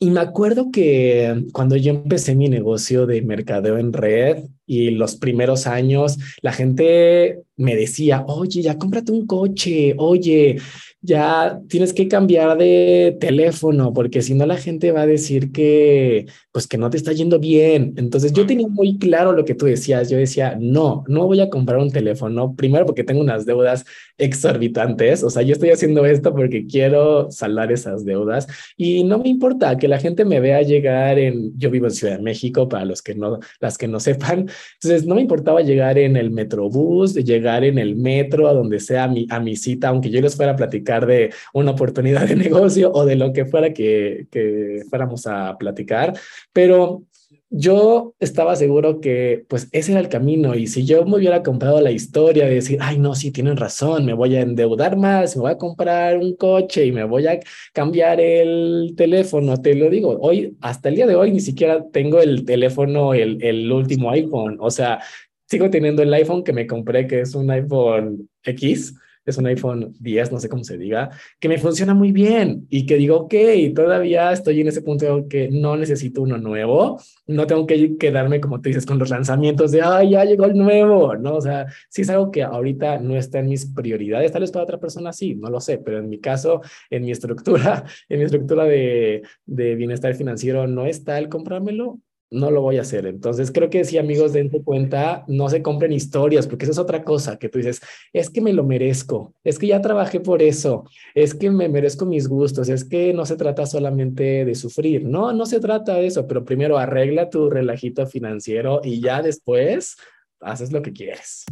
me 0.00 0.20
acuerdo 0.20 0.70
que 0.70 1.46
cuando 1.52 1.76
yo 1.76 1.92
empecé 1.92 2.34
mi 2.34 2.48
negocio 2.48 3.06
de 3.06 3.22
mercadeo 3.22 3.78
en 3.78 3.92
red 3.92 4.44
y 4.66 4.90
los 4.90 5.16
primeros 5.16 5.66
años, 5.66 6.18
la 6.42 6.52
gente 6.52 7.42
me 7.56 7.74
decía, 7.74 8.24
oye, 8.26 8.62
ya 8.62 8.78
cómprate 8.78 9.12
un 9.12 9.26
coche, 9.26 9.94
oye, 9.96 10.58
ya 11.06 11.60
tienes 11.68 11.92
que 11.92 12.08
cambiar 12.08 12.58
de 12.58 13.16
teléfono, 13.20 13.92
porque 13.92 14.22
si 14.22 14.34
no 14.34 14.44
la 14.44 14.56
gente 14.56 14.90
va 14.92 15.02
a 15.02 15.06
decir 15.06 15.52
que, 15.52 16.26
pues 16.50 16.66
que 16.66 16.78
no 16.78 16.90
te 16.90 16.96
está 16.96 17.12
yendo 17.12 17.38
bien. 17.38 17.94
Entonces 17.96 18.32
yo 18.32 18.44
tenía 18.44 18.66
muy 18.66 18.98
claro 18.98 19.32
lo 19.32 19.44
que 19.44 19.54
tú 19.54 19.66
decías. 19.66 20.10
Yo 20.10 20.18
decía, 20.18 20.56
no, 20.60 21.04
no 21.06 21.26
voy 21.26 21.40
a 21.40 21.48
comprar 21.48 21.78
un 21.78 21.92
teléfono. 21.92 22.54
Primero 22.56 22.86
porque 22.86 23.04
tengo 23.04 23.20
unas 23.20 23.46
deudas 23.46 23.84
exorbitantes. 24.18 25.22
O 25.22 25.30
sea, 25.30 25.42
yo 25.42 25.52
estoy 25.52 25.70
haciendo 25.70 26.04
esto 26.04 26.34
porque 26.34 26.66
quiero 26.66 27.30
saldar 27.30 27.70
esas 27.70 28.04
deudas 28.04 28.46
y 28.76 29.04
no 29.04 29.18
me 29.18 29.28
importa 29.28 29.76
que 29.76 29.88
la 29.88 29.98
gente 29.98 30.24
me 30.24 30.40
vea 30.40 30.62
llegar 30.62 31.18
en, 31.18 31.56
yo 31.56 31.70
vivo 31.70 31.86
en 31.86 31.92
Ciudad 31.92 32.16
de 32.16 32.22
México, 32.22 32.68
para 32.68 32.84
los 32.84 33.00
que 33.02 33.14
no, 33.14 33.38
las 33.60 33.78
que 33.78 33.86
no 33.86 34.00
sepan. 34.00 34.48
Entonces 34.74 35.06
no 35.06 35.14
me 35.14 35.22
importaba 35.22 35.60
llegar 35.62 35.98
en 35.98 36.16
el 36.16 36.30
metrobús, 36.30 37.14
llegar 37.14 37.64
en 37.64 37.78
el 37.78 37.96
metro, 37.96 38.48
a 38.48 38.52
donde 38.52 38.80
sea 38.80 39.08
mi, 39.08 39.26
a 39.30 39.40
mi 39.40 39.56
cita, 39.56 39.88
aunque 39.88 40.10
yo 40.10 40.20
les 40.20 40.36
fuera 40.36 40.52
a 40.52 40.56
platicar 40.56 41.06
de 41.06 41.30
una 41.54 41.72
oportunidad 41.72 42.26
de 42.26 42.36
negocio 42.36 42.92
o 42.92 43.04
de 43.04 43.16
lo 43.16 43.32
que 43.32 43.44
fuera 43.44 43.72
que, 43.72 44.26
que 44.30 44.82
fuéramos 44.88 45.26
a 45.26 45.56
platicar, 45.58 46.14
pero 46.52 47.02
yo 47.50 48.14
estaba 48.18 48.56
seguro 48.56 49.00
que 49.00 49.44
pues 49.48 49.68
ese 49.72 49.92
era 49.92 50.00
el 50.00 50.08
camino 50.08 50.54
y 50.54 50.66
si 50.66 50.84
yo 50.84 51.04
me 51.04 51.16
hubiera 51.16 51.42
comprado 51.42 51.80
la 51.80 51.92
historia 51.92 52.46
de 52.46 52.54
decir, 52.54 52.78
ay 52.80 52.98
no, 52.98 53.14
sí 53.14 53.30
tienen 53.30 53.56
razón, 53.56 54.04
me 54.04 54.14
voy 54.14 54.36
a 54.36 54.40
endeudar 54.40 54.96
más, 54.96 55.36
me 55.36 55.42
voy 55.42 55.52
a 55.52 55.58
comprar 55.58 56.18
un 56.18 56.34
coche 56.36 56.86
y 56.86 56.92
me 56.92 57.04
voy 57.04 57.26
a 57.26 57.38
cambiar 57.72 58.20
el 58.20 58.94
teléfono, 58.96 59.60
te 59.60 59.74
lo 59.74 59.88
digo, 59.90 60.18
hoy, 60.20 60.56
hasta 60.60 60.88
el 60.88 60.96
día 60.96 61.06
de 61.06 61.14
hoy 61.14 61.30
ni 61.32 61.40
siquiera 61.40 61.84
tengo 61.92 62.20
el 62.20 62.44
teléfono, 62.44 63.14
el, 63.14 63.42
el 63.42 63.70
último 63.70 64.10
iPhone, 64.10 64.58
o 64.60 64.70
sea, 64.70 65.00
sigo 65.46 65.70
teniendo 65.70 66.02
el 66.02 66.12
iPhone 66.14 66.42
que 66.42 66.52
me 66.52 66.66
compré, 66.66 67.06
que 67.06 67.20
es 67.20 67.34
un 67.34 67.50
iPhone 67.50 68.28
X, 68.42 68.94
es 69.26 69.36
un 69.36 69.46
iPhone 69.46 69.94
10, 70.00 70.32
no 70.32 70.40
sé 70.40 70.48
cómo 70.48 70.64
se 70.64 70.78
diga, 70.78 71.10
que 71.38 71.48
me 71.48 71.58
funciona 71.58 71.94
muy 71.94 72.12
bien 72.12 72.66
y 72.70 72.86
que 72.86 72.96
digo, 72.96 73.16
ok, 73.16 73.34
todavía 73.74 74.32
estoy 74.32 74.60
en 74.60 74.68
ese 74.68 74.82
punto 74.82 75.26
que 75.28 75.48
no 75.50 75.76
necesito 75.76 76.22
uno 76.22 76.38
nuevo, 76.38 77.00
no 77.26 77.46
tengo 77.46 77.66
que 77.66 77.96
quedarme, 77.98 78.40
como 78.40 78.60
tú 78.60 78.68
dices, 78.68 78.86
con 78.86 78.98
los 78.98 79.10
lanzamientos 79.10 79.72
de, 79.72 79.82
ay, 79.82 80.10
ya 80.10 80.24
llegó 80.24 80.46
el 80.46 80.56
nuevo, 80.56 81.16
¿no? 81.16 81.36
O 81.36 81.40
sea, 81.40 81.66
sí 81.88 82.02
es 82.02 82.10
algo 82.10 82.30
que 82.30 82.42
ahorita 82.42 82.98
no 83.00 83.16
está 83.16 83.40
en 83.40 83.48
mis 83.48 83.66
prioridades, 83.66 84.32
tal 84.32 84.42
vez 84.42 84.52
para 84.52 84.64
otra 84.64 84.78
persona 84.78 85.12
sí, 85.12 85.34
no 85.34 85.50
lo 85.50 85.60
sé, 85.60 85.78
pero 85.78 85.98
en 85.98 86.08
mi 86.08 86.20
caso, 86.20 86.60
en 86.90 87.04
mi 87.04 87.10
estructura, 87.10 87.84
en 88.08 88.18
mi 88.18 88.24
estructura 88.24 88.64
de, 88.64 89.22
de 89.44 89.74
bienestar 89.74 90.14
financiero 90.14 90.66
no 90.66 90.86
está 90.86 91.18
el 91.18 91.28
comprármelo, 91.28 92.00
no 92.30 92.50
lo 92.50 92.60
voy 92.62 92.78
a 92.78 92.82
hacer. 92.82 93.06
Entonces, 93.06 93.50
creo 93.52 93.70
que 93.70 93.84
si 93.84 93.98
amigos, 93.98 94.32
dense 94.32 94.62
cuenta, 94.62 95.24
no 95.28 95.48
se 95.48 95.62
compren 95.62 95.92
historias, 95.92 96.46
porque 96.46 96.64
esa 96.64 96.72
es 96.72 96.78
otra 96.78 97.04
cosa 97.04 97.38
que 97.38 97.48
tú 97.48 97.58
dices, 97.58 97.80
es 98.12 98.30
que 98.30 98.40
me 98.40 98.52
lo 98.52 98.64
merezco, 98.64 99.34
es 99.44 99.58
que 99.58 99.68
ya 99.68 99.80
trabajé 99.80 100.20
por 100.20 100.42
eso, 100.42 100.84
es 101.14 101.34
que 101.34 101.50
me 101.50 101.68
merezco 101.68 102.06
mis 102.06 102.28
gustos, 102.28 102.68
es 102.68 102.84
que 102.84 103.12
no 103.14 103.26
se 103.26 103.36
trata 103.36 103.66
solamente 103.66 104.44
de 104.44 104.54
sufrir. 104.54 105.04
No, 105.04 105.32
no 105.32 105.46
se 105.46 105.60
trata 105.60 105.94
de 105.94 106.06
eso, 106.06 106.26
pero 106.26 106.44
primero 106.44 106.78
arregla 106.78 107.30
tu 107.30 107.50
relajito 107.50 108.06
financiero 108.06 108.80
y 108.82 109.00
ya 109.00 109.22
después 109.22 109.96
haces 110.40 110.72
lo 110.72 110.82
que 110.82 110.92
quieres. 110.92 111.44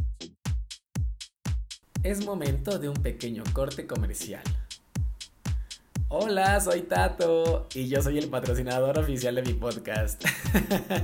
Es 2.02 2.24
momento 2.26 2.78
de 2.78 2.90
un 2.90 2.96
pequeño 2.96 3.42
corte 3.54 3.86
comercial. 3.86 4.42
Hola, 6.08 6.60
soy 6.60 6.82
Tato 6.82 7.66
y 7.74 7.88
yo 7.88 8.02
soy 8.02 8.18
el 8.18 8.28
patrocinador 8.28 8.98
oficial 8.98 9.34
de 9.34 9.42
mi 9.42 9.54
podcast. 9.54 10.22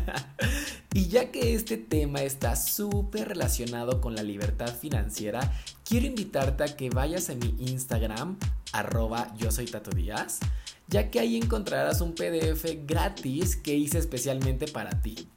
y 0.94 1.08
ya 1.08 1.32
que 1.32 1.54
este 1.54 1.78
tema 1.78 2.22
está 2.22 2.54
súper 2.54 3.28
relacionado 3.28 4.00
con 4.00 4.14
la 4.14 4.22
libertad 4.22 4.72
financiera, 4.74 5.40
quiero 5.84 6.06
invitarte 6.06 6.64
a 6.64 6.76
que 6.76 6.90
vayas 6.90 7.30
a 7.30 7.34
mi 7.34 7.56
Instagram, 7.58 8.38
arroba 8.72 9.34
yo 9.38 9.50
soy 9.50 9.64
Tato 9.64 9.90
Díaz, 9.90 10.40
ya 10.86 11.10
que 11.10 11.18
ahí 11.18 11.36
encontrarás 11.36 12.02
un 12.02 12.14
PDF 12.14 12.64
gratis 12.86 13.56
que 13.56 13.74
hice 13.74 13.98
especialmente 13.98 14.68
para 14.68 15.00
ti. 15.00 15.28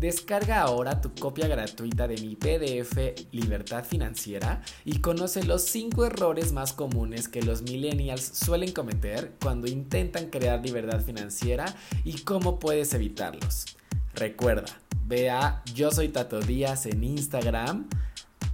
Descarga 0.00 0.62
ahora 0.62 1.02
tu 1.02 1.14
copia 1.14 1.46
gratuita 1.46 2.08
de 2.08 2.16
mi 2.16 2.34
PDF 2.34 2.96
Libertad 3.32 3.84
Financiera 3.84 4.62
y 4.82 5.00
conoce 5.00 5.44
los 5.44 5.60
5 5.64 6.06
errores 6.06 6.54
más 6.54 6.72
comunes 6.72 7.28
que 7.28 7.42
los 7.42 7.60
millennials 7.60 8.22
suelen 8.22 8.72
cometer 8.72 9.36
cuando 9.42 9.68
intentan 9.68 10.30
crear 10.30 10.64
libertad 10.64 11.02
financiera 11.02 11.66
y 12.02 12.22
cómo 12.22 12.58
puedes 12.58 12.94
evitarlos. 12.94 13.76
Recuerda, 14.14 14.80
Ve 15.04 15.28
a 15.28 15.62
Yo 15.74 15.90
Soy 15.90 16.08
Tato 16.08 16.40
Díaz 16.40 16.86
en 16.86 17.04
Instagram, 17.04 17.86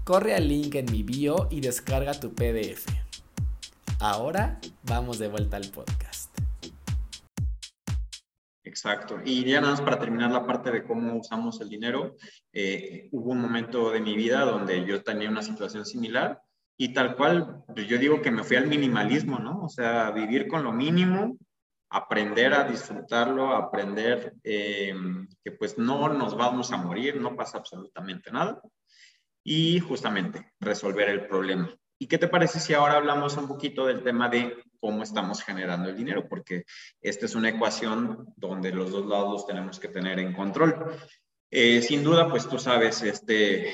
corre 0.02 0.34
al 0.34 0.48
link 0.48 0.74
en 0.74 0.90
mi 0.90 1.04
bio 1.04 1.46
y 1.52 1.60
descarga 1.60 2.18
tu 2.18 2.34
PDF. 2.34 2.86
Ahora 4.00 4.58
vamos 4.82 5.20
de 5.20 5.28
vuelta 5.28 5.58
al 5.58 5.68
podcast. 5.68 6.25
Exacto. 8.76 9.18
Y 9.24 9.42
ya 9.42 9.62
nada 9.62 9.72
más 9.72 9.80
para 9.80 9.98
terminar 9.98 10.30
la 10.30 10.46
parte 10.46 10.70
de 10.70 10.84
cómo 10.84 11.16
usamos 11.16 11.58
el 11.62 11.70
dinero, 11.70 12.14
eh, 12.52 13.08
hubo 13.10 13.30
un 13.30 13.40
momento 13.40 13.90
de 13.90 14.00
mi 14.00 14.14
vida 14.14 14.44
donde 14.44 14.84
yo 14.84 15.02
tenía 15.02 15.30
una 15.30 15.40
situación 15.40 15.86
similar 15.86 16.42
y 16.76 16.92
tal 16.92 17.16
cual, 17.16 17.64
pues 17.74 17.88
yo 17.88 17.96
digo 17.96 18.20
que 18.20 18.30
me 18.30 18.44
fui 18.44 18.58
al 18.58 18.66
minimalismo, 18.66 19.38
¿no? 19.38 19.62
O 19.62 19.70
sea, 19.70 20.10
vivir 20.10 20.46
con 20.46 20.62
lo 20.62 20.72
mínimo, 20.72 21.38
aprender 21.88 22.52
a 22.52 22.64
disfrutarlo, 22.64 23.54
aprender 23.54 24.34
eh, 24.44 24.94
que 25.42 25.52
pues 25.52 25.78
no 25.78 26.10
nos 26.10 26.36
vamos 26.36 26.70
a 26.70 26.76
morir, 26.76 27.18
no 27.18 27.34
pasa 27.34 27.56
absolutamente 27.56 28.30
nada 28.30 28.60
y 29.42 29.80
justamente 29.80 30.52
resolver 30.60 31.08
el 31.08 31.26
problema. 31.26 31.74
¿Y 31.98 32.08
qué 32.08 32.18
te 32.18 32.28
parece 32.28 32.60
si 32.60 32.74
ahora 32.74 32.98
hablamos 32.98 33.38
un 33.38 33.48
poquito 33.48 33.86
del 33.86 34.02
tema 34.02 34.28
de 34.28 34.54
cómo 34.80 35.02
estamos 35.02 35.42
generando 35.42 35.88
el 35.88 35.96
dinero? 35.96 36.28
Porque 36.28 36.64
esta 37.00 37.26
es 37.26 37.34
una 37.34 37.50
ecuación 37.50 38.32
donde 38.36 38.72
los 38.72 38.90
dos 38.90 39.06
lados 39.06 39.46
tenemos 39.46 39.78
que 39.78 39.88
tener 39.88 40.18
en 40.18 40.32
control. 40.32 40.98
Eh, 41.50 41.82
sin 41.82 42.02
duda, 42.02 42.28
pues 42.28 42.48
tú 42.48 42.58
sabes, 42.58 43.02
este, 43.02 43.72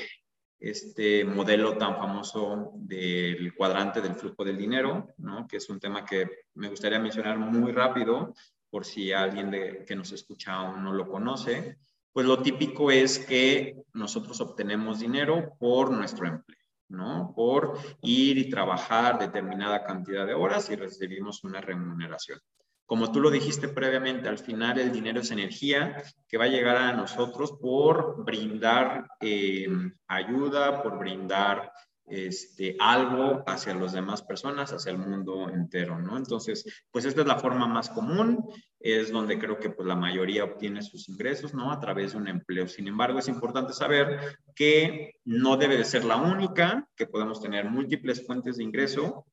este 0.59 1.25
modelo 1.25 1.77
tan 1.77 1.97
famoso 1.97 2.71
del 2.75 3.53
cuadrante 3.53 3.99
del 3.99 4.15
flujo 4.15 4.45
del 4.45 4.57
dinero, 4.57 5.09
¿no? 5.17 5.45
que 5.47 5.57
es 5.57 5.69
un 5.69 5.79
tema 5.79 6.05
que 6.05 6.29
me 6.53 6.69
gustaría 6.69 6.99
mencionar 6.99 7.37
muy 7.37 7.71
rápido 7.71 8.33
por 8.69 8.85
si 8.85 9.11
alguien 9.11 9.51
de, 9.51 9.83
que 9.85 9.95
nos 9.95 10.11
escucha 10.13 10.53
aún 10.53 10.83
no 10.83 10.93
lo 10.93 11.07
conoce, 11.07 11.77
pues 12.13 12.25
lo 12.25 12.41
típico 12.41 12.91
es 12.91 13.19
que 13.19 13.75
nosotros 13.93 14.39
obtenemos 14.39 14.99
dinero 14.99 15.55
por 15.59 15.91
nuestro 15.91 16.27
empleo. 16.27 16.62
¿No? 16.93 17.33
Por 17.35 17.77
ir 18.01 18.37
y 18.37 18.49
trabajar 18.49 19.19
determinada 19.19 19.83
cantidad 19.83 20.25
de 20.25 20.33
horas 20.33 20.69
y 20.69 20.75
recibimos 20.75 21.43
una 21.43 21.59
remuneración. 21.59 22.39
Como 22.85 23.11
tú 23.11 23.19
lo 23.19 23.31
dijiste 23.31 23.69
previamente, 23.69 24.29
al 24.29 24.37
final 24.37 24.77
el 24.77 24.91
dinero 24.91 25.21
es 25.21 25.31
energía 25.31 26.03
que 26.27 26.37
va 26.37 26.45
a 26.45 26.49
llegar 26.49 26.75
a 26.77 26.93
nosotros 26.93 27.53
por 27.59 28.23
brindar 28.23 29.07
eh, 29.19 29.67
ayuda, 30.07 30.83
por 30.83 30.99
brindar 30.99 31.71
este, 32.05 32.75
algo 32.79 33.43
hacia 33.47 33.73
las 33.73 33.93
demás 33.93 34.21
personas, 34.21 34.71
hacia 34.73 34.91
el 34.91 34.97
mundo 34.97 35.49
entero, 35.49 35.99
¿no? 35.99 36.17
Entonces, 36.17 36.65
pues 36.91 37.05
esta 37.05 37.21
es 37.21 37.27
la 37.27 37.39
forma 37.39 37.67
más 37.67 37.89
común, 37.89 38.45
es 38.79 39.11
donde 39.11 39.39
creo 39.39 39.57
que 39.57 39.69
pues, 39.69 39.87
la 39.87 39.95
mayoría 39.95 40.43
obtiene 40.43 40.81
sus 40.81 41.07
ingresos, 41.07 41.53
¿no? 41.53 41.71
A 41.71 41.79
través 41.79 42.11
de 42.11 42.17
un 42.17 42.27
empleo. 42.27 42.67
Sin 42.67 42.87
embargo, 42.87 43.19
es 43.19 43.27
importante 43.27 43.73
saber 43.73 44.37
que 44.55 45.15
no 45.23 45.55
debe 45.55 45.77
de 45.77 45.85
ser 45.85 46.03
la 46.03 46.17
única, 46.17 46.87
que 46.95 47.07
podemos 47.07 47.41
tener 47.41 47.69
múltiples 47.69 48.25
fuentes 48.25 48.57
de 48.57 48.63
ingreso 48.63 49.25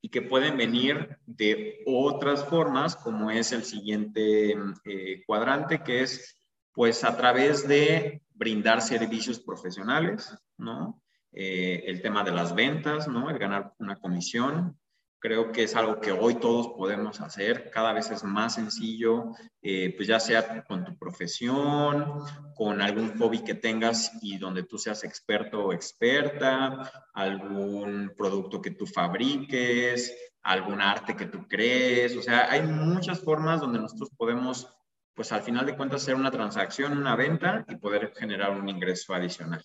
y 0.00 0.10
que 0.10 0.22
pueden 0.22 0.56
venir 0.56 1.18
de 1.26 1.82
otras 1.86 2.44
formas, 2.44 2.94
como 2.94 3.30
es 3.30 3.52
el 3.52 3.64
siguiente 3.64 4.54
eh, 4.84 5.22
cuadrante, 5.26 5.82
que 5.82 6.02
es 6.02 6.40
pues 6.72 7.04
a 7.04 7.16
través 7.16 7.66
de 7.66 8.22
brindar 8.34 8.82
servicios 8.82 9.40
profesionales, 9.40 10.36
¿no? 10.58 11.00
Eh, 11.36 11.82
el 11.88 12.00
tema 12.00 12.22
de 12.22 12.30
las 12.30 12.54
ventas, 12.54 13.08
¿no? 13.08 13.28
El 13.28 13.38
ganar 13.38 13.74
una 13.78 13.96
comisión. 13.96 14.78
Creo 15.18 15.50
que 15.50 15.64
es 15.64 15.74
algo 15.74 16.00
que 16.00 16.12
hoy 16.12 16.36
todos 16.36 16.68
podemos 16.76 17.20
hacer. 17.20 17.70
Cada 17.70 17.92
vez 17.92 18.10
es 18.12 18.22
más 18.22 18.54
sencillo, 18.54 19.32
eh, 19.60 19.92
pues 19.96 20.06
ya 20.06 20.20
sea 20.20 20.62
con 20.64 20.84
tu 20.84 20.96
profesión, 20.96 22.22
con 22.54 22.80
algún 22.80 23.18
hobby 23.18 23.42
que 23.42 23.54
tengas 23.54 24.12
y 24.22 24.38
donde 24.38 24.62
tú 24.62 24.78
seas 24.78 25.02
experto 25.02 25.64
o 25.64 25.72
experta, 25.72 27.08
algún 27.14 28.12
producto 28.16 28.62
que 28.62 28.72
tú 28.72 28.86
fabriques, 28.86 30.14
algún 30.42 30.80
arte 30.80 31.16
que 31.16 31.26
tú 31.26 31.48
crees. 31.48 32.16
O 32.16 32.22
sea, 32.22 32.48
hay 32.48 32.62
muchas 32.62 33.18
formas 33.18 33.60
donde 33.60 33.80
nosotros 33.80 34.10
podemos, 34.16 34.68
pues 35.14 35.32
al 35.32 35.42
final 35.42 35.66
de 35.66 35.76
cuentas, 35.76 36.02
hacer 36.02 36.14
una 36.14 36.30
transacción, 36.30 36.96
una 36.96 37.16
venta 37.16 37.64
y 37.68 37.74
poder 37.76 38.12
generar 38.14 38.50
un 38.52 38.68
ingreso 38.68 39.14
adicional. 39.14 39.64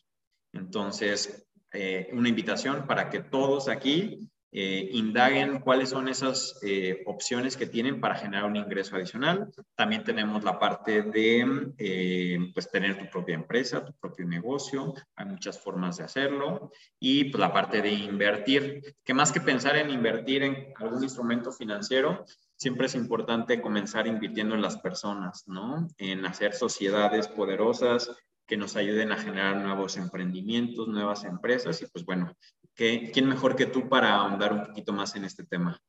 Entonces, 0.54 1.49
eh, 1.72 2.10
una 2.14 2.30
invitación 2.30 2.88
para 2.88 3.10
que 3.10 3.20
todos 3.20 3.70
aquí 3.70 4.30
eh, 4.52 4.90
indaguen 4.94 5.60
cuáles 5.60 5.90
son 5.90 6.08
esas 6.08 6.58
eh, 6.64 7.04
opciones 7.06 7.56
que 7.56 7.68
tienen 7.68 8.02
para 8.02 8.16
generar 8.16 8.46
un 8.46 8.56
ingreso 8.56 8.96
adicional. 8.96 9.52
También 9.76 10.04
tenemos 10.04 10.44
la 10.44 10.58
parte 10.58 11.04
de 11.04 12.50
pues 12.54 12.72
tener 12.72 12.98
tu 12.98 13.08
propia 13.12 13.36
empresa, 13.36 13.86
tu 13.86 13.94
propio 13.94 14.26
negocio. 14.26 14.96
Hay 15.16 15.28
muchas 15.28 15.60
formas 15.60 15.98
de 15.98 16.06
hacerlo. 16.06 16.72
Y 17.00 17.26
pues, 17.26 17.40
la 17.40 17.54
parte 17.54 17.84
de 17.84 17.92
invertir, 17.92 18.96
que 19.04 19.14
más 19.14 19.32
que 19.32 19.42
pensar 19.42 19.76
en 19.76 19.92
invertir 19.92 20.42
en 20.42 20.74
algún 20.78 21.04
instrumento 21.04 21.52
financiero, 21.52 22.26
siempre 22.56 22.88
es 22.88 22.96
importante 22.96 23.62
comenzar 23.62 24.08
invirtiendo 24.08 24.56
en 24.56 24.62
las 24.62 24.78
personas, 24.78 25.48
¿no? 25.48 25.88
En 25.98 26.26
hacer 26.26 26.54
sociedades 26.54 27.28
poderosas, 27.28 28.12
que 28.50 28.58
nos 28.58 28.76
ayuden 28.76 29.12
a 29.12 29.18
generar 29.18 29.58
nuevos 29.58 29.96
emprendimientos, 29.96 30.88
nuevas 30.88 31.24
empresas 31.24 31.80
y 31.84 31.86
pues 31.86 32.04
bueno, 32.04 32.34
¿qué, 32.76 33.12
¿quién 33.14 33.30
mejor 33.30 33.56
que 33.56 33.68
tú 33.68 33.88
para 33.88 34.16
ahondar 34.16 34.52
un 34.52 34.66
poquito 34.66 34.92
más 34.92 35.16
en 35.16 35.24
este 35.24 35.44
tema? 35.46 35.80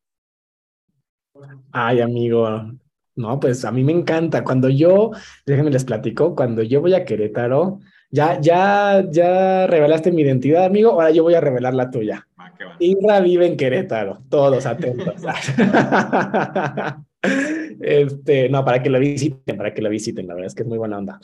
Ay, 1.72 2.02
amigo, 2.02 2.70
no, 3.16 3.40
pues 3.40 3.64
a 3.64 3.72
mí 3.72 3.82
me 3.82 3.92
encanta. 3.92 4.44
Cuando 4.44 4.68
yo, 4.68 5.10
déjenme 5.46 5.70
les 5.70 5.84
platico, 5.84 6.34
cuando 6.34 6.62
yo 6.62 6.82
voy 6.82 6.92
a 6.92 7.06
Querétaro, 7.06 7.80
ya, 8.10 8.38
ya, 8.38 9.06
ya 9.10 9.66
revelaste 9.66 10.12
mi 10.12 10.20
identidad, 10.20 10.66
amigo, 10.66 10.90
ahora 10.90 11.10
yo 11.12 11.22
voy 11.22 11.34
a 11.34 11.40
revelar 11.40 11.72
la 11.72 11.90
tuya. 11.90 12.28
Ah, 12.36 13.20
vive 13.20 13.46
en 13.46 13.56
Querétaro, 13.56 14.22
todos 14.28 14.66
atentos. 14.66 15.14
este, 17.80 18.48
no, 18.48 18.64
para 18.64 18.82
que 18.82 18.90
lo 18.90 18.98
visiten, 18.98 19.56
para 19.56 19.72
que 19.72 19.82
lo 19.82 19.88
visiten, 19.88 20.26
la 20.26 20.34
verdad 20.34 20.48
es 20.48 20.54
que 20.54 20.62
es 20.62 20.68
muy 20.68 20.78
buena 20.78 20.98
onda. 20.98 21.20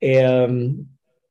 Eh, 0.00 0.74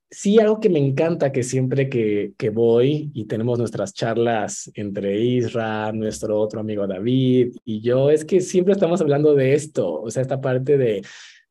sí, 0.10 0.40
algo 0.40 0.60
que 0.60 0.70
me 0.70 0.80
encanta 0.80 1.32
que 1.32 1.44
siempre 1.44 1.90
que, 1.90 2.34
que 2.38 2.50
voy 2.50 3.12
y 3.14 3.26
tenemos 3.26 3.60
nuestras 3.60 3.94
charlas 3.94 4.72
entre 4.76 5.20
Isra, 5.20 5.92
nuestro 5.92 6.40
otro 6.40 6.62
amigo 6.62 6.88
David 6.88 7.56
y 7.66 7.82
yo, 7.82 8.10
es 8.10 8.24
que 8.26 8.42
siempre 8.42 8.74
estamos 8.74 9.02
hablando 9.02 9.36
de 9.36 9.54
esto, 9.54 10.02
o 10.02 10.10
sea, 10.10 10.22
esta 10.22 10.40
parte 10.42 10.78
de, 10.78 11.02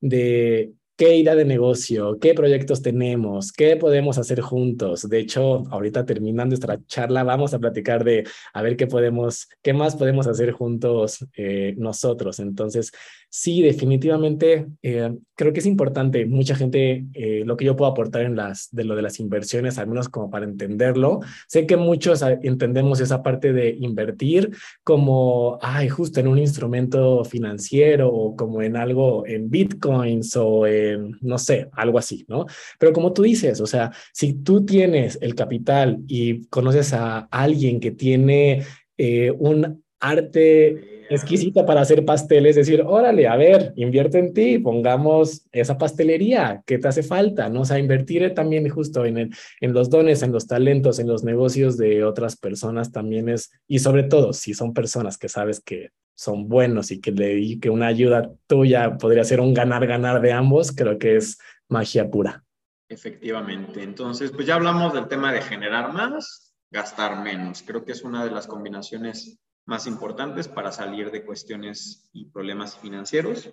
de 0.00 0.72
qué 0.96 1.16
idea 1.16 1.34
de 1.34 1.44
negocio, 1.44 2.18
qué 2.20 2.34
proyectos 2.34 2.80
tenemos, 2.80 3.52
qué 3.52 3.76
podemos 3.76 4.16
hacer 4.18 4.40
juntos. 4.40 5.08
De 5.08 5.18
hecho, 5.18 5.64
ahorita 5.70 6.04
terminando 6.04 6.50
nuestra 6.50 6.78
charla, 6.86 7.24
vamos 7.24 7.52
a 7.52 7.58
platicar 7.58 8.04
de 8.04 8.24
a 8.52 8.62
ver 8.62 8.76
qué 8.76 8.86
podemos, 8.86 9.48
qué 9.62 9.72
más 9.72 9.96
podemos 9.96 10.26
hacer 10.28 10.52
juntos 10.52 11.26
eh, 11.36 11.74
nosotros. 11.78 12.38
Entonces, 12.38 12.92
sí, 13.28 13.62
definitivamente 13.62 14.66
eh, 14.82 15.12
creo 15.34 15.52
que 15.52 15.58
es 15.60 15.66
importante. 15.66 16.26
Mucha 16.26 16.54
gente, 16.54 17.04
eh, 17.14 17.42
lo 17.44 17.56
que 17.56 17.64
yo 17.64 17.74
puedo 17.74 17.90
aportar 17.90 18.22
en 18.22 18.36
las, 18.36 18.68
de 18.70 18.84
lo 18.84 18.94
de 18.94 19.02
las 19.02 19.18
inversiones, 19.18 19.78
al 19.78 19.88
menos 19.88 20.08
como 20.08 20.30
para 20.30 20.44
entenderlo. 20.44 21.20
Sé 21.48 21.66
que 21.66 21.76
muchos 21.76 22.22
entendemos 22.22 23.00
esa 23.00 23.22
parte 23.22 23.52
de 23.52 23.70
invertir 23.80 24.50
como, 24.84 25.58
ay, 25.60 25.88
justo 25.88 26.20
en 26.20 26.28
un 26.28 26.38
instrumento 26.38 27.24
financiero 27.24 28.12
o 28.12 28.36
como 28.36 28.62
en 28.62 28.76
algo 28.76 29.26
en 29.26 29.50
bitcoins 29.50 30.36
o 30.36 30.66
en 30.68 30.83
no 31.20 31.38
sé, 31.38 31.68
algo 31.72 31.98
así, 31.98 32.24
¿no? 32.28 32.46
Pero 32.78 32.92
como 32.92 33.12
tú 33.12 33.22
dices, 33.22 33.60
o 33.60 33.66
sea, 33.66 33.92
si 34.12 34.34
tú 34.34 34.64
tienes 34.64 35.18
el 35.20 35.34
capital 35.34 35.98
y 36.06 36.46
conoces 36.46 36.92
a 36.92 37.20
alguien 37.30 37.80
que 37.80 37.90
tiene 37.90 38.64
eh, 38.96 39.30
un 39.30 39.82
arte 40.00 40.93
exquisita 41.08 41.66
para 41.66 41.80
hacer 41.80 42.04
pasteles, 42.04 42.56
decir, 42.56 42.82
órale, 42.82 43.26
a 43.26 43.36
ver, 43.36 43.72
invierte 43.76 44.18
en 44.18 44.32
ti, 44.32 44.58
pongamos 44.58 45.46
esa 45.52 45.78
pastelería 45.78 46.62
que 46.66 46.78
te 46.78 46.88
hace 46.88 47.02
falta, 47.02 47.48
¿no? 47.48 47.62
O 47.62 47.64
sea, 47.64 47.78
invertir 47.78 48.34
también 48.34 48.68
justo 48.68 49.04
en, 49.04 49.18
en 49.60 49.72
los 49.72 49.90
dones, 49.90 50.22
en 50.22 50.32
los 50.32 50.46
talentos, 50.46 50.98
en 50.98 51.08
los 51.08 51.24
negocios 51.24 51.76
de 51.76 52.04
otras 52.04 52.36
personas 52.36 52.92
también 52.92 53.28
es, 53.28 53.52
y 53.66 53.78
sobre 53.78 54.04
todo, 54.04 54.32
si 54.32 54.54
son 54.54 54.72
personas 54.72 55.18
que 55.18 55.28
sabes 55.28 55.60
que 55.60 55.90
son 56.14 56.48
buenos 56.48 56.90
y 56.90 57.00
que, 57.00 57.12
le, 57.12 57.58
que 57.58 57.70
una 57.70 57.88
ayuda 57.88 58.30
tuya 58.46 58.96
podría 58.98 59.24
ser 59.24 59.40
un 59.40 59.52
ganar-ganar 59.52 60.20
de 60.20 60.32
ambos, 60.32 60.72
creo 60.72 60.98
que 60.98 61.16
es 61.16 61.38
magia 61.68 62.08
pura. 62.08 62.44
Efectivamente. 62.88 63.82
Entonces, 63.82 64.30
pues 64.30 64.46
ya 64.46 64.54
hablamos 64.54 64.92
del 64.92 65.08
tema 65.08 65.32
de 65.32 65.42
generar 65.42 65.92
más, 65.92 66.54
gastar 66.70 67.22
menos. 67.22 67.62
Creo 67.62 67.84
que 67.84 67.92
es 67.92 68.04
una 68.04 68.24
de 68.24 68.30
las 68.30 68.46
combinaciones 68.46 69.38
más 69.66 69.86
importantes 69.86 70.48
para 70.48 70.72
salir 70.72 71.10
de 71.10 71.24
cuestiones 71.24 72.08
y 72.12 72.26
problemas 72.26 72.76
financieros. 72.76 73.50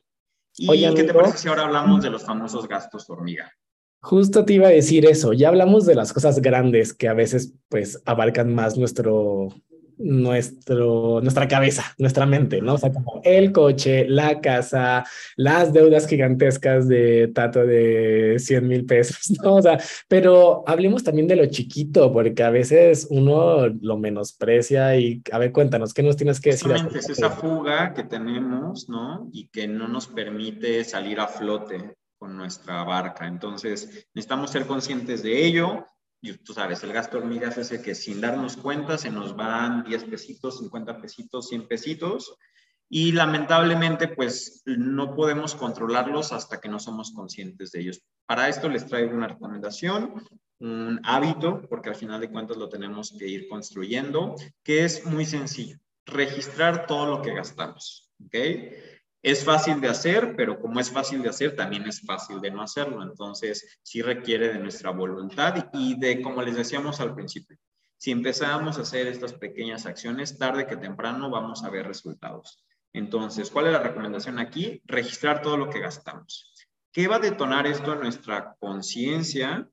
¿Y 0.57 0.93
qué 0.93 1.03
te 1.03 1.13
parece 1.13 1.37
si 1.37 1.47
ahora 1.47 1.63
hablamos 1.63 2.03
de 2.03 2.09
los 2.09 2.23
famosos 2.23 2.67
gastos 2.67 3.09
hormiga? 3.09 3.51
Justo 4.01 4.43
te 4.43 4.53
iba 4.53 4.67
a 4.67 4.71
decir 4.71 5.05
eso, 5.05 5.31
ya 5.31 5.49
hablamos 5.49 5.85
de 5.85 5.95
las 5.95 6.11
cosas 6.11 6.41
grandes 6.41 6.93
que 6.93 7.07
a 7.07 7.13
veces 7.13 7.53
pues 7.69 8.01
abarcan 8.05 8.53
más 8.53 8.77
nuestro 8.77 9.49
nuestro, 10.03 11.21
nuestra 11.21 11.47
cabeza, 11.47 11.83
nuestra 11.97 12.25
mente, 12.25 12.61
¿no? 12.61 12.75
O 12.75 12.77
sea, 12.77 12.91
como 12.91 13.21
el 13.23 13.51
coche, 13.51 14.05
la 14.07 14.41
casa, 14.41 15.05
las 15.35 15.73
deudas 15.73 16.07
gigantescas 16.07 16.87
de 16.87 17.31
Tato 17.33 17.65
de 17.65 18.35
100 18.37 18.67
mil 18.67 18.85
pesos, 18.85 19.31
¿no? 19.43 19.55
O 19.55 19.61
sea, 19.61 19.79
pero 20.07 20.63
hablemos 20.67 21.03
también 21.03 21.27
de 21.27 21.35
lo 21.35 21.45
chiquito, 21.45 22.11
porque 22.11 22.43
a 22.43 22.49
veces 22.49 23.07
uno 23.09 23.67
lo 23.67 23.97
menosprecia 23.97 24.95
y, 24.97 25.21
a 25.31 25.37
ver, 25.37 25.51
cuéntanos, 25.51 25.93
¿qué 25.93 26.03
nos 26.03 26.17
tienes 26.17 26.39
que 26.39 26.51
decir? 26.51 26.71
es 26.95 27.09
esa 27.09 27.29
fuga 27.29 27.93
que 27.93 28.03
tenemos, 28.03 28.89
¿no? 28.89 29.29
Y 29.31 29.47
que 29.47 29.67
no 29.67 29.87
nos 29.87 30.07
permite 30.07 30.83
salir 30.83 31.19
a 31.19 31.27
flote 31.27 31.95
con 32.17 32.37
nuestra 32.37 32.83
barca. 32.83 33.27
Entonces, 33.27 34.07
necesitamos 34.13 34.51
ser 34.51 34.65
conscientes 34.67 35.23
de 35.23 35.43
ello, 35.45 35.85
y 36.21 36.33
tú 36.33 36.53
sabes, 36.53 36.83
el 36.83 36.93
gasto 36.93 37.17
hormiga 37.17 37.49
es 37.49 37.57
ese 37.57 37.81
que 37.81 37.95
sin 37.95 38.21
darnos 38.21 38.55
cuenta 38.55 38.97
se 38.97 39.09
nos 39.09 39.35
van 39.35 39.83
10 39.83 40.03
pesitos, 40.05 40.59
50 40.59 41.01
pesitos, 41.01 41.49
100 41.49 41.67
pesitos. 41.67 42.37
Y 42.87 43.13
lamentablemente, 43.13 44.09
pues 44.09 44.61
no 44.65 45.15
podemos 45.15 45.55
controlarlos 45.55 46.31
hasta 46.31 46.59
que 46.59 46.69
no 46.69 46.77
somos 46.77 47.11
conscientes 47.13 47.71
de 47.71 47.81
ellos. 47.81 48.03
Para 48.27 48.49
esto 48.49 48.69
les 48.69 48.85
traigo 48.85 49.15
una 49.15 49.29
recomendación, 49.29 50.13
un 50.59 50.99
hábito, 51.03 51.61
porque 51.69 51.89
al 51.89 51.95
final 51.95 52.21
de 52.21 52.29
cuentas 52.29 52.57
lo 52.57 52.69
tenemos 52.69 53.15
que 53.17 53.27
ir 53.27 53.47
construyendo, 53.47 54.35
que 54.61 54.83
es 54.83 55.05
muy 55.05 55.25
sencillo. 55.25 55.77
Registrar 56.05 56.85
todo 56.85 57.07
lo 57.07 57.21
que 57.21 57.33
gastamos. 57.33 58.11
¿Ok? 58.25 58.35
Es 59.21 59.45
fácil 59.45 59.79
de 59.79 59.87
hacer, 59.87 60.35
pero 60.35 60.59
como 60.59 60.79
es 60.79 60.89
fácil 60.89 61.21
de 61.21 61.29
hacer, 61.29 61.55
también 61.55 61.85
es 61.87 62.01
fácil 62.01 62.41
de 62.41 62.49
no 62.49 62.61
hacerlo. 62.61 63.03
Entonces, 63.03 63.79
sí 63.83 64.01
requiere 64.01 64.49
de 64.51 64.59
nuestra 64.59 64.89
voluntad 64.89 65.69
y 65.73 65.99
de, 65.99 66.21
como 66.21 66.41
les 66.41 66.55
decíamos 66.55 66.99
al 66.99 67.13
principio, 67.13 67.57
si 67.97 68.09
empezamos 68.09 68.79
a 68.79 68.81
hacer 68.81 69.05
estas 69.05 69.33
pequeñas 69.33 69.85
acciones, 69.85 70.39
tarde 70.39 70.65
que 70.65 70.75
temprano 70.75 71.29
vamos 71.29 71.63
a 71.63 71.69
ver 71.69 71.85
resultados. 71.85 72.65
Entonces, 72.93 73.51
¿cuál 73.51 73.67
es 73.67 73.73
la 73.73 73.83
recomendación 73.83 74.39
aquí? 74.39 74.81
Registrar 74.85 75.41
todo 75.43 75.55
lo 75.55 75.69
que 75.69 75.79
gastamos. 75.79 76.51
¿Qué 76.91 77.07
va 77.07 77.17
a 77.17 77.19
detonar 77.19 77.67
esto 77.67 77.93
en 77.93 77.99
nuestra 77.99 78.55
conciencia? 78.59 79.69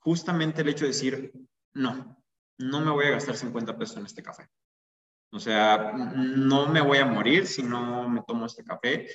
Justamente 0.00 0.62
el 0.62 0.68
hecho 0.68 0.84
de 0.84 0.90
decir, 0.90 1.32
no, 1.72 2.20
no 2.58 2.80
me 2.80 2.90
voy 2.90 3.06
a 3.06 3.10
gastar 3.10 3.36
50 3.36 3.78
pesos 3.78 3.96
en 3.98 4.06
este 4.06 4.22
café. 4.22 4.48
O 5.30 5.38
sea, 5.38 5.92
no 5.92 6.68
me 6.68 6.80
voy 6.80 6.98
a 6.98 7.04
morir 7.04 7.46
si 7.46 7.62
no 7.62 8.08
me 8.08 8.22
tomo 8.26 8.46
este 8.46 8.64
café. 8.64 9.08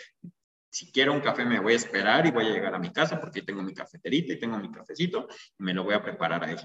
Si 0.70 0.91
quiero 0.91 1.14
un 1.14 1.22
café 1.22 1.45
me 1.45 1.59
voy 1.59 1.74
a 1.74 1.78
esperar 1.78 2.26
y 2.26 2.32
voy 2.32 2.45
a 2.45 2.51
llegar 2.51 2.76
a 2.76 2.80
mi 2.80 2.91
casa 2.91 3.20
porque 3.20 3.41
tengo 3.41 3.62
mi 3.62 3.74
cafeterita 3.74 4.34
y 4.34 4.39
tengo 4.39 4.57
mi 4.57 4.72
cafecito 4.72 5.28
y 5.57 5.64
me 5.64 5.74
lo 5.74 5.84
voy 5.84 5.95
a 5.95 6.03
preparar 6.03 6.43
ahí, 6.43 6.55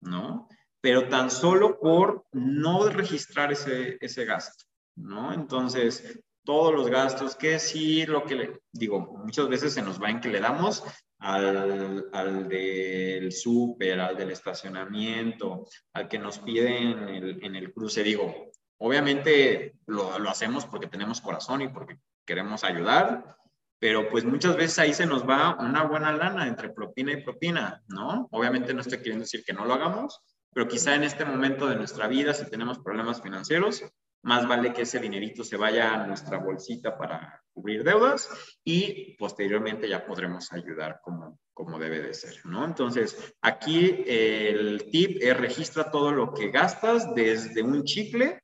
¿no? 0.00 0.48
Pero 0.80 1.08
tan 1.08 1.30
solo 1.30 1.78
por 1.78 2.24
no 2.32 2.88
registrar 2.88 3.52
ese, 3.52 3.98
ese 4.00 4.24
gasto, 4.24 4.64
¿no? 4.96 5.32
Entonces, 5.32 6.20
todos 6.44 6.74
los 6.74 6.88
gastos, 6.88 7.36
que 7.36 7.58
sí, 7.58 8.06
lo 8.06 8.24
que 8.24 8.34
le 8.34 8.60
digo, 8.72 9.00
muchas 9.24 9.48
veces 9.48 9.74
se 9.74 9.82
nos 9.82 10.02
va 10.02 10.10
en 10.10 10.20
que 10.20 10.30
le 10.30 10.40
damos 10.40 10.82
al, 11.18 12.08
al 12.12 12.48
del 12.48 13.30
súper, 13.30 14.00
al 14.00 14.16
del 14.16 14.30
estacionamiento, 14.30 15.66
al 15.92 16.08
que 16.08 16.18
nos 16.18 16.38
piden 16.38 16.98
en 16.98 17.08
el, 17.08 17.44
en 17.44 17.56
el 17.56 17.72
cruce, 17.72 18.02
digo, 18.02 18.49
Obviamente 18.82 19.74
lo, 19.86 20.18
lo, 20.18 20.30
hacemos 20.30 20.64
porque 20.64 20.86
tenemos 20.86 21.20
corazón 21.20 21.60
y 21.60 21.68
porque 21.68 21.98
queremos 22.24 22.64
ayudar, 22.64 23.36
pero 23.78 24.08
pues 24.08 24.24
muchas 24.24 24.56
veces 24.56 24.78
ahí 24.78 24.94
se 24.94 25.06
nos 25.06 25.28
va 25.28 25.56
una 25.60 25.84
buena 25.84 26.12
lana 26.12 26.46
entre 26.46 26.70
propina 26.70 27.12
y 27.12 27.22
propina, 27.22 27.82
¿no? 27.88 28.26
Obviamente 28.30 28.72
no 28.72 28.80
estoy 28.80 28.98
queriendo 28.98 29.24
decir 29.24 29.44
que 29.44 29.52
no 29.52 29.66
lo 29.66 29.74
hagamos, 29.74 30.20
pero 30.52 30.66
quizá 30.66 30.94
en 30.94 31.04
este 31.04 31.24
momento 31.24 31.66
de 31.66 31.76
nuestra 31.76 32.06
vida, 32.08 32.32
si 32.32 32.48
tenemos 32.48 32.78
problemas 32.78 33.20
financieros, 33.20 33.84
más 34.22 34.46
vale 34.48 34.72
que 34.72 34.82
ese 34.82 34.98
dinerito 34.98 35.44
se 35.44 35.56
vaya 35.56 35.94
a 35.94 36.06
nuestra 36.06 36.38
bolsita 36.38 36.96
para 36.96 37.42
cubrir 37.52 37.84
deudas 37.84 38.28
y 38.64 39.16
posteriormente 39.16 39.88
ya 39.88 40.06
podremos 40.06 40.52
ayudar 40.52 41.00
como, 41.02 41.38
como 41.52 41.78
debe 41.78 42.00
de 42.00 42.14
ser, 42.14 42.44
¿no? 42.44 42.64
Entonces, 42.64 43.34
aquí 43.40 44.04
el 44.06 44.88
tip 44.90 45.18
es 45.20 45.36
registra 45.36 45.90
todo 45.90 46.12
lo 46.12 46.32
que 46.32 46.50
gastas 46.50 47.14
desde 47.14 47.62
un 47.62 47.84
chicle 47.84 48.40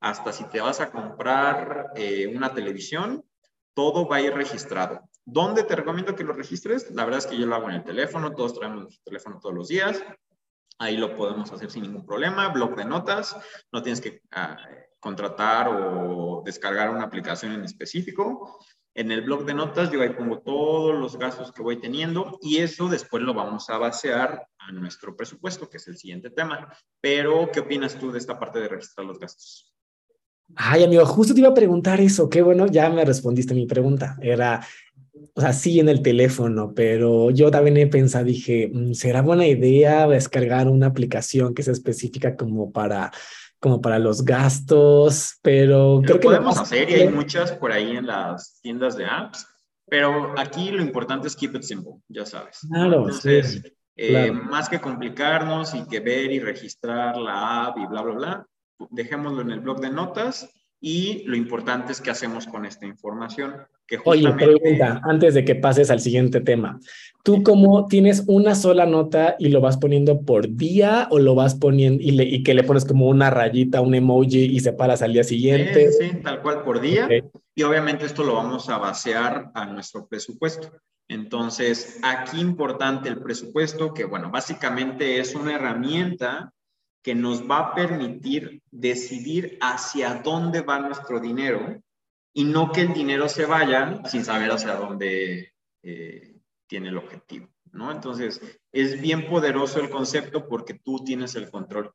hasta 0.00 0.32
si 0.32 0.44
te 0.44 0.60
vas 0.60 0.80
a 0.80 0.90
comprar 0.90 1.92
eh, 1.94 2.26
una 2.34 2.52
televisión, 2.54 3.24
todo 3.74 4.08
va 4.08 4.16
a 4.16 4.22
ir 4.22 4.34
registrado. 4.34 5.00
¿Dónde 5.24 5.62
te 5.62 5.76
recomiendo 5.76 6.14
que 6.14 6.24
lo 6.24 6.32
registres? 6.32 6.90
La 6.90 7.04
verdad 7.04 7.18
es 7.18 7.26
que 7.26 7.38
yo 7.38 7.46
lo 7.46 7.54
hago 7.54 7.68
en 7.68 7.76
el 7.76 7.84
teléfono, 7.84 8.34
todos 8.34 8.58
traemos 8.58 8.82
nuestro 8.82 9.04
teléfono 9.04 9.38
todos 9.38 9.54
los 9.54 9.68
días. 9.68 10.02
Ahí 10.78 10.96
lo 10.96 11.14
podemos 11.14 11.52
hacer 11.52 11.70
sin 11.70 11.82
ningún 11.82 12.06
problema. 12.06 12.48
Blog 12.48 12.74
de 12.74 12.86
notas, 12.86 13.36
no 13.70 13.82
tienes 13.82 14.00
que 14.00 14.22
ah, 14.32 14.56
contratar 14.98 15.68
o 15.68 16.42
descargar 16.44 16.90
una 16.90 17.04
aplicación 17.04 17.52
en 17.52 17.64
específico. 17.64 18.58
En 18.94 19.12
el 19.12 19.20
blog 19.20 19.44
de 19.44 19.54
notas 19.54 19.90
yo 19.90 20.02
ahí 20.02 20.10
pongo 20.10 20.40
todos 20.40 20.98
los 20.98 21.16
gastos 21.16 21.52
que 21.52 21.62
voy 21.62 21.78
teniendo 21.78 22.38
y 22.40 22.58
eso 22.58 22.88
después 22.88 23.22
lo 23.22 23.34
vamos 23.34 23.70
a 23.70 23.78
basear 23.78 24.48
a 24.58 24.72
nuestro 24.72 25.14
presupuesto, 25.14 25.68
que 25.68 25.76
es 25.76 25.86
el 25.86 25.96
siguiente 25.96 26.30
tema. 26.30 26.74
Pero, 27.00 27.50
¿qué 27.52 27.60
opinas 27.60 27.98
tú 27.98 28.10
de 28.10 28.18
esta 28.18 28.38
parte 28.38 28.58
de 28.58 28.68
registrar 28.68 29.06
los 29.06 29.18
gastos? 29.18 29.70
Ay, 30.56 30.84
amigo, 30.84 31.04
justo 31.06 31.34
te 31.34 31.40
iba 31.40 31.50
a 31.50 31.54
preguntar 31.54 32.00
eso. 32.00 32.28
Qué 32.28 32.42
bueno, 32.42 32.66
ya 32.66 32.90
me 32.90 33.04
respondiste 33.04 33.54
mi 33.54 33.66
pregunta. 33.66 34.16
Era, 34.20 34.60
o 35.34 35.40
sea, 35.40 35.52
sí 35.52 35.80
en 35.80 35.88
el 35.88 36.02
teléfono, 36.02 36.72
pero 36.74 37.30
yo 37.30 37.50
también 37.50 37.76
he 37.76 37.86
pensado, 37.86 38.24
dije, 38.24 38.70
mm, 38.72 38.92
¿será 38.92 39.22
buena 39.22 39.46
idea 39.46 40.06
descargar 40.06 40.68
una 40.68 40.86
aplicación 40.86 41.54
que 41.54 41.62
sea 41.62 41.72
específica 41.72 42.36
como 42.36 42.72
para, 42.72 43.10
como 43.58 43.80
para 43.80 43.98
los 43.98 44.24
gastos? 44.24 45.38
Pero 45.42 46.00
creo 46.04 46.20
que 46.20 46.24
podemos 46.24 46.58
hacer 46.58 46.90
y 46.90 46.94
hay 46.94 47.08
muchas 47.08 47.52
por 47.52 47.72
ahí 47.72 47.96
en 47.96 48.06
las 48.06 48.60
tiendas 48.60 48.96
de 48.96 49.06
apps, 49.06 49.46
pero 49.88 50.34
aquí 50.38 50.70
lo 50.70 50.82
importante 50.82 51.28
es 51.28 51.36
keep 51.36 51.54
it 51.54 51.62
simple, 51.62 51.94
ya 52.08 52.26
sabes. 52.26 52.60
Claro, 52.68 53.04
Entonces, 53.04 53.62
eh, 53.96 54.30
más 54.30 54.68
que 54.68 54.80
complicarnos 54.80 55.74
y 55.74 55.84
que 55.86 56.00
ver 56.00 56.30
y 56.32 56.40
registrar 56.40 57.16
la 57.16 57.66
app 57.66 57.78
y 57.78 57.86
bla, 57.86 58.02
bla, 58.02 58.14
bla, 58.14 58.46
dejémoslo 58.90 59.42
en 59.42 59.50
el 59.50 59.60
blog 59.60 59.80
de 59.80 59.90
notas 59.90 60.50
y 60.80 61.24
lo 61.26 61.36
importante 61.36 61.92
es 61.92 62.00
qué 62.00 62.10
hacemos 62.10 62.46
con 62.46 62.64
esta 62.64 62.86
información. 62.86 63.54
Que 63.86 63.98
justamente... 63.98 64.46
Oye, 64.46 64.58
pregunta, 64.58 65.00
antes 65.04 65.34
de 65.34 65.44
que 65.44 65.54
pases 65.54 65.90
al 65.90 66.00
siguiente 66.00 66.40
tema. 66.40 66.80
¿Tú 67.22 67.42
cómo 67.42 67.86
tienes 67.86 68.24
una 68.26 68.54
sola 68.54 68.86
nota 68.86 69.36
y 69.38 69.50
lo 69.50 69.60
vas 69.60 69.76
poniendo 69.76 70.22
por 70.22 70.56
día 70.56 71.06
o 71.10 71.18
lo 71.18 71.34
vas 71.34 71.54
poniendo 71.54 72.02
y, 72.02 72.12
le, 72.12 72.24
y 72.24 72.42
que 72.42 72.54
le 72.54 72.64
pones 72.64 72.86
como 72.86 73.08
una 73.08 73.28
rayita, 73.28 73.82
un 73.82 73.94
emoji 73.94 74.44
y 74.44 74.60
se 74.60 74.72
paras 74.72 75.02
al 75.02 75.12
día 75.12 75.24
siguiente? 75.24 75.92
Sí, 75.92 76.12
tal 76.22 76.40
cual 76.40 76.62
por 76.62 76.80
día. 76.80 77.08
Y 77.54 77.62
obviamente 77.62 78.06
esto 78.06 78.24
lo 78.24 78.36
vamos 78.36 78.70
a 78.70 78.78
basear 78.78 79.50
a 79.54 79.66
nuestro 79.66 80.06
presupuesto. 80.06 80.72
Entonces, 81.08 81.98
aquí 82.02 82.40
importante 82.40 83.08
el 83.08 83.20
presupuesto, 83.20 83.92
que 83.92 84.04
bueno, 84.04 84.30
básicamente 84.30 85.18
es 85.18 85.34
una 85.34 85.56
herramienta 85.56 86.54
que 87.02 87.14
nos 87.14 87.48
va 87.48 87.58
a 87.58 87.74
permitir 87.74 88.62
decidir 88.70 89.58
hacia 89.60 90.14
dónde 90.22 90.60
va 90.60 90.78
nuestro 90.80 91.18
dinero 91.20 91.82
y 92.32 92.44
no 92.44 92.70
que 92.72 92.82
el 92.82 92.92
dinero 92.92 93.28
se 93.28 93.46
vaya 93.46 94.02
sin 94.04 94.24
saber 94.24 94.50
hacia 94.50 94.74
dónde 94.74 95.52
eh, 95.82 96.36
tiene 96.66 96.88
el 96.90 96.98
objetivo, 96.98 97.48
¿no? 97.72 97.90
Entonces, 97.90 98.40
es 98.70 99.00
bien 99.00 99.28
poderoso 99.28 99.80
el 99.80 99.90
concepto 99.90 100.46
porque 100.46 100.74
tú 100.74 101.02
tienes 101.04 101.34
el 101.34 101.50
control. 101.50 101.92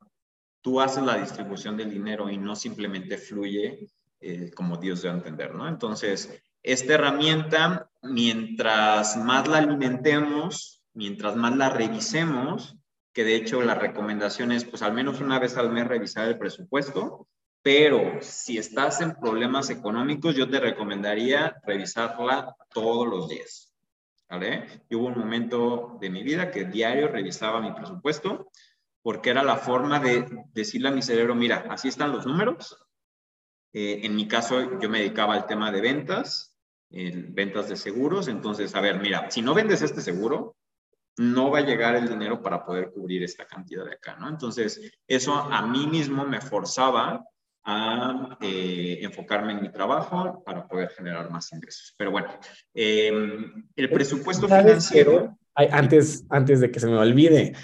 Tú 0.60 0.80
haces 0.80 1.04
la 1.04 1.16
distribución 1.16 1.76
del 1.76 1.90
dinero 1.90 2.28
y 2.28 2.36
no 2.36 2.56
simplemente 2.56 3.16
fluye 3.16 3.88
eh, 4.20 4.50
como 4.54 4.76
Dios 4.76 5.02
debe 5.02 5.16
entender, 5.16 5.54
¿no? 5.54 5.68
Entonces, 5.68 6.42
esta 6.62 6.94
herramienta, 6.94 7.90
mientras 8.02 9.16
más 9.16 9.46
la 9.46 9.58
alimentemos, 9.58 10.82
mientras 10.94 11.36
más 11.36 11.56
la 11.56 11.70
revisemos, 11.70 12.75
que 13.16 13.24
de 13.24 13.34
hecho 13.34 13.62
la 13.62 13.74
recomendación 13.74 14.52
es 14.52 14.66
pues 14.66 14.82
al 14.82 14.92
menos 14.92 15.22
una 15.22 15.38
vez 15.38 15.56
al 15.56 15.72
mes 15.72 15.86
revisar 15.86 16.28
el 16.28 16.36
presupuesto, 16.36 17.26
pero 17.62 18.18
si 18.20 18.58
estás 18.58 19.00
en 19.00 19.14
problemas 19.14 19.70
económicos, 19.70 20.36
yo 20.36 20.50
te 20.50 20.60
recomendaría 20.60 21.56
revisarla 21.64 22.54
todos 22.74 23.08
los 23.08 23.26
días. 23.30 23.74
¿Vale? 24.28 24.82
Y 24.90 24.96
hubo 24.96 25.06
un 25.06 25.18
momento 25.18 25.96
de 25.98 26.10
mi 26.10 26.22
vida 26.22 26.50
que 26.50 26.66
diario 26.66 27.08
revisaba 27.08 27.62
mi 27.62 27.72
presupuesto 27.72 28.50
porque 29.00 29.30
era 29.30 29.42
la 29.42 29.56
forma 29.56 29.98
de 29.98 30.26
decirle 30.52 30.88
a 30.88 30.92
mi 30.92 31.00
cerebro, 31.00 31.34
mira, 31.34 31.64
así 31.70 31.88
están 31.88 32.12
los 32.12 32.26
números. 32.26 32.76
Eh, 33.72 34.00
en 34.02 34.14
mi 34.14 34.28
caso, 34.28 34.78
yo 34.78 34.90
me 34.90 34.98
dedicaba 34.98 35.32
al 35.32 35.46
tema 35.46 35.72
de 35.72 35.80
ventas, 35.80 36.54
ventas 36.90 37.70
de 37.70 37.76
seguros. 37.76 38.28
Entonces, 38.28 38.74
a 38.74 38.82
ver, 38.82 39.00
mira, 39.00 39.30
si 39.30 39.40
no 39.40 39.54
vendes 39.54 39.80
este 39.80 40.02
seguro, 40.02 40.56
no 41.18 41.50
va 41.50 41.58
a 41.58 41.62
llegar 41.62 41.96
el 41.96 42.08
dinero 42.08 42.42
para 42.42 42.64
poder 42.64 42.90
cubrir 42.90 43.22
esta 43.22 43.46
cantidad 43.46 43.84
de 43.84 43.94
acá, 43.94 44.16
¿no? 44.16 44.28
Entonces, 44.28 44.80
eso 45.06 45.34
a 45.34 45.66
mí 45.66 45.86
mismo 45.86 46.26
me 46.26 46.40
forzaba 46.40 47.24
a 47.64 48.38
eh, 48.40 48.98
enfocarme 49.02 49.52
en 49.52 49.62
mi 49.62 49.72
trabajo 49.72 50.42
para 50.44 50.68
poder 50.68 50.90
generar 50.90 51.30
más 51.30 51.52
ingresos. 51.52 51.94
Pero 51.98 52.12
bueno, 52.12 52.28
em, 52.74 53.68
el 53.74 53.90
presupuesto 53.90 54.46
financiero... 54.46 55.36
Antes, 55.54 56.26
antes 56.28 56.60
de 56.60 56.70
que 56.70 56.78
se 56.78 56.86
me 56.86 56.98
olvide, 56.98 57.54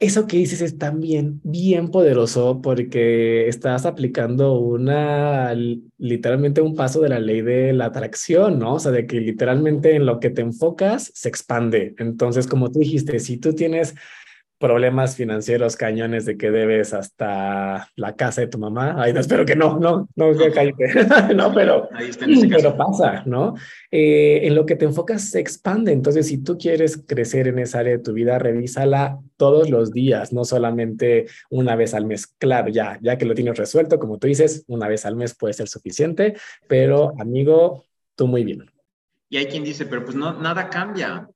eso 0.00 0.26
que 0.26 0.38
dices 0.38 0.62
es 0.62 0.78
también 0.78 1.40
bien 1.44 1.90
poderoso 1.90 2.62
porque 2.62 3.48
estás 3.48 3.84
aplicando 3.84 4.58
una, 4.58 5.54
literalmente 5.98 6.62
un 6.62 6.74
paso 6.74 7.02
de 7.02 7.10
la 7.10 7.20
ley 7.20 7.42
de 7.42 7.74
la 7.74 7.86
atracción, 7.86 8.58
¿no? 8.58 8.74
O 8.74 8.78
sea, 8.80 8.92
de 8.92 9.06
que 9.06 9.20
literalmente 9.20 9.94
en 9.94 10.06
lo 10.06 10.18
que 10.18 10.30
te 10.30 10.40
enfocas 10.40 11.12
se 11.14 11.28
expande. 11.28 11.94
Entonces, 11.98 12.46
como 12.46 12.72
tú 12.72 12.78
dijiste, 12.78 13.18
si 13.18 13.36
tú 13.36 13.52
tienes 13.52 13.94
problemas 14.60 15.16
financieros 15.16 15.74
cañones 15.74 16.26
de 16.26 16.36
que 16.36 16.50
debes 16.50 16.92
hasta 16.92 17.88
la 17.96 18.14
casa 18.14 18.42
de 18.42 18.46
tu 18.46 18.58
mamá. 18.58 18.94
Ay, 18.98 19.14
no, 19.14 19.20
espero 19.20 19.46
que 19.46 19.56
no, 19.56 19.78
no, 19.78 20.06
no, 20.14 20.32
cállate. 20.54 21.34
no, 21.34 21.52
pero, 21.54 21.88
pero 22.50 22.76
pasa, 22.76 23.22
¿no? 23.24 23.54
Eh, 23.90 24.40
en 24.42 24.54
lo 24.54 24.66
que 24.66 24.76
te 24.76 24.84
enfocas 24.84 25.30
se 25.30 25.40
expande. 25.40 25.92
Entonces, 25.92 26.26
si 26.26 26.44
tú 26.44 26.58
quieres 26.58 27.02
crecer 27.06 27.48
en 27.48 27.58
esa 27.58 27.78
área 27.78 27.92
de 27.92 28.02
tu 28.02 28.12
vida, 28.12 28.38
revísala 28.38 29.18
todos 29.38 29.70
los 29.70 29.92
días, 29.92 30.30
no 30.34 30.44
solamente 30.44 31.24
una 31.48 31.74
vez 31.74 31.94
al 31.94 32.04
mes. 32.04 32.26
Claro, 32.26 32.68
ya, 32.68 32.98
ya 33.00 33.16
que 33.16 33.24
lo 33.24 33.34
tienes 33.34 33.56
resuelto, 33.56 33.98
como 33.98 34.18
tú 34.18 34.26
dices, 34.26 34.64
una 34.68 34.88
vez 34.88 35.06
al 35.06 35.16
mes 35.16 35.34
puede 35.34 35.54
ser 35.54 35.68
suficiente, 35.68 36.34
pero 36.68 37.14
amigo, 37.18 37.86
tú 38.14 38.26
muy 38.26 38.44
bien. 38.44 38.70
Y 39.30 39.38
hay 39.38 39.46
quien 39.46 39.64
dice, 39.64 39.86
pero 39.86 40.04
pues 40.04 40.16
no, 40.16 40.38
nada 40.38 40.68
cambia 40.68 41.30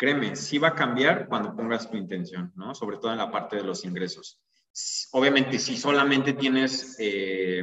créeme, 0.00 0.34
sí 0.34 0.56
va 0.56 0.68
a 0.68 0.74
cambiar 0.74 1.28
cuando 1.28 1.54
pongas 1.54 1.90
tu 1.90 1.98
intención, 1.98 2.50
¿no? 2.56 2.74
Sobre 2.74 2.96
todo 2.96 3.12
en 3.12 3.18
la 3.18 3.30
parte 3.30 3.56
de 3.56 3.64
los 3.64 3.84
ingresos. 3.84 4.40
Obviamente, 5.12 5.58
si 5.58 5.76
solamente 5.76 6.32
tienes 6.32 6.96
eh, 6.98 7.62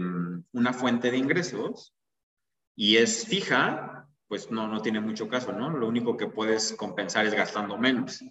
una 0.52 0.72
fuente 0.72 1.10
de 1.10 1.18
ingresos 1.18 1.96
y 2.76 2.98
es 2.98 3.26
fija, 3.26 4.08
pues 4.28 4.52
no, 4.52 4.68
no 4.68 4.84
tiene 4.84 5.00
mucho 5.00 5.28
caso, 5.28 5.52
¿no? 5.52 5.72
Lo 5.72 5.88
único 5.88 6.16
que 6.16 6.28
puedes 6.28 6.74
compensar 6.74 7.26
es 7.26 7.34
gastando 7.34 7.76
menos. 7.76 8.24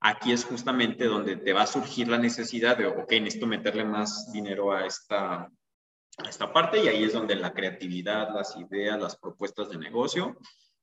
Aquí 0.00 0.32
es 0.32 0.46
justamente 0.46 1.04
donde 1.04 1.36
te 1.36 1.52
va 1.52 1.64
a 1.64 1.66
surgir 1.66 2.08
la 2.08 2.16
necesidad 2.16 2.78
de, 2.78 2.86
ok, 2.86 3.10
necesito 3.20 3.46
meterle 3.46 3.84
más 3.84 4.32
dinero 4.32 4.72
a 4.72 4.86
esta, 4.86 5.42
a 5.42 6.26
esta 6.26 6.50
parte 6.54 6.82
y 6.82 6.88
ahí 6.88 7.04
es 7.04 7.12
donde 7.12 7.34
la 7.36 7.52
creatividad, 7.52 8.34
las 8.34 8.56
ideas, 8.56 8.98
las 8.98 9.16
propuestas 9.18 9.68
de 9.68 9.76
negocio 9.76 10.38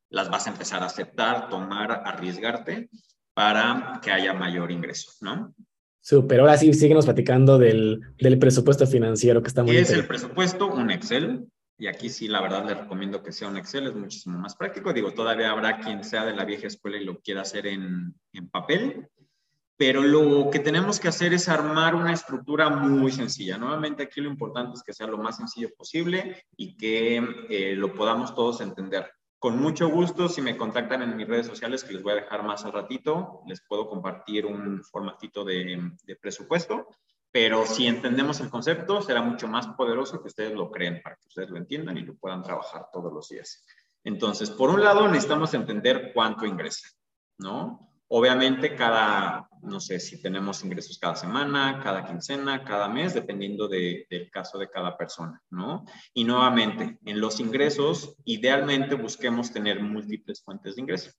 las 0.10 0.30
vas 0.30 0.48
a 0.48 0.52
empezar 0.52 0.84
a 0.84 0.88
aceptar, 0.88 1.50
tomar, 1.50 2.04
arriesgarte 2.06 2.90
para 3.34 4.00
que 4.04 4.12
haya 4.12 4.34
mayor 4.34 4.72
ingreso, 4.72 5.12
¿no? 5.22 5.54
Súper, 6.02 6.40
ahora 6.40 6.58
sí, 6.58 6.74
síguenos 6.74 7.06
platicando 7.06 7.58
del, 7.58 8.02
del 8.18 8.40
presupuesto 8.40 8.88
financiero 8.88 9.42
que 9.42 9.50
está 9.50 9.64
muy 9.64 9.74
¿Qué 9.74 9.82
es 9.82 9.92
el 9.92 10.08
presupuesto? 10.08 10.68
Un 10.68 10.92
Excel. 10.92 11.46
Y 11.78 11.88
aquí 11.88 12.10
sí, 12.10 12.28
la 12.28 12.42
verdad, 12.42 12.66
le 12.66 12.74
recomiendo 12.74 13.24
que 13.24 13.32
sea 13.32 13.48
un 13.48 13.58
Excel, 13.58 13.88
es 13.88 13.96
muchísimo 13.96 14.38
más 14.38 14.56
práctico. 14.56 14.92
Digo, 14.92 15.14
todavía 15.14 15.52
habrá 15.52 15.80
quien 15.80 16.04
sea 16.04 16.26
de 16.26 16.36
la 16.36 16.46
vieja 16.46 16.68
escuela 16.68 16.98
y 16.98 17.06
lo 17.06 17.20
quiera 17.20 17.42
hacer 17.42 17.68
en, 17.68 18.14
en 18.34 18.50
papel, 18.50 19.08
pero 19.78 20.02
lo 20.02 20.50
que 20.50 20.60
tenemos 20.60 21.00
que 21.00 21.08
hacer 21.08 21.34
es 21.34 21.48
armar 21.48 21.96
una 21.96 22.12
estructura 22.12 22.70
muy 22.70 23.14
sencilla. 23.14 23.58
Nuevamente 23.58 24.04
aquí 24.04 24.20
lo 24.20 24.30
importante 24.30 24.74
es 24.74 24.84
que 24.84 24.92
sea 24.92 25.08
lo 25.08 25.18
más 25.18 25.38
sencillo 25.38 25.70
posible 25.78 26.44
y 26.58 26.76
que 26.76 27.24
eh, 27.50 27.76
lo 27.76 27.94
podamos 27.94 28.36
todos 28.36 28.60
entender. 28.60 29.10
Con 29.40 29.58
mucho 29.58 29.88
gusto, 29.88 30.28
si 30.28 30.42
me 30.42 30.58
contactan 30.58 31.02
en 31.02 31.16
mis 31.16 31.28
redes 31.28 31.48
sociales, 31.48 31.86
que 31.86 31.94
les 31.94 32.04
voy 32.04 32.12
a 32.12 32.18
dejar 32.18 32.44
más 32.44 32.66
al 32.66 32.74
ratito, 32.74 33.42
les 33.48 33.62
puedo 33.62 33.88
compartir 33.88 34.46
un 34.46 34.84
formatito 34.84 35.46
de, 35.46 35.94
presupuesto, 36.22 36.90
pero 37.32 37.66
si 37.66 37.88
entendemos 37.88 38.42
el 38.42 38.50
concepto, 38.50 39.02
será 39.02 39.22
mucho 39.22 39.48
más 39.48 39.68
poderoso 39.68 40.22
que 40.22 40.28
ustedes 40.28 40.54
lo 40.54 40.70
creen, 40.70 41.02
para 41.02 41.16
que 41.16 41.28
ustedes 41.28 41.50
lo 41.50 41.58
entiendan 41.58 41.98
y 41.98 42.02
lo 42.02 42.16
puedan 42.16 42.44
trabajar 42.44 42.88
todos 42.92 43.14
los 43.14 43.30
días. 43.30 43.66
Entonces, 44.04 44.50
por 44.50 44.70
un 44.72 44.84
lado, 44.84 45.08
necesitamos 45.08 45.54
entender 45.54 46.12
cuánto 46.14 46.46
ingresa, 46.46 46.90
¿no? 47.38 47.89
Obviamente, 48.12 48.76
cada, 48.76 49.48
no 49.62 49.80
sé 49.80 50.00
si 50.00 50.20
tenemos 50.20 50.64
ingresos 50.64 50.98
cada 50.98 51.16
semana, 51.16 51.80
cada 51.84 52.04
quincena, 52.04 52.64
cada 52.64 52.90
mes, 52.90 53.14
dependiendo 53.14 53.68
del 53.68 54.30
caso 54.32 54.58
de 54.58 54.68
cada 54.68 54.98
persona, 54.98 55.40
¿no? 55.52 55.86
Y 56.14 56.24
nuevamente, 56.24 56.98
en 57.06 57.22
los 57.22 57.40
ingresos, 57.40 58.16
idealmente 58.26 58.96
busquemos 58.96 59.52
tener 59.52 59.80
múltiples 59.80 60.42
fuentes 60.44 60.76
de 60.76 60.82
ingreso. 60.82 61.12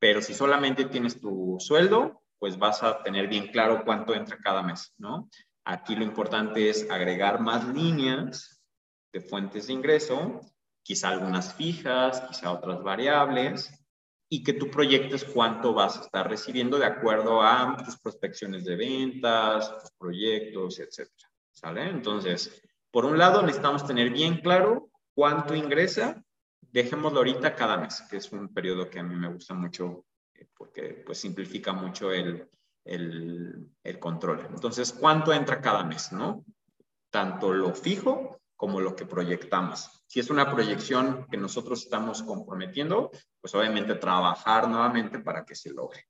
Pero 0.00 0.20
si 0.20 0.34
solamente 0.34 0.86
tienes 0.86 1.20
tu 1.20 1.58
sueldo, 1.60 2.22
pues 2.40 2.58
vas 2.58 2.82
a 2.82 3.04
tener 3.04 3.28
bien 3.28 3.52
claro 3.52 3.84
cuánto 3.84 4.12
entra 4.12 4.36
cada 4.38 4.64
mes, 4.64 4.92
¿no? 4.98 5.28
Aquí 5.64 5.94
lo 5.94 6.02
importante 6.02 6.68
es 6.68 6.90
agregar 6.90 7.40
más 7.40 7.68
líneas 7.68 8.60
de 9.12 9.20
fuentes 9.20 9.68
de 9.68 9.74
ingreso, 9.74 10.40
quizá 10.82 11.10
algunas 11.10 11.54
fijas, 11.54 12.20
quizá 12.22 12.50
otras 12.50 12.82
variables, 12.82 13.70
y 14.32 14.42
que 14.42 14.54
tú 14.54 14.70
proyectes 14.70 15.24
cuánto 15.24 15.74
vas 15.74 15.98
a 15.98 16.00
estar 16.00 16.26
recibiendo 16.26 16.78
de 16.78 16.86
acuerdo 16.86 17.42
a 17.42 17.76
tus 17.84 17.98
prospecciones 17.98 18.64
de 18.64 18.76
ventas, 18.76 19.78
tus 19.78 19.90
proyectos, 19.98 20.78
etcétera. 20.78 21.28
¿Sale? 21.50 21.90
Entonces, 21.90 22.62
por 22.90 23.04
un 23.04 23.18
lado, 23.18 23.42
necesitamos 23.42 23.86
tener 23.86 24.08
bien 24.08 24.38
claro 24.38 24.88
cuánto 25.14 25.54
ingresa. 25.54 26.24
Dejémoslo 26.62 27.18
ahorita 27.18 27.54
cada 27.54 27.76
mes, 27.76 28.02
que 28.08 28.16
es 28.16 28.32
un 28.32 28.48
periodo 28.54 28.88
que 28.88 29.00
a 29.00 29.02
mí 29.02 29.14
me 29.14 29.30
gusta 29.30 29.52
mucho 29.52 30.06
eh, 30.32 30.48
porque 30.56 31.02
pues 31.04 31.18
simplifica 31.18 31.74
mucho 31.74 32.10
el, 32.10 32.48
el, 32.86 33.68
el 33.84 33.98
control. 33.98 34.46
Entonces, 34.48 34.94
¿cuánto 34.94 35.34
entra 35.34 35.60
cada 35.60 35.84
mes, 35.84 36.10
no? 36.10 36.42
Tanto 37.10 37.52
lo 37.52 37.74
fijo 37.74 38.40
como 38.56 38.80
lo 38.80 38.96
que 38.96 39.04
proyectamos. 39.04 39.90
Si 40.06 40.20
es 40.20 40.30
una 40.30 40.50
proyección 40.50 41.26
que 41.30 41.36
nosotros 41.36 41.82
estamos 41.82 42.22
comprometiendo, 42.22 43.10
pues 43.42 43.54
obviamente 43.56 43.96
trabajar 43.96 44.68
nuevamente 44.68 45.18
para 45.18 45.44
que 45.44 45.56
se 45.56 45.70
logre. 45.70 46.06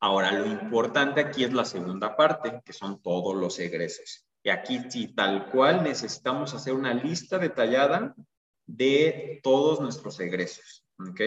Ahora, 0.00 0.32
lo 0.32 0.46
importante 0.46 1.20
aquí 1.20 1.44
es 1.44 1.52
la 1.52 1.64
segunda 1.64 2.16
parte, 2.16 2.62
que 2.64 2.72
son 2.72 3.02
todos 3.02 3.36
los 3.36 3.58
egresos. 3.58 4.26
Y 4.42 4.48
aquí 4.48 4.80
sí, 4.88 5.14
tal 5.14 5.50
cual, 5.50 5.82
necesitamos 5.82 6.54
hacer 6.54 6.72
una 6.72 6.94
lista 6.94 7.38
detallada 7.38 8.14
de 8.66 9.40
todos 9.42 9.80
nuestros 9.80 10.18
egresos. 10.20 10.86
¿Ok? 10.98 11.20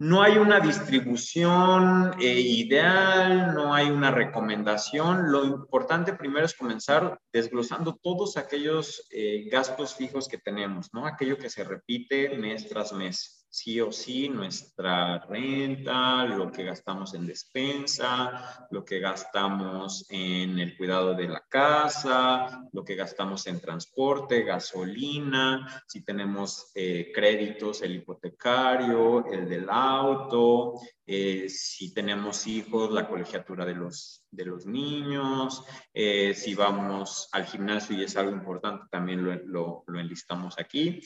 No 0.00 0.20
hay 0.20 0.36
una 0.36 0.58
distribución 0.58 2.12
eh, 2.20 2.40
ideal, 2.40 3.54
no 3.54 3.72
hay 3.72 3.88
una 3.88 4.10
recomendación. 4.10 5.30
Lo 5.30 5.44
importante 5.44 6.12
primero 6.14 6.44
es 6.44 6.54
comenzar 6.54 7.20
desglosando 7.32 7.96
todos 8.02 8.36
aquellos 8.36 9.06
eh, 9.10 9.48
gastos 9.48 9.94
fijos 9.94 10.26
que 10.26 10.38
tenemos, 10.38 10.92
¿no? 10.92 11.06
Aquello 11.06 11.38
que 11.38 11.48
se 11.48 11.62
repite 11.62 12.36
mes 12.36 12.68
tras 12.68 12.92
mes 12.92 13.41
sí 13.52 13.82
o 13.82 13.92
sí 13.92 14.30
nuestra 14.30 15.18
renta, 15.26 16.24
lo 16.24 16.50
que 16.50 16.64
gastamos 16.64 17.12
en 17.12 17.26
despensa, 17.26 18.66
lo 18.70 18.82
que 18.82 18.98
gastamos 18.98 20.06
en 20.08 20.58
el 20.58 20.74
cuidado 20.74 21.12
de 21.12 21.28
la 21.28 21.44
casa, 21.50 22.66
lo 22.72 22.82
que 22.82 22.94
gastamos 22.94 23.46
en 23.46 23.60
transporte, 23.60 24.42
gasolina, 24.42 25.84
si 25.86 26.02
tenemos 26.02 26.72
eh, 26.74 27.12
créditos, 27.14 27.82
el 27.82 27.96
hipotecario, 27.96 29.26
el 29.30 29.46
del 29.46 29.68
auto, 29.68 30.80
eh, 31.04 31.46
si 31.50 31.92
tenemos 31.92 32.46
hijos, 32.46 32.90
la 32.90 33.06
colegiatura 33.06 33.66
de 33.66 33.74
los, 33.74 34.24
de 34.30 34.46
los 34.46 34.64
niños, 34.64 35.62
eh, 35.92 36.32
si 36.32 36.54
vamos 36.54 37.28
al 37.32 37.44
gimnasio 37.44 37.98
y 37.98 38.04
es 38.04 38.16
algo 38.16 38.32
importante, 38.32 38.86
también 38.90 39.22
lo, 39.44 39.84
lo 39.86 40.00
enlistamos 40.00 40.58
aquí, 40.58 41.02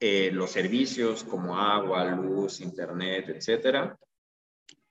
eh, 0.00 0.30
los 0.32 0.50
servicios 0.50 1.24
como 1.24 1.58
agua, 1.58 2.04
luz, 2.04 2.60
internet, 2.60 3.28
etcétera. 3.28 3.98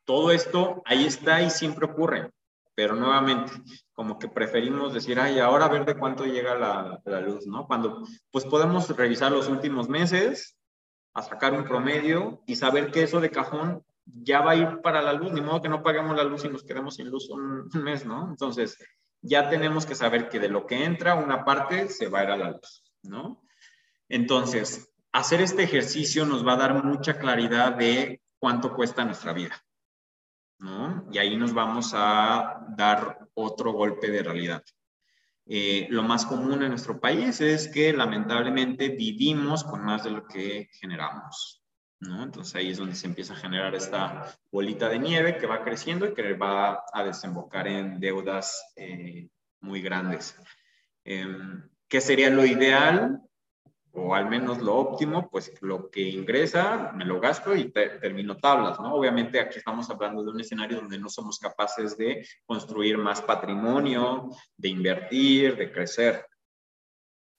Todo 0.03 0.32
esto 0.32 0.82
ahí 0.86 1.05
está 1.05 1.41
y 1.41 1.49
siempre 1.49 1.86
ocurre, 1.86 2.32
pero 2.76 2.95
nuevamente, 2.95 3.51
como 3.93 4.20
que 4.20 4.28
preferimos 4.28 4.93
decir, 4.93 5.20
ay, 5.20 5.39
ahora 5.39 5.66
a 5.66 5.70
ver 5.70 5.86
de 5.86 5.97
cuánto 5.97 6.26
llega 6.26 6.55
la, 6.55 7.01
la 7.05 7.22
luz, 7.22 7.45
¿no? 7.47 7.68
Cuando, 7.68 8.03
pues 8.32 8.45
podemos 8.45 8.89
revisar 8.95 9.32
los 9.32 9.47
últimos 9.47 9.89
meses, 9.89 10.58
a 11.14 11.24
sacar 11.24 11.53
un 11.53 11.66
promedio 11.66 12.43
y 12.45 12.55
saber 12.55 12.91
que 12.91 13.03
eso 13.03 13.20
de 13.20 13.32
cajón 13.32 13.84
ya 14.05 14.41
va 14.41 14.51
a 14.51 14.55
ir 14.55 14.82
para 14.82 15.01
la 15.01 15.14
luz, 15.14 15.32
ni 15.32 15.41
modo 15.41 15.62
que 15.62 15.70
no 15.70 15.82
paguemos 15.82 16.16
la 16.16 16.24
luz 16.24 16.45
y 16.45 16.49
nos 16.49 16.64
quedemos 16.64 16.95
sin 16.95 17.10
luz 17.10 17.30
un 17.30 17.70
mes, 17.74 18.05
¿no? 18.05 18.30
Entonces, 18.30 18.78
ya 19.22 19.49
tenemos 19.49 19.86
que 19.86 19.95
saber 19.95 20.30
que 20.30 20.39
de 20.39 20.49
lo 20.49 20.66
que 20.66 20.84
entra, 20.84 21.16
una 21.16 21.43
parte 21.43 21.89
se 21.89 22.08
va 22.08 22.20
a 22.20 22.24
ir 22.24 22.30
a 22.30 22.38
la 22.38 22.51
luz, 22.51 22.84
¿no? 23.03 23.41
Entonces, 24.10 24.89
hacer 25.18 25.41
este 25.41 25.63
ejercicio 25.63 26.26
nos 26.26 26.45
va 26.45 26.53
a 26.53 26.57
dar 26.57 26.84
mucha 26.84 27.18
claridad 27.18 27.74
de 27.76 28.22
cuánto 28.38 28.76
cuesta 28.76 29.03
nuestra 29.03 29.34
vida. 29.34 29.59
¿no? 30.59 31.07
Y 31.11 31.18
ahí 31.18 31.36
nos 31.36 31.53
vamos 31.53 31.91
a 31.95 32.63
dar 32.78 33.28
otro 33.34 33.74
golpe 33.74 34.11
de 34.11 34.22
realidad. 34.22 34.63
Eh, 35.47 35.88
lo 35.89 36.03
más 36.03 36.26
común 36.26 36.61
en 36.61 36.70
nuestro 36.70 36.99
país 36.99 37.41
es 37.41 37.68
que 37.68 37.93
lamentablemente 37.93 38.89
vivimos 38.89 39.63
con 39.63 39.84
más 39.84 40.03
de 40.03 40.11
lo 40.11 40.28
que 40.28 40.70
generamos. 40.74 41.63
¿no? 41.99 42.22
Entonces 42.22 42.53
ahí 42.53 42.70
es 42.70 42.78
donde 42.78 42.93
se 42.93 43.07
empieza 43.07 43.34
a 43.34 43.38
generar 43.38 43.74
esta 43.74 44.38
bolita 44.51 44.88
de 44.88 44.99
nieve 44.99 45.38
que 45.38 45.47
va 45.47 45.63
creciendo 45.63 46.05
y 46.05 46.13
que 46.13 46.34
va 46.34 46.84
a 46.93 47.03
desembocar 47.03 47.68
en 47.68 47.99
deudas 47.99 48.72
eh, 48.76 49.30
muy 49.61 49.82
grandes. 49.82 50.38
Em, 51.03 51.68
¿Qué 51.88 52.01
sería 52.01 52.30
lo 52.30 52.45
ideal? 52.45 53.27
O 54.00 54.14
al 54.14 54.30
menos 54.30 54.60
lo 54.60 54.76
óptimo, 54.76 55.28
pues 55.30 55.52
lo 55.62 55.89
que 55.89 56.02
ingresa 56.02 56.91
me 56.95 57.04
lo 57.04 57.20
gasto 57.20 57.56
y 57.56 57.72
termino 57.72 58.38
tablas, 58.38 58.80
¿no? 58.80 58.93
Obviamente 58.93 59.39
aquí 59.39 59.58
estamos 59.58 59.89
hablando 59.89 60.24
de 60.24 60.30
un 60.30 60.39
escenario 60.39 60.78
donde 60.78 61.00
no 61.00 61.10
somos 61.10 61.39
capaces 61.39 61.98
de 61.98 62.24
construir 62.45 63.00
más 63.00 63.24
patrimonio, 63.24 64.30
de 64.56 64.70
invertir, 64.70 65.58
de 65.58 65.72
crecer. 65.72 66.26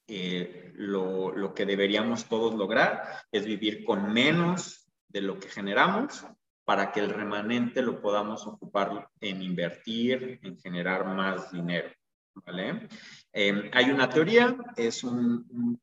Eh, 0.09 0.72
lo, 0.74 1.30
lo 1.30 1.54
que 1.54 1.64
deberíamos 1.64 2.24
todos 2.24 2.54
lograr 2.54 3.02
es 3.30 3.44
vivir 3.44 3.84
con 3.84 4.12
menos 4.12 4.90
de 5.06 5.20
lo 5.20 5.38
que 5.38 5.48
generamos 5.48 6.26
para 6.64 6.90
que 6.90 7.00
el 7.00 7.11
remanente 7.11 7.82
lo 7.82 8.00
podamos 8.00 8.46
ocupar 8.46 9.09
en 9.20 9.42
invertir, 9.42 10.40
en 10.42 10.59
generar 10.59 11.06
más 11.06 11.52
dinero. 11.52 11.90
¿vale? 12.34 12.88
Eh, 13.32 13.70
hay 13.72 13.90
una 13.90 14.09
teoría, 14.09 14.56
es 14.76 15.04
un, 15.04 15.80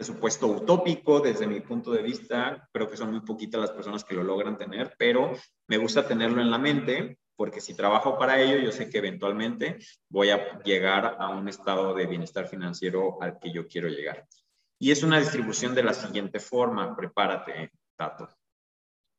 presupuesto 0.00 0.46
utópico 0.46 1.20
desde 1.20 1.46
mi 1.46 1.60
punto 1.60 1.90
de 1.90 2.00
vista, 2.00 2.66
creo 2.72 2.88
que 2.88 2.96
son 2.96 3.10
muy 3.10 3.20
poquitas 3.20 3.60
las 3.60 3.70
personas 3.70 4.02
que 4.02 4.14
lo 4.14 4.24
logran 4.24 4.56
tener, 4.56 4.94
pero 4.96 5.32
me 5.68 5.76
gusta 5.76 6.08
tenerlo 6.08 6.40
en 6.40 6.50
la 6.50 6.56
mente 6.56 7.18
porque 7.36 7.60
si 7.60 7.74
trabajo 7.74 8.18
para 8.18 8.40
ello, 8.40 8.58
yo 8.58 8.72
sé 8.72 8.88
que 8.88 8.96
eventualmente 8.96 9.76
voy 10.08 10.30
a 10.30 10.58
llegar 10.62 11.18
a 11.18 11.28
un 11.28 11.50
estado 11.50 11.92
de 11.92 12.06
bienestar 12.06 12.48
financiero 12.48 13.18
al 13.20 13.38
que 13.38 13.52
yo 13.52 13.68
quiero 13.68 13.88
llegar. 13.88 14.26
Y 14.78 14.90
es 14.90 15.02
una 15.02 15.20
distribución 15.20 15.74
de 15.74 15.82
la 15.82 15.92
siguiente 15.92 16.40
forma, 16.40 16.96
prepárate, 16.96 17.70
Tato. 17.94 18.26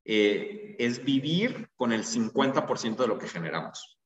Eh, 0.03 0.77
es 0.79 1.05
vivir 1.05 1.69
con 1.75 1.91
el 1.91 2.05
50% 2.05 2.95
de 2.95 3.07
lo 3.07 3.19
que 3.19 3.27
generamos. 3.27 3.99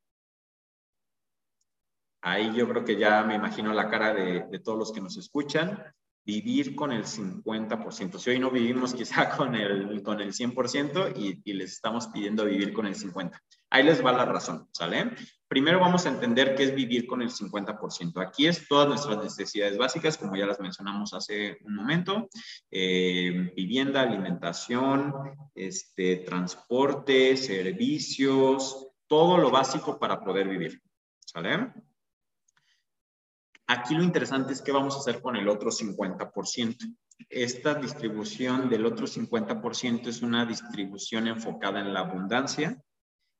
Ahí 2.21 2.53
yo 2.53 2.67
creo 2.67 2.83
que 2.83 2.97
ya 2.97 3.23
me 3.23 3.35
imagino 3.35 3.71
la 3.71 3.89
cara 3.89 4.13
de, 4.13 4.59
todos 4.59 4.77
los 4.77 4.91
que 4.91 4.99
nos 4.99 5.15
escuchan. 5.15 5.81
Vivir 6.25 6.75
con 6.75 6.91
el 6.91 7.05
50%. 7.05 8.17
Si 8.17 8.29
hoy 8.29 8.39
no 8.39 8.51
vivimos 8.51 8.93
quizá 8.93 9.29
con 9.37 9.55
el, 9.55 10.01
con 10.03 10.19
el 10.21 10.33
100% 10.33 11.13
y, 11.15 11.41
y 11.43 11.53
les 11.53 11.73
estamos 11.73 12.07
pidiendo 12.07 12.45
vivir 12.45 12.73
con 12.73 12.85
el 12.85 12.95
50%. 12.95 13.31
Ahí 13.69 13.83
les 13.83 14.03
va 14.03 14.13
la 14.13 14.25
razón, 14.25 14.69
¿sale? 14.71 15.11
Primero 15.47 15.79
vamos 15.79 16.05
a 16.05 16.09
entender 16.09 16.55
qué 16.55 16.63
es 16.63 16.73
vivir 16.73 17.05
con 17.05 17.21
el 17.21 17.29
50%. 17.29 18.25
Aquí 18.25 18.47
es 18.47 18.67
todas 18.67 18.87
nuestras 18.87 19.23
necesidades 19.23 19.77
básicas, 19.77 20.17
como 20.17 20.35
ya 20.35 20.45
las 20.45 20.59
mencionamos 20.59 21.13
hace 21.13 21.57
un 21.63 21.75
momento, 21.75 22.29
eh, 22.71 23.51
vivienda, 23.55 24.01
alimentación, 24.01 25.13
este, 25.53 26.17
transporte, 26.17 27.37
servicios, 27.37 28.87
todo 29.07 29.37
lo 29.37 29.51
básico 29.51 29.99
para 29.99 30.19
poder 30.23 30.47
vivir, 30.47 30.81
¿sale? 31.19 31.73
Aquí 33.67 33.95
lo 33.95 34.03
interesante 34.03 34.53
es 34.53 34.61
qué 34.61 34.71
vamos 34.71 34.95
a 34.95 34.99
hacer 34.99 35.21
con 35.21 35.35
el 35.35 35.47
otro 35.47 35.71
50%. 35.71 36.95
Esta 37.29 37.73
distribución 37.75 38.69
del 38.69 38.85
otro 38.85 39.07
50% 39.07 40.07
es 40.07 40.21
una 40.21 40.45
distribución 40.45 41.27
enfocada 41.27 41.79
en 41.79 41.93
la 41.93 42.01
abundancia, 42.01 42.79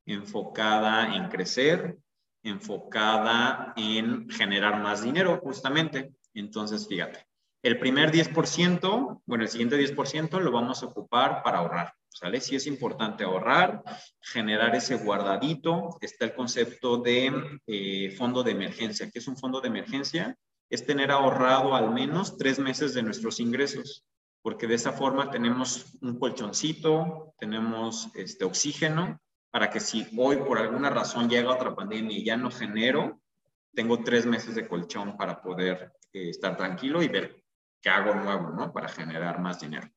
enfocada 0.05 1.15
en 1.15 1.29
crecer, 1.29 1.97
enfocada 2.43 3.73
en 3.75 4.29
generar 4.29 4.81
más 4.81 5.03
dinero, 5.03 5.39
justamente. 5.43 6.13
Entonces, 6.33 6.87
fíjate, 6.87 7.25
el 7.65 7.79
primer 7.79 8.11
10%, 8.11 9.23
bueno, 9.25 9.43
el 9.43 9.49
siguiente 9.49 9.75
10% 9.75 10.39
lo 10.39 10.51
vamos 10.51 10.83
a 10.83 10.85
ocupar 10.85 11.41
para 11.41 11.57
ahorrar, 11.57 11.93
¿sale? 12.09 12.39
Sí 12.39 12.55
es 12.55 12.67
importante 12.67 13.23
ahorrar, 13.23 13.81
generar 14.21 14.75
ese 14.75 14.97
guardadito. 14.97 15.97
Está 15.99 16.25
el 16.25 16.35
concepto 16.35 16.97
de 16.97 17.59
eh, 17.65 18.13
fondo 18.19 18.43
de 18.43 18.51
emergencia. 18.51 19.09
¿Qué 19.09 19.17
es 19.17 19.27
un 19.27 19.35
fondo 19.35 19.61
de 19.61 19.69
emergencia? 19.69 20.37
Es 20.69 20.85
tener 20.85 21.09
ahorrado 21.09 21.73
al 21.73 21.91
menos 21.91 22.37
tres 22.37 22.59
meses 22.59 22.93
de 22.93 23.01
nuestros 23.01 23.39
ingresos, 23.39 24.05
porque 24.43 24.67
de 24.67 24.75
esa 24.75 24.91
forma 24.91 25.31
tenemos 25.31 25.97
un 26.01 26.19
colchoncito, 26.19 27.33
tenemos 27.39 28.09
este 28.13 28.45
oxígeno, 28.45 29.19
para 29.49 29.71
que 29.71 29.79
si 29.79 30.05
hoy 30.15 30.37
por 30.37 30.59
alguna 30.59 30.91
razón 30.91 31.27
llega 31.27 31.51
otra 31.51 31.73
pandemia 31.73 32.15
y 32.15 32.23
ya 32.23 32.37
no 32.37 32.51
genero, 32.51 33.19
tengo 33.73 34.03
tres 34.03 34.27
meses 34.27 34.53
de 34.53 34.67
colchón 34.67 35.17
para 35.17 35.41
poder 35.41 35.93
eh, 36.13 36.29
estar 36.29 36.55
tranquilo 36.55 37.01
y 37.01 37.07
ver 37.07 37.44
que 37.85 37.91
hago 37.91 38.15
nuevo, 38.15 38.49
¿no? 38.49 38.73
Para 38.73 38.89
generar 38.89 39.39
más 39.39 39.59
dinero. 39.59 39.87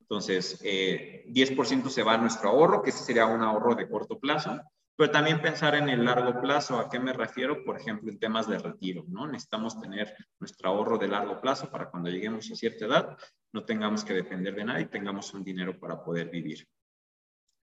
Entonces, 0.00 0.60
10% 0.62 1.86
eh, 1.86 1.90
se 1.90 2.02
va 2.02 2.12
a 2.12 2.18
nuestro 2.18 2.50
ahorro, 2.50 2.82
que 2.82 2.90
ese 2.90 3.02
sería 3.02 3.24
un 3.24 3.40
ahorro 3.40 3.74
de 3.74 3.88
corto 3.88 4.18
plazo, 4.18 4.60
pero 4.94 5.10
también 5.10 5.40
pensar 5.40 5.74
en 5.74 5.88
el 5.88 6.04
largo 6.04 6.42
plazo. 6.42 6.78
¿A 6.78 6.90
qué 6.90 6.98
me 6.98 7.14
refiero? 7.14 7.64
Por 7.64 7.80
ejemplo, 7.80 8.12
en 8.12 8.18
temas 8.18 8.48
de 8.48 8.58
retiro, 8.58 9.06
¿no? 9.08 9.26
Necesitamos 9.26 9.80
tener 9.80 10.14
nuestro 10.38 10.68
ahorro 10.68 10.98
de 10.98 11.08
largo 11.08 11.40
plazo 11.40 11.70
para 11.70 11.88
cuando 11.88 12.10
lleguemos 12.10 12.50
a 12.50 12.54
cierta 12.54 12.84
edad 12.84 13.16
no 13.54 13.64
tengamos 13.64 14.04
que 14.04 14.12
depender 14.12 14.54
de 14.54 14.64
nadie, 14.64 14.84
tengamos 14.84 15.32
un 15.32 15.42
dinero 15.42 15.80
para 15.80 16.04
poder 16.04 16.28
vivir. 16.28 16.68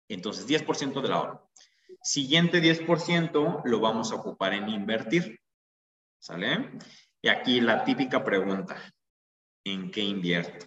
Entonces, 0.08 0.48
10% 0.48 1.02
del 1.02 1.12
ahorro. 1.12 1.50
Siguiente 2.00 2.62
10% 2.62 3.60
lo 3.66 3.80
vamos 3.80 4.12
a 4.12 4.14
ocupar 4.14 4.54
en 4.54 4.70
invertir. 4.70 5.38
¿Sale? 6.18 6.70
Y 7.20 7.28
aquí 7.28 7.60
la 7.60 7.84
típica 7.84 8.24
pregunta, 8.24 8.76
en 9.64 9.90
qué 9.90 10.02
invierto, 10.02 10.66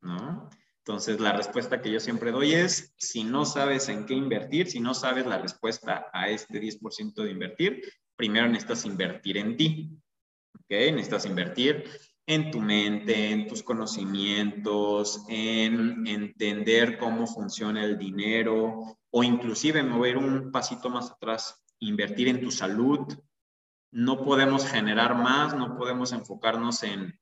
¿no? 0.00 0.48
Entonces, 0.78 1.20
la 1.20 1.32
respuesta 1.32 1.82
que 1.82 1.90
yo 1.90 2.00
siempre 2.00 2.32
doy 2.32 2.54
es, 2.54 2.94
si 2.96 3.22
no 3.22 3.44
sabes 3.44 3.90
en 3.90 4.06
qué 4.06 4.14
invertir, 4.14 4.70
si 4.70 4.80
no 4.80 4.94
sabes 4.94 5.26
la 5.26 5.38
respuesta 5.38 6.06
a 6.12 6.30
este 6.30 6.60
10% 6.60 7.22
de 7.22 7.30
invertir, 7.30 7.82
primero 8.16 8.48
necesitas 8.48 8.86
invertir 8.86 9.36
en 9.36 9.56
ti, 9.56 9.90
¿ok? 10.54 10.70
Necesitas 10.70 11.26
invertir 11.26 11.84
en 12.26 12.50
tu 12.50 12.60
mente, 12.60 13.30
en 13.30 13.46
tus 13.48 13.62
conocimientos, 13.62 15.24
en 15.28 16.06
entender 16.06 16.98
cómo 16.98 17.26
funciona 17.26 17.84
el 17.84 17.98
dinero 17.98 18.98
o 19.10 19.22
inclusive 19.22 19.82
mover 19.82 20.16
un 20.16 20.50
pasito 20.52 20.90
más 20.90 21.10
atrás, 21.10 21.64
invertir 21.80 22.28
en 22.28 22.40
tu 22.40 22.50
salud, 22.50 23.00
no 23.90 24.22
podemos 24.22 24.66
generar 24.66 25.14
más, 25.14 25.56
no 25.56 25.76
podemos 25.76 26.12
enfocarnos 26.12 26.82
en, 26.82 27.18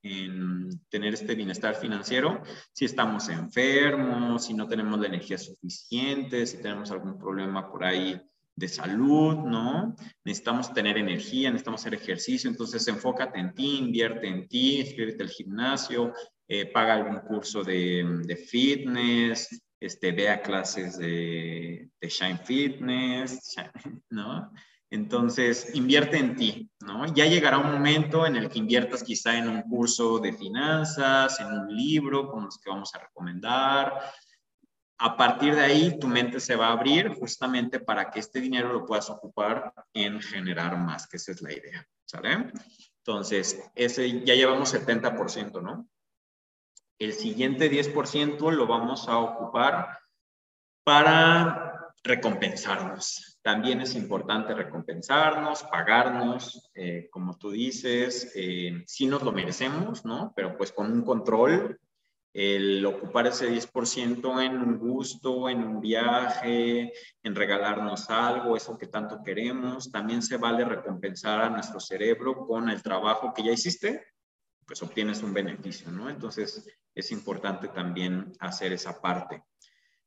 tener 0.89 1.13
este 1.13 1.35
bienestar 1.35 1.75
financiero 1.75 2.41
si 2.73 2.85
estamos 2.85 3.29
enfermos, 3.29 4.45
si 4.45 4.53
no 4.53 4.67
tenemos 4.67 4.99
la 4.99 5.07
energía 5.07 5.37
suficiente, 5.37 6.45
si 6.45 6.57
tenemos 6.61 6.91
algún 6.91 7.17
problema 7.17 7.71
por 7.71 7.85
ahí 7.85 8.19
de 8.55 8.67
salud, 8.67 9.35
¿no? 9.35 9.95
Necesitamos 10.25 10.73
tener 10.73 10.97
energía, 10.97 11.51
necesitamos 11.51 11.81
hacer 11.81 11.93
ejercicio, 11.93 12.49
entonces 12.49 12.87
enfócate 12.87 13.39
en 13.39 13.53
ti, 13.53 13.77
invierte 13.77 14.27
en 14.27 14.47
ti, 14.47 14.79
inscríbete 14.79 15.23
al 15.23 15.29
gimnasio, 15.29 16.11
eh, 16.47 16.65
paga 16.65 16.95
algún 16.95 17.19
curso 17.19 17.63
de, 17.63 18.45
fitness, 18.49 19.61
este, 19.79 20.11
vea 20.11 20.41
clases 20.41 20.97
de, 20.97 21.89
de 22.01 22.09
Shine 22.09 22.39
Fitness, 22.39 23.55
¿no? 24.09 24.51
Entonces, 24.89 25.75
invierte 25.75 26.17
en 26.17 26.35
ti, 26.35 26.71
¿no? 26.79 27.05
Ya 27.13 27.25
llegará 27.25 27.57
un 27.57 27.71
momento 27.71 28.25
en 28.25 28.37
el 28.37 28.49
que 28.49 28.59
inviertas 28.59 29.03
quizá 29.03 29.37
en 29.37 29.49
un 29.49 29.61
curso 29.63 30.19
de 30.19 30.31
finanzas, 30.31 31.39
en 31.41 31.47
un 31.47 31.75
libro 31.75 32.29
como 32.29 32.45
los 32.45 32.57
que 32.57 32.69
vamos 32.69 32.95
a 32.95 32.99
recomendar. 32.99 33.93
A 34.99 35.17
partir 35.17 35.55
de 35.55 35.61
ahí, 35.61 35.99
tu 35.99 36.07
mente 36.07 36.39
se 36.39 36.55
va 36.55 36.67
a 36.67 36.71
abrir 36.71 37.09
justamente 37.15 37.81
para 37.81 38.09
que 38.09 38.19
este 38.19 38.39
dinero 38.39 38.71
lo 38.71 38.85
puedas 38.85 39.09
ocupar 39.09 39.73
en 39.93 40.21
generar 40.21 40.77
más, 40.77 41.05
que 41.07 41.17
esa 41.17 41.33
es 41.33 41.41
la 41.41 41.51
idea, 41.51 41.85
¿sale? 42.05 42.51
Entonces, 43.05 43.69
ese 43.75 44.23
ya 44.23 44.35
llevamos 44.35 44.73
70%, 44.73 45.61
¿no? 45.61 45.87
El 46.97 47.13
siguiente 47.13 47.69
10% 47.69 48.51
lo 48.51 48.65
vamos 48.65 49.07
a 49.07 49.17
ocupar 49.19 49.99
para 50.83 51.86
recompensarnos. 52.03 53.39
También 53.41 53.81
es 53.81 53.95
importante 53.95 54.53
recompensarnos, 54.53 55.63
pagarnos, 55.63 56.69
eh, 56.75 57.07
como 57.11 57.37
tú 57.37 57.51
dices, 57.51 58.31
eh, 58.35 58.83
sí 58.85 59.07
nos 59.07 59.23
lo 59.23 59.31
merecemos, 59.31 60.05
¿no? 60.05 60.33
Pero 60.35 60.57
pues 60.57 60.71
con 60.71 60.91
un 60.91 61.03
control, 61.03 61.79
el 62.33 62.85
ocupar 62.85 63.27
ese 63.27 63.49
10% 63.49 64.41
en 64.41 64.57
un 64.57 64.77
gusto, 64.77 65.49
en 65.49 65.63
un 65.63 65.81
viaje, 65.81 66.93
en 67.23 67.35
regalarnos 67.35 68.09
algo, 68.09 68.55
eso 68.55 68.77
que 68.77 68.87
tanto 68.87 69.23
queremos, 69.23 69.91
también 69.91 70.21
se 70.21 70.37
vale 70.37 70.63
recompensar 70.63 71.41
a 71.41 71.49
nuestro 71.49 71.79
cerebro 71.79 72.45
con 72.45 72.69
el 72.69 72.83
trabajo 72.83 73.33
que 73.33 73.43
ya 73.43 73.51
hiciste, 73.51 74.05
pues 74.65 74.83
obtienes 74.83 75.23
un 75.23 75.33
beneficio, 75.33 75.89
¿no? 75.89 76.09
Entonces 76.09 76.67
es 76.93 77.11
importante 77.11 77.69
también 77.69 78.33
hacer 78.39 78.73
esa 78.73 79.01
parte. 79.01 79.43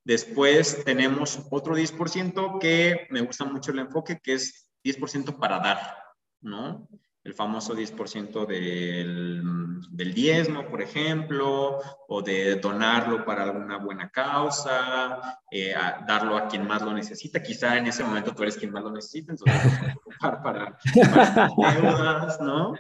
Después 0.05 0.84
tenemos 0.84 1.40
otro 1.51 1.76
10% 1.76 2.59
que 2.59 3.07
me 3.11 3.20
gusta 3.20 3.44
mucho 3.44 3.72
el 3.72 3.80
enfoque, 3.80 4.18
que 4.22 4.34
es 4.34 4.70
10% 4.84 5.38
para 5.38 5.59
dar, 5.59 5.96
¿no? 6.40 6.88
El 7.22 7.34
famoso 7.34 7.76
10% 7.76 8.46
del, 8.46 9.42
del 9.90 10.14
diezmo, 10.14 10.66
por 10.68 10.80
ejemplo, 10.80 11.78
o 12.09 12.22
de 12.22 12.57
donarlo 12.57 13.26
para 13.26 13.42
alguna 13.42 13.76
buena 13.76 14.09
causa, 14.09 15.38
eh, 15.51 15.74
darlo 16.07 16.38
a 16.38 16.48
quien 16.48 16.66
más 16.66 16.80
lo 16.80 16.94
necesita. 16.94 17.42
Quizá 17.42 17.76
en 17.76 17.88
ese 17.88 18.03
momento 18.05 18.34
tú 18.34 18.42
eres 18.42 18.57
quien 18.57 18.72
más 18.72 18.82
lo 18.82 18.90
necesita, 18.90 19.32
entonces 19.32 19.62
ocupar 19.96 20.42
para, 20.42 20.78
para 21.12 21.48
deudas, 21.74 22.40
¿no? 22.40 22.72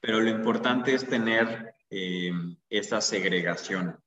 pero 0.00 0.20
lo 0.20 0.30
importante 0.30 0.94
es 0.94 1.06
tener 1.06 1.74
eh, 1.90 2.32
esa 2.68 3.00
segregación. 3.00 3.98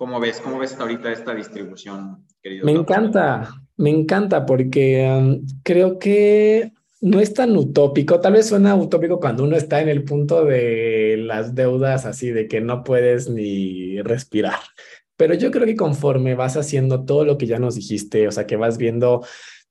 ¿Cómo 0.00 0.18
ves? 0.18 0.40
¿Cómo 0.40 0.58
ves 0.58 0.74
ahorita 0.80 1.12
esta 1.12 1.34
distribución, 1.34 2.24
querido? 2.42 2.64
Me 2.64 2.72
encanta, 2.72 3.50
me 3.76 3.90
encanta 3.90 4.46
porque 4.46 5.06
um, 5.06 5.46
creo 5.62 5.98
que 5.98 6.72
no 7.02 7.20
es 7.20 7.34
tan 7.34 7.54
utópico, 7.54 8.18
tal 8.18 8.32
vez 8.32 8.48
suena 8.48 8.74
utópico 8.74 9.20
cuando 9.20 9.44
uno 9.44 9.58
está 9.58 9.82
en 9.82 9.90
el 9.90 10.04
punto 10.04 10.46
de 10.46 11.18
las 11.18 11.54
deudas 11.54 12.06
así 12.06 12.30
de 12.30 12.48
que 12.48 12.62
no 12.62 12.82
puedes 12.82 13.28
ni 13.28 14.00
respirar. 14.00 14.60
Pero 15.18 15.34
yo 15.34 15.50
creo 15.50 15.66
que 15.66 15.76
conforme 15.76 16.34
vas 16.34 16.56
haciendo 16.56 17.04
todo 17.04 17.26
lo 17.26 17.36
que 17.36 17.46
ya 17.46 17.58
nos 17.58 17.74
dijiste, 17.74 18.26
o 18.26 18.32
sea, 18.32 18.46
que 18.46 18.56
vas 18.56 18.78
viendo 18.78 19.22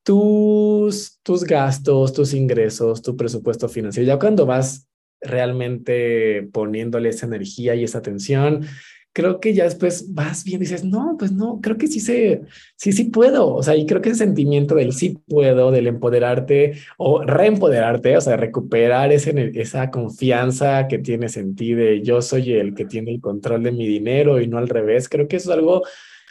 tus, 0.03 1.17
tus 1.23 1.43
gastos, 1.43 2.13
tus 2.13 2.36
ingresos, 2.36 3.01
tu 3.01 3.17
presupuesto 3.17 3.67
financiero, 3.67 4.05
ya 4.05 4.19
cuando 4.19 4.45
vas 4.45 4.88
realmente 5.21 6.47
poniéndole 6.53 7.09
esa 7.09 7.25
energía 7.25 7.73
y 7.73 7.84
esa 7.84 7.97
atención, 7.97 8.67
creo 9.14 9.39
que 9.39 9.53
ya 9.53 9.64
después 9.66 10.14
vas 10.14 10.43
bien 10.43 10.57
y 10.62 10.66
dices, 10.66 10.84
no, 10.84 11.16
pues 11.18 11.32
no, 11.32 11.60
creo 11.62 11.78
que 11.78 11.88
sí 11.88 11.99
sé, 11.99 12.41
sí, 12.76 12.91
sí 12.91 13.05
puedo. 13.05 13.53
O 13.55 13.64
sea, 13.64 13.76
y 13.76 13.86
creo 13.86 14.01
que 14.01 14.10
el 14.10 14.16
sentimiento 14.16 14.76
del 14.76 14.93
sí 14.93 15.18
puedo, 15.28 15.72
del 15.72 15.88
empoderarte 15.88 16.74
o 16.97 17.24
reempoderarte, 17.24 18.18
o 18.18 18.22
sea, 18.22 18.38
recuperar 18.38 19.12
ese, 19.12 19.51
esa 19.55 19.89
confianza 19.91 20.88
que 20.88 20.99
tienes 20.99 21.38
en 21.38 21.55
ti 21.55 21.74
de 21.74 22.01
yo 22.01 22.22
soy 22.22 22.53
el 22.53 22.76
que 22.76 22.86
tiene 22.86 23.12
el 23.12 23.22
control 23.22 23.64
de 23.64 23.72
mi 23.72 23.88
dinero 23.88 24.39
y 24.41 24.47
no 24.47 24.57
al 24.57 24.70
revés, 24.70 25.10
creo 25.10 25.28
que 25.28 25.38
eso 25.38 25.51
es 25.51 25.57
algo, 25.57 25.84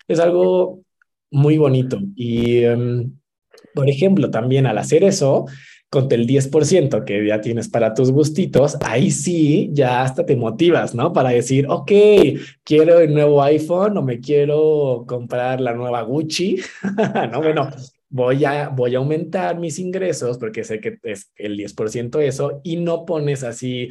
es 0.06 0.20
algo 0.20 0.80
muy 1.30 1.58
bonito. 1.58 1.98
Y, 2.16 2.64
em, 2.64 3.12
por 3.74 3.88
ejemplo, 3.88 4.30
también 4.30 4.66
al 4.66 4.78
hacer 4.78 5.04
eso, 5.04 5.46
con 5.90 6.10
el 6.12 6.26
10% 6.26 7.04
que 7.04 7.26
ya 7.26 7.40
tienes 7.40 7.68
para 7.68 7.94
tus 7.94 8.10
gustitos, 8.10 8.76
ahí 8.82 9.10
sí 9.10 9.70
ya 9.72 10.02
hasta 10.02 10.26
te 10.26 10.36
motivas, 10.36 10.94
¿no? 10.94 11.12
Para 11.12 11.30
decir, 11.30 11.66
ok, 11.68 11.90
quiero 12.62 13.00
el 13.00 13.14
nuevo 13.14 13.42
iPhone 13.42 13.96
o 13.96 14.02
me 14.02 14.20
quiero 14.20 15.04
comprar 15.06 15.60
la 15.60 15.72
nueva 15.72 16.02
Gucci, 16.02 16.60
¿no? 17.32 17.40
Bueno, 17.40 17.70
voy 18.10 18.44
a, 18.44 18.68
voy 18.68 18.94
a 18.94 18.98
aumentar 18.98 19.58
mis 19.58 19.78
ingresos 19.78 20.38
porque 20.38 20.64
sé 20.64 20.80
que 20.80 20.98
es 21.02 21.30
el 21.36 21.56
10% 21.56 22.20
eso 22.20 22.60
y 22.64 22.76
no 22.76 23.04
pones 23.04 23.42
así 23.42 23.88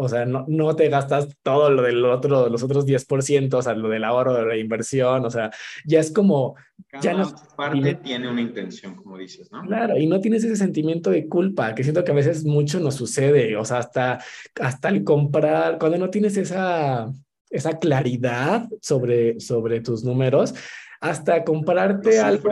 o 0.00 0.08
sea, 0.08 0.24
no, 0.24 0.44
no 0.48 0.74
te 0.74 0.88
gastas 0.88 1.28
todo 1.42 1.70
lo 1.70 1.82
del 1.82 2.04
otro, 2.04 2.48
los 2.48 2.62
otros 2.62 2.86
10%, 2.86 3.54
o 3.54 3.62
sea, 3.62 3.74
lo 3.74 3.88
del 3.88 4.04
ahorro, 4.04 4.34
de 4.34 4.46
la 4.46 4.56
inversión, 4.56 5.24
o 5.24 5.30
sea, 5.30 5.50
ya 5.84 6.00
es 6.00 6.12
como... 6.12 6.56
Cada 6.88 7.02
ya 7.02 7.12
no, 7.12 7.30
parte 7.56 7.94
tiene 7.96 8.28
una 8.30 8.40
intención, 8.40 8.94
como 8.94 9.18
dices, 9.18 9.52
¿no? 9.52 9.62
Claro, 9.62 9.98
y 9.98 10.06
no 10.06 10.20
tienes 10.20 10.42
ese 10.44 10.56
sentimiento 10.56 11.10
de 11.10 11.28
culpa, 11.28 11.74
que 11.74 11.82
siento 11.84 12.02
que 12.02 12.12
a 12.12 12.14
veces 12.14 12.44
mucho 12.44 12.80
nos 12.80 12.94
sucede, 12.94 13.56
o 13.56 13.64
sea, 13.64 13.78
hasta, 13.78 14.18
hasta 14.60 14.88
el 14.88 15.04
comprar, 15.04 15.78
cuando 15.78 15.98
no 15.98 16.10
tienes 16.10 16.36
esa, 16.36 17.12
esa 17.50 17.78
claridad 17.78 18.68
sobre, 18.80 19.38
sobre 19.40 19.80
tus 19.80 20.04
números, 20.04 20.54
hasta 21.00 21.44
comprarte 21.44 22.18
algo 22.18 22.50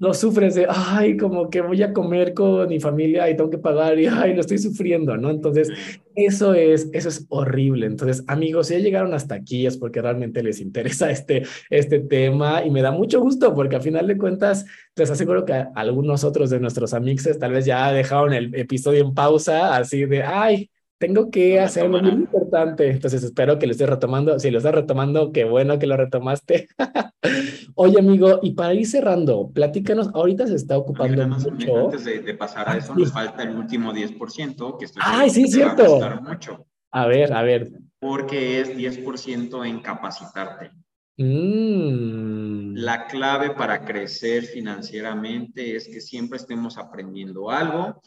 lo 0.00 0.14
sufres 0.14 0.54
de, 0.54 0.66
ay, 0.68 1.18
como 1.18 1.50
que 1.50 1.60
voy 1.60 1.82
a 1.82 1.92
comer 1.92 2.32
con 2.32 2.66
mi 2.68 2.80
familia 2.80 3.28
y 3.28 3.36
tengo 3.36 3.50
que 3.50 3.58
pagar 3.58 3.98
y, 3.98 4.06
ay, 4.06 4.34
lo 4.34 4.40
estoy 4.40 4.56
sufriendo, 4.56 5.18
¿no? 5.18 5.28
Entonces, 5.28 5.68
eso 6.14 6.54
es, 6.54 6.88
eso 6.94 7.10
es 7.10 7.26
horrible. 7.28 7.84
Entonces, 7.84 8.24
amigos, 8.26 8.68
si 8.68 8.74
ya 8.74 8.80
llegaron 8.80 9.12
hasta 9.12 9.34
aquí 9.34 9.66
es 9.66 9.76
porque 9.76 10.00
realmente 10.00 10.42
les 10.42 10.58
interesa 10.60 11.10
este, 11.10 11.42
este 11.68 12.00
tema 12.00 12.64
y 12.64 12.70
me 12.70 12.80
da 12.80 12.92
mucho 12.92 13.20
gusto 13.20 13.54
porque 13.54 13.76
a 13.76 13.80
final 13.80 14.06
de 14.06 14.16
cuentas, 14.16 14.64
les 14.96 15.10
aseguro 15.10 15.44
que 15.44 15.66
algunos 15.74 16.24
otros 16.24 16.48
de 16.48 16.60
nuestros 16.60 16.94
amigos 16.94 17.38
tal 17.38 17.52
vez 17.52 17.66
ya 17.66 17.92
dejaron 17.92 18.32
el 18.32 18.54
episodio 18.54 19.02
en 19.02 19.12
pausa, 19.12 19.76
así 19.76 20.06
de, 20.06 20.22
ay, 20.22 20.70
tengo 21.00 21.30
que 21.30 21.58
hacer 21.58 21.84
algo 21.84 22.02
muy 22.02 22.10
importante. 22.10 22.90
Entonces 22.90 23.22
espero 23.22 23.58
que 23.58 23.66
lo 23.66 23.72
estés 23.72 23.88
retomando. 23.88 24.38
Si 24.38 24.50
lo 24.50 24.58
estás 24.58 24.74
retomando, 24.74 25.32
qué 25.32 25.44
bueno 25.44 25.78
que 25.78 25.86
lo 25.86 25.96
retomaste. 25.96 26.68
Oye, 27.74 27.98
amigo, 27.98 28.38
y 28.42 28.52
para 28.52 28.74
ir 28.74 28.86
cerrando, 28.86 29.50
platícanos, 29.50 30.10
ahorita 30.12 30.46
se 30.46 30.56
está 30.56 30.76
ocupando 30.76 31.26
mucho. 31.26 31.86
Antes 31.86 32.04
de, 32.04 32.34
pasar 32.34 32.68
a 32.68 32.76
eso, 32.76 32.94
nos 32.94 33.10
falta 33.10 33.42
el 33.42 33.56
último 33.56 33.94
10%, 33.94 34.78
que 34.78 34.84
estoy 34.84 35.02
Ay, 35.02 35.30
sí, 35.30 35.48
cierto. 35.48 36.04
a 36.04 36.20
mucho. 36.20 36.66
A 36.92 37.06
ver, 37.06 37.32
a 37.32 37.42
ver. 37.42 37.70
Porque 37.98 38.60
es 38.60 38.76
10% 38.76 39.66
en 39.66 39.80
capacitarte. 39.80 40.70
Mm. 41.16 42.74
La 42.74 43.06
clave 43.06 43.50
para 43.50 43.86
crecer 43.86 44.44
financieramente 44.44 45.76
es 45.76 45.88
que 45.88 46.02
siempre 46.02 46.36
estemos 46.36 46.76
aprendiendo 46.76 47.50
algo 47.50 48.02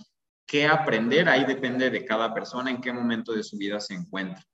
qué 0.54 0.68
aprender, 0.68 1.28
ahí 1.28 1.46
depende 1.46 1.90
de 1.90 2.06
cada 2.06 2.32
persona 2.32 2.70
en 2.70 2.80
qué 2.80 2.94
momento 2.94 3.34
de 3.34 3.42
su 3.42 3.58
vida 3.58 3.80
se 3.80 3.96
encuentra. 3.96 4.46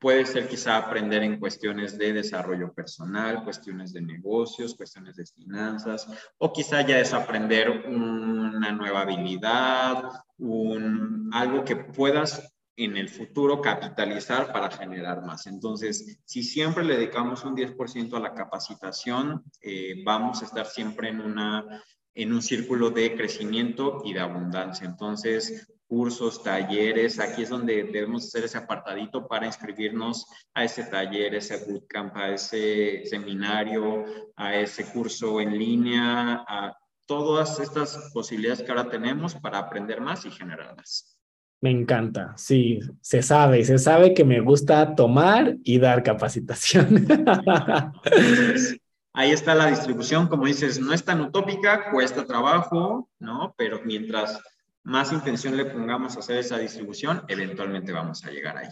Puede 0.00 0.24
ser 0.24 0.48
quizá 0.48 0.78
aprender 0.78 1.22
en 1.22 1.38
cuestiones 1.38 1.98
de 1.98 2.14
desarrollo 2.14 2.72
personal, 2.72 3.44
cuestiones 3.44 3.92
de 3.92 4.00
negocios, 4.00 4.74
cuestiones 4.74 5.14
de 5.16 5.26
finanzas, 5.26 6.08
o 6.38 6.50
quizá 6.54 6.80
ya 6.86 6.98
es 6.98 7.12
aprender 7.12 7.68
una 7.68 8.72
nueva 8.72 9.02
habilidad, 9.02 10.04
un, 10.38 11.28
algo 11.34 11.66
que 11.66 11.76
puedas 11.76 12.50
en 12.74 12.96
el 12.96 13.10
futuro 13.10 13.60
capitalizar 13.60 14.54
para 14.54 14.70
generar 14.70 15.20
más. 15.20 15.46
Entonces, 15.46 16.18
si 16.24 16.42
siempre 16.42 16.82
le 16.82 16.96
dedicamos 16.96 17.44
un 17.44 17.54
10% 17.54 18.16
a 18.16 18.20
la 18.20 18.32
capacitación, 18.32 19.44
eh, 19.60 20.02
vamos 20.02 20.40
a 20.40 20.46
estar 20.46 20.64
siempre 20.64 21.10
en 21.10 21.20
una 21.20 21.82
en 22.14 22.32
un 22.32 22.42
círculo 22.42 22.90
de 22.90 23.14
crecimiento 23.16 24.02
y 24.04 24.12
de 24.12 24.20
abundancia. 24.20 24.86
Entonces, 24.86 25.72
cursos, 25.86 26.42
talleres, 26.42 27.18
aquí 27.20 27.42
es 27.42 27.50
donde 27.50 27.84
debemos 27.84 28.24
hacer 28.26 28.44
ese 28.44 28.56
apartadito 28.56 29.28
para 29.28 29.46
inscribirnos 29.46 30.26
a 30.54 30.64
ese 30.64 30.84
taller, 30.84 31.34
ese 31.34 31.58
bootcamp, 31.66 32.16
a 32.16 32.30
ese 32.30 33.04
seminario, 33.04 34.04
a 34.36 34.56
ese 34.56 34.86
curso 34.86 35.40
en 35.40 35.58
línea, 35.58 36.44
a 36.48 36.74
todas 37.06 37.60
estas 37.60 38.10
posibilidades 38.14 38.62
que 38.62 38.70
ahora 38.70 38.88
tenemos 38.88 39.34
para 39.34 39.58
aprender 39.58 40.00
más 40.00 40.24
y 40.24 40.30
generar 40.30 40.74
más. 40.76 41.18
Me 41.60 41.70
encanta, 41.70 42.32
sí, 42.36 42.80
se 43.02 43.22
sabe, 43.22 43.64
se 43.64 43.78
sabe 43.78 44.14
que 44.14 44.24
me 44.24 44.40
gusta 44.40 44.96
tomar 44.96 45.58
y 45.62 45.78
dar 45.78 46.02
capacitación. 46.02 47.06
ahí 49.12 49.30
está 49.30 49.54
la 49.54 49.66
distribución, 49.66 50.26
como 50.28 50.46
dices, 50.46 50.80
no 50.80 50.92
es 50.92 51.04
tan 51.04 51.20
utópica, 51.20 51.90
cuesta 51.90 52.24
trabajo, 52.24 53.08
¿no? 53.18 53.54
Pero 53.56 53.80
mientras 53.84 54.40
más 54.84 55.12
intención 55.12 55.56
le 55.56 55.66
pongamos 55.66 56.16
a 56.16 56.20
hacer 56.20 56.38
esa 56.38 56.58
distribución, 56.58 57.22
eventualmente 57.28 57.92
vamos 57.92 58.24
a 58.24 58.30
llegar 58.30 58.56
ahí. 58.56 58.68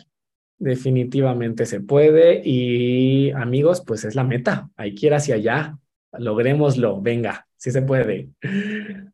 Definitivamente 0.58 1.66
se 1.66 1.80
puede 1.80 2.42
y 2.44 3.30
amigos, 3.30 3.82
pues 3.86 4.04
es 4.04 4.14
la 4.14 4.24
meta, 4.24 4.68
hay 4.76 4.94
que 4.94 5.06
ir 5.06 5.14
hacia 5.14 5.36
allá, 5.36 5.78
logrémoslo, 6.12 7.00
venga, 7.00 7.46
sí 7.56 7.70
se 7.70 7.82
puede. 7.82 8.30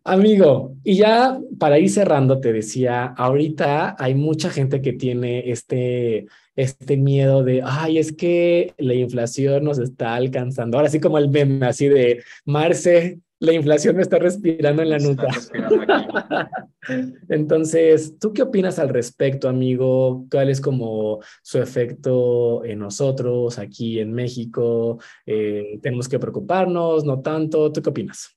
Amigo, 0.04 0.74
y 0.82 0.96
ya 0.96 1.38
para 1.58 1.78
ir 1.78 1.90
cerrando, 1.90 2.40
te 2.40 2.52
decía, 2.52 3.06
ahorita 3.06 3.96
hay 3.98 4.14
mucha 4.14 4.50
gente 4.50 4.80
que 4.80 4.92
tiene 4.94 5.50
este, 5.50 6.26
este 6.56 6.96
miedo 6.96 7.44
de, 7.44 7.62
ay, 7.64 7.98
es 7.98 8.12
que 8.12 8.74
la 8.78 8.94
inflación 8.94 9.64
nos 9.64 9.78
está 9.78 10.14
alcanzando. 10.14 10.78
Ahora 10.78 10.88
sí 10.88 11.00
como 11.00 11.18
el 11.18 11.28
meme, 11.28 11.66
así 11.66 11.88
de, 11.88 12.22
Marce, 12.44 13.20
la 13.38 13.52
inflación 13.52 13.96
me 13.96 14.02
está 14.02 14.18
respirando 14.18 14.82
en 14.82 14.88
la 14.88 14.98
nuca. 14.98 15.28
Entonces, 17.28 18.18
¿tú 18.18 18.32
qué 18.32 18.42
opinas 18.42 18.78
al 18.78 18.88
respecto, 18.88 19.48
amigo? 19.48 20.26
¿Cuál 20.30 20.48
es 20.48 20.60
como 20.60 21.20
su 21.42 21.58
efecto 21.58 22.64
en 22.64 22.78
nosotros 22.78 23.58
aquí 23.58 24.00
en 24.00 24.12
México? 24.12 24.98
Eh, 25.26 25.78
¿Tenemos 25.82 26.08
que 26.08 26.18
preocuparnos? 26.18 27.04
¿No 27.04 27.20
tanto? 27.20 27.70
¿Tú 27.70 27.82
qué 27.82 27.90
opinas? 27.90 28.34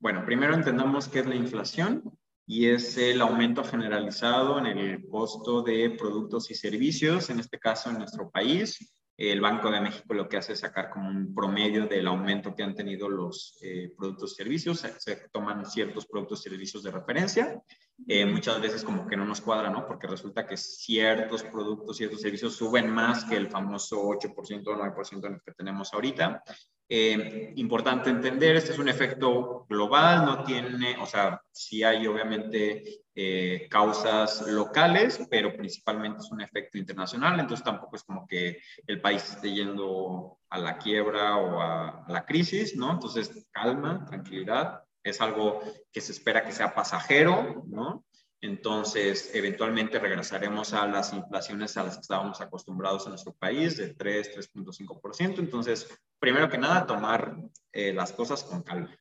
Bueno, 0.00 0.24
primero 0.26 0.54
entendamos 0.54 1.06
qué 1.08 1.20
es 1.20 1.26
la 1.26 1.36
inflación 1.36 2.02
y 2.46 2.68
es 2.68 2.96
el 2.98 3.20
aumento 3.20 3.64
generalizado 3.64 4.58
en 4.58 4.66
el 4.66 5.06
costo 5.08 5.62
de 5.62 5.90
productos 5.90 6.50
y 6.50 6.54
servicios, 6.54 7.30
en 7.30 7.40
este 7.40 7.58
caso 7.58 7.90
en 7.90 7.98
nuestro 7.98 8.30
país. 8.30 8.78
El 9.16 9.40
Banco 9.40 9.70
de 9.70 9.80
México 9.80 10.12
lo 10.12 10.28
que 10.28 10.38
hace 10.38 10.54
es 10.54 10.60
sacar 10.60 10.90
como 10.90 11.08
un 11.08 11.32
promedio 11.32 11.86
del 11.86 12.08
aumento 12.08 12.52
que 12.52 12.64
han 12.64 12.74
tenido 12.74 13.08
los 13.08 13.56
eh, 13.62 13.92
productos 13.96 14.32
y 14.32 14.34
servicios. 14.34 14.84
Se, 14.98 15.28
toman 15.30 15.64
ciertos 15.64 16.04
productos 16.06 16.40
y 16.40 16.50
servicios 16.50 16.82
de 16.82 16.90
referencia. 16.90 17.62
Eh, 18.08 18.26
muchas 18.26 18.60
veces 18.60 18.82
como 18.82 19.06
que 19.06 19.16
no 19.16 19.24
nos 19.24 19.40
cuadra, 19.40 19.70
¿no? 19.70 19.86
Porque 19.86 20.08
resulta 20.08 20.44
que 20.44 20.56
ciertos 20.56 21.44
productos, 21.44 21.96
ciertos 21.96 22.20
servicios 22.20 22.56
suben 22.56 22.90
más 22.90 23.24
que 23.24 23.36
el 23.36 23.48
famoso 23.48 24.02
8% 24.02 24.66
o 24.66 24.76
9% 24.76 25.26
en 25.26 25.34
el 25.34 25.40
que 25.42 25.52
tenemos 25.52 25.94
ahorita. 25.94 26.42
Eh, 26.88 27.52
importante 27.54 28.10
entender, 28.10 28.56
este 28.56 28.72
es 28.72 28.78
un 28.80 28.88
efecto 28.88 29.64
global, 29.68 30.24
no 30.26 30.42
tiene, 30.42 30.96
o 31.00 31.06
sea, 31.06 31.40
sí 31.54 31.84
hay 31.84 32.06
obviamente 32.06 33.04
eh, 33.14 33.68
causas 33.70 34.42
locales, 34.48 35.20
pero 35.30 35.56
principalmente 35.56 36.18
es 36.18 36.30
un 36.32 36.40
efecto 36.40 36.78
internacional, 36.78 37.38
entonces 37.38 37.64
tampoco 37.64 37.94
es 37.94 38.02
como 38.02 38.26
que 38.26 38.60
el 38.86 39.00
país 39.00 39.22
esté 39.30 39.52
yendo 39.52 40.38
a 40.50 40.58
la 40.58 40.78
quiebra 40.78 41.36
o 41.36 41.60
a 41.60 42.04
la 42.08 42.26
crisis, 42.26 42.76
¿no? 42.76 42.90
Entonces, 42.90 43.46
calma, 43.52 44.04
tranquilidad, 44.04 44.82
es 45.02 45.20
algo 45.20 45.60
que 45.92 46.00
se 46.00 46.12
espera 46.12 46.44
que 46.44 46.52
sea 46.52 46.74
pasajero, 46.74 47.62
¿no? 47.68 48.04
Entonces, 48.40 49.30
eventualmente 49.34 49.98
regresaremos 49.98 50.74
a 50.74 50.86
las 50.86 51.12
inflaciones 51.12 51.76
a 51.76 51.84
las 51.84 51.94
que 51.94 52.02
estábamos 52.02 52.40
acostumbrados 52.40 53.04
en 53.04 53.10
nuestro 53.10 53.32
país, 53.32 53.76
de 53.76 53.94
3, 53.94 54.36
3.5%. 54.52 55.38
Entonces, 55.38 55.88
primero 56.18 56.48
que 56.50 56.58
nada, 56.58 56.84
tomar 56.84 57.36
eh, 57.72 57.92
las 57.94 58.12
cosas 58.12 58.42
con 58.42 58.62
calma, 58.62 58.94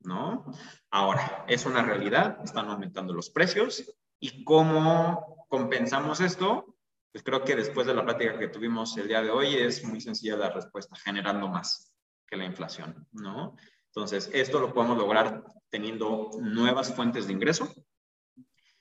¿no? 0.00 0.44
Ahora, 0.90 1.44
es 1.48 1.66
una 1.66 1.82
realidad, 1.82 2.38
están 2.44 2.68
aumentando 2.68 3.12
los 3.12 3.30
precios. 3.30 3.84
¿Y 4.20 4.44
cómo 4.44 5.46
compensamos 5.48 6.20
esto? 6.20 6.76
Pues 7.12 7.24
creo 7.24 7.44
que 7.44 7.56
después 7.56 7.86
de 7.86 7.94
la 7.94 8.04
plática 8.04 8.38
que 8.38 8.48
tuvimos 8.48 8.96
el 8.96 9.08
día 9.08 9.22
de 9.22 9.30
hoy 9.30 9.54
es 9.54 9.84
muy 9.84 10.00
sencilla 10.00 10.36
la 10.36 10.50
respuesta, 10.50 10.96
generando 10.96 11.48
más 11.48 11.94
que 12.26 12.36
la 12.36 12.44
inflación, 12.44 13.06
¿no? 13.12 13.56
Entonces, 13.86 14.30
esto 14.32 14.60
lo 14.60 14.74
podemos 14.74 14.98
lograr 14.98 15.44
teniendo 15.70 16.30
nuevas 16.40 16.94
fuentes 16.94 17.26
de 17.26 17.32
ingreso, 17.32 17.72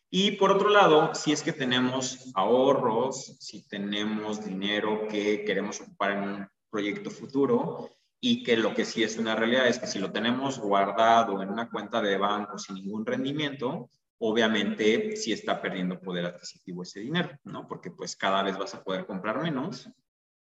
y 0.10 0.32
por 0.32 0.52
otro 0.52 0.70
lado, 0.70 1.14
si 1.14 1.34
es 1.34 1.44
que 1.44 1.52
tenemos 1.52 2.32
ahorros, 2.34 3.38
si 3.40 3.68
tenemos 3.68 4.44
dinero 4.46 5.06
que 5.10 5.44
queremos 5.44 5.82
ocupar 5.82 6.12
en 6.12 6.24
un 6.24 6.48
proyecto 6.70 7.10
futuro 7.10 7.97
y 8.30 8.44
que 8.44 8.58
lo 8.58 8.74
que 8.74 8.84
sí 8.84 9.04
es 9.04 9.18
una 9.18 9.36
realidad 9.36 9.70
es 9.70 9.80
que 9.80 9.88
si 9.88 10.00
lo 10.00 10.12
tenemos 10.12 10.60
guardado 10.60 11.42
en 11.42 11.50
una 11.50 11.70
cuenta 11.70 12.02
de 12.02 12.18
banco 12.18 12.58
sin 12.58 12.76
ningún 12.76 13.06
rendimiento, 13.06 13.90
obviamente 14.18 15.16
sí 15.16 15.32
está 15.32 15.62
perdiendo 15.62 16.02
poder 16.02 16.26
adquisitivo 16.26 16.84
ese 16.84 17.00
dinero, 17.00 17.30
¿no? 17.46 17.66
Porque 17.70 17.90
pues 17.90 18.18
cada 18.18 18.44
vez 18.44 18.58
vas 18.58 18.76
a 18.76 18.84
poder 18.84 19.06
comprar 19.06 19.42
menos 19.42 19.90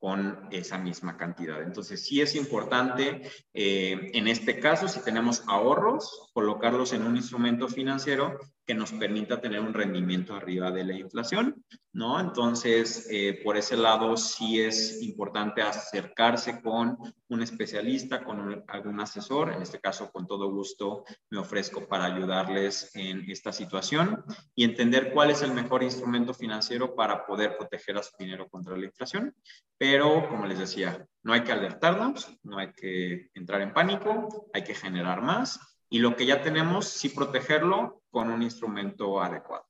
con 0.00 0.48
esa 0.50 0.78
misma 0.78 1.16
cantidad. 1.16 1.62
Entonces, 1.62 2.04
sí 2.04 2.20
es 2.20 2.34
importante, 2.34 3.22
eh, 3.54 4.10
en 4.14 4.26
este 4.26 4.58
caso, 4.58 4.88
si 4.88 4.98
tenemos 5.04 5.44
ahorros, 5.46 6.28
colocarlos 6.34 6.92
en 6.92 7.06
un 7.06 7.16
instrumento 7.16 7.68
financiero 7.68 8.36
que 8.66 8.74
nos 8.74 8.92
permita 8.92 9.40
tener 9.40 9.60
un 9.60 9.72
rendimiento 9.72 10.34
arriba 10.34 10.72
de 10.72 10.84
la 10.84 10.94
inflación, 10.94 11.64
¿no? 11.92 12.18
Entonces, 12.18 13.06
eh, 13.10 13.40
por 13.44 13.56
ese 13.56 13.76
lado, 13.76 14.16
sí 14.16 14.60
es 14.60 15.00
importante 15.02 15.62
acercarse 15.62 16.60
con 16.60 16.98
un 17.28 17.42
especialista, 17.42 18.24
con 18.24 18.64
algún 18.66 19.00
asesor. 19.00 19.52
En 19.52 19.62
este 19.62 19.80
caso, 19.80 20.10
con 20.10 20.26
todo 20.26 20.50
gusto, 20.50 21.04
me 21.30 21.38
ofrezco 21.38 21.86
para 21.86 22.06
ayudarles 22.06 22.90
en 22.96 23.30
esta 23.30 23.52
situación 23.52 24.24
y 24.56 24.64
entender 24.64 25.12
cuál 25.12 25.30
es 25.30 25.42
el 25.42 25.52
mejor 25.52 25.84
instrumento 25.84 26.34
financiero 26.34 26.96
para 26.96 27.24
poder 27.24 27.56
proteger 27.56 27.96
a 27.98 28.02
su 28.02 28.16
dinero 28.18 28.48
contra 28.48 28.76
la 28.76 28.86
inflación. 28.86 29.32
Pero, 29.78 30.28
como 30.28 30.44
les 30.44 30.58
decía, 30.58 31.06
no 31.22 31.32
hay 31.32 31.42
que 31.42 31.52
alertarnos, 31.52 32.36
no 32.42 32.58
hay 32.58 32.72
que 32.72 33.30
entrar 33.34 33.60
en 33.60 33.72
pánico, 33.72 34.48
hay 34.52 34.64
que 34.64 34.74
generar 34.74 35.22
más 35.22 35.75
y 35.88 35.98
lo 35.98 36.16
que 36.16 36.26
ya 36.26 36.42
tenemos, 36.42 36.86
sí 36.88 37.08
protegerlo 37.08 38.02
con 38.10 38.30
un 38.30 38.42
instrumento 38.42 39.20
adecuado. 39.20 39.66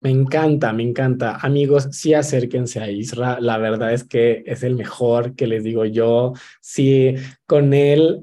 Me 0.00 0.10
encanta, 0.10 0.72
me 0.72 0.84
encanta. 0.84 1.36
Amigos, 1.36 1.88
sí 1.90 2.14
acérquense 2.14 2.80
a 2.80 2.88
Isra. 2.88 3.40
La 3.40 3.58
verdad 3.58 3.92
es 3.92 4.04
que 4.04 4.44
es 4.46 4.62
el 4.62 4.76
mejor 4.76 5.34
que 5.34 5.48
les 5.48 5.64
digo 5.64 5.84
yo. 5.84 6.34
Sí, 6.60 7.16
con 7.46 7.74
él 7.74 8.22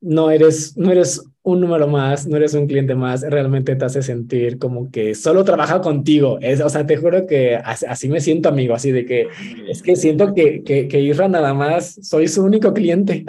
no 0.00 0.30
eres, 0.30 0.78
no 0.78 0.90
eres 0.90 1.22
un 1.42 1.60
número 1.60 1.88
más, 1.88 2.26
no 2.26 2.36
eres 2.36 2.54
un 2.54 2.66
cliente 2.66 2.94
más, 2.94 3.22
realmente 3.22 3.74
te 3.74 3.84
hace 3.84 4.02
sentir 4.02 4.58
como 4.58 4.90
que 4.90 5.14
solo 5.14 5.42
trabaja 5.44 5.80
contigo. 5.80 6.38
Es, 6.40 6.60
o 6.60 6.68
sea, 6.68 6.86
te 6.86 6.96
juro 6.96 7.26
que 7.26 7.56
así, 7.56 8.08
me 8.08 8.20
siento, 8.20 8.50
amigo, 8.50 8.74
así 8.74 8.92
de 8.92 9.06
que 9.06 9.28
es 9.68 9.82
que 9.82 9.96
siento 9.96 10.34
que, 10.34 10.62
que, 10.62 10.86
que 10.86 11.00
Isra 11.00 11.28
nada 11.28 11.54
más 11.54 11.98
soy 12.02 12.28
su 12.28 12.44
único 12.44 12.74
cliente. 12.74 13.24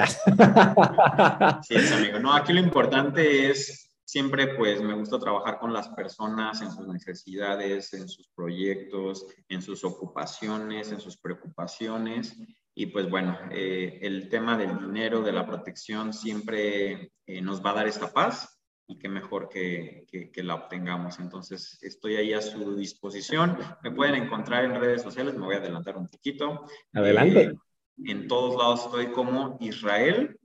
Sí, 1.64 1.76
es 1.76 1.91
amigo. 1.91 2.20
No, 2.20 2.34
aquí 2.34 2.51
lo 2.53 2.59
importante 2.59 3.49
es 3.49 3.89
siempre, 4.03 4.55
pues, 4.55 4.82
me 4.82 4.93
gusta 4.93 5.18
trabajar 5.18 5.57
con 5.57 5.72
las 5.72 5.88
personas 5.88 6.62
en 6.62 6.70
sus 6.70 6.86
necesidades, 6.88 7.93
en 7.93 8.09
sus 8.09 8.28
proyectos, 8.36 9.26
en 9.47 9.62
sus 9.62 9.86
ocupaciones, 9.86 10.91
en 10.91 10.99
sus 10.99 11.18
preocupaciones. 11.18 12.36
Y 12.82 12.88
pues 12.88 13.07
bueno, 13.07 13.38
eh, 13.51 13.99
el 14.01 14.27
tema 14.27 14.57
del 14.57 14.75
dinero, 14.79 15.21
de 15.21 15.32
la 15.32 15.45
protección, 15.45 16.13
siempre 16.13 17.11
eh, 17.27 17.39
nos 17.39 17.63
va 17.63 17.69
a 17.69 17.73
dar 17.75 17.88
esta 17.88 18.11
paz 18.11 18.59
y 18.88 18.97
qué 18.97 19.07
mejor 19.07 19.49
que, 19.49 20.07
que, 20.34 20.41
la 20.41 20.55
obtengamos. 20.55 21.19
Entonces, 21.19 21.77
estoy 21.84 22.15
ahí 22.15 22.34
a 22.34 22.41
su 22.41 22.75
disposición. 22.75 23.55
Me 23.84 23.91
pueden 23.91 24.15
encontrar 24.15 24.65
en 24.65 24.82
redes 24.82 25.03
sociales, 25.03 25.36
me 25.36 25.45
voy 25.45 25.53
a 25.53 25.59
adelantar 25.59 25.95
un 25.95 26.07
poquito. 26.07 26.65
Adelante. 26.91 27.41
Eh, 27.43 27.53
en 27.97 28.27
todos 28.27 28.55
lados 28.55 28.86
estoy 28.86 29.11
como 29.11 29.59
Israel 29.59 30.39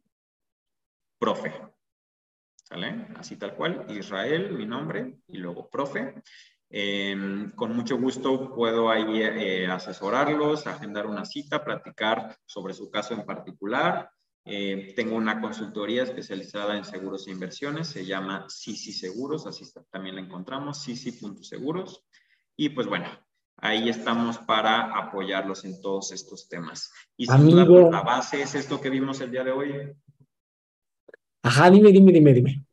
Profe. 1.18 1.55
¿Sale? 2.64 3.07
Así 3.16 3.37
tal 3.37 3.55
cual, 3.55 3.87
Israel, 3.89 4.53
mi 4.53 4.66
nombre, 4.66 5.20
y 5.28 5.39
luego 5.39 5.70
Profe. 5.70 6.22
Em, 6.69 7.53
con 7.53 7.77
mucho 7.77 7.97
gusto 7.97 8.53
puedo 8.55 8.91
ahí 8.91 9.23
eh, 9.23 9.67
asesorarlos, 9.67 10.67
agendar 10.67 11.07
una 11.07 11.25
cita, 11.25 11.64
platicar 11.64 12.37
sobre 12.45 12.75
su 12.75 12.91
caso 12.91 13.14
en 13.14 13.25
particular. 13.25 14.11
Eh, 14.45 14.93
tengo 14.95 15.17
una 15.17 15.41
consultoría 15.41 16.03
especializada 16.05 16.77
en 16.77 16.85
seguros 16.85 17.27
e 17.27 17.33
inversiones, 17.33 17.89
se 17.89 18.05
llama 18.05 18.47
Sisi 18.49 18.93
Seguros, 18.93 19.47
así 19.47 19.64
también 19.91 20.17
la 20.17 20.21
encontramos, 20.21 20.83
Sisi.seguros. 20.83 22.05
Y 22.57 22.71
pues 22.71 22.87
bueno, 22.87 23.07
ahí 23.57 23.89
estamos 23.89 24.39
para 24.39 24.97
apoyarlos 24.97 25.64
en 25.64 25.81
todos 25.81 26.12
estos 26.12 26.49
temas. 26.49 26.93
Y 27.17 27.27
duda, 27.27 27.91
la 27.91 28.03
base 28.03 28.43
es 28.43 28.55
esto 28.55 28.81
que 28.81 28.91
vimos 28.91 29.21
el 29.21 29.31
día 29.31 29.45
de 29.45 29.53
hoy. 29.53 29.93
Ajá, 31.43 31.71
dime, 31.71 31.93
dime, 31.93 32.12
dime, 32.12 32.33
dime. 32.33 32.66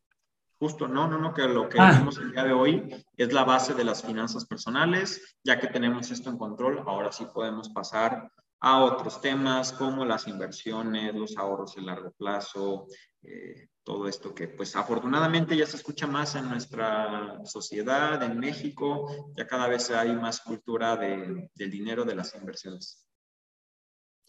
Justo, 0.64 0.88
no, 0.88 1.09
no, 1.09 1.18
no, 1.18 1.34
que 1.34 1.41
lo 1.41 1.68
que 1.68 1.78
ah. 1.78 1.91
vimos 1.91 2.18
el 2.20 2.32
día 2.32 2.45
de 2.45 2.53
hoy 2.53 2.89
es 3.18 3.34
la 3.34 3.43
base 3.43 3.74
de 3.74 3.84
las 3.84 4.01
finanzas 4.01 4.45
personales. 4.45 5.36
Ya 5.43 5.59
que 5.59 5.68
tenemos 5.68 6.09
esto 6.09 6.30
en 6.30 6.38
control, 6.38 6.82
ahora 6.88 7.11
sí 7.11 7.28
podemos 7.34 7.68
pasar 7.68 8.32
a 8.61 8.82
otros 8.82 9.20
temas 9.20 9.74
como 9.74 10.05
las 10.05 10.26
inversiones, 10.26 11.14
los 11.16 11.36
ahorros 11.36 11.78
a 11.78 11.82
largo 11.82 12.11
plazo, 12.11 12.88
eh, 13.24 13.68
todo 13.84 14.07
esto 14.07 14.34
que 14.34 14.47
pues 14.47 14.74
afortunadamente 14.78 15.57
ya 15.57 15.66
se 15.66 15.76
escucha 15.76 16.07
más 16.07 16.34
en 16.36 16.47
nuestra 16.47 17.41
sociedad, 17.43 18.24
en 18.24 18.39
México, 18.39 19.34
ya 19.36 19.45
cada 19.45 19.68
vez 19.68 19.91
hay 19.91 20.16
más 20.16 20.39
cultura 20.39 20.95
de, 20.95 21.49
del 21.53 21.72
dinero 21.72 22.05
de 22.05 22.16
las 22.16 22.34
inversiones. 22.36 23.05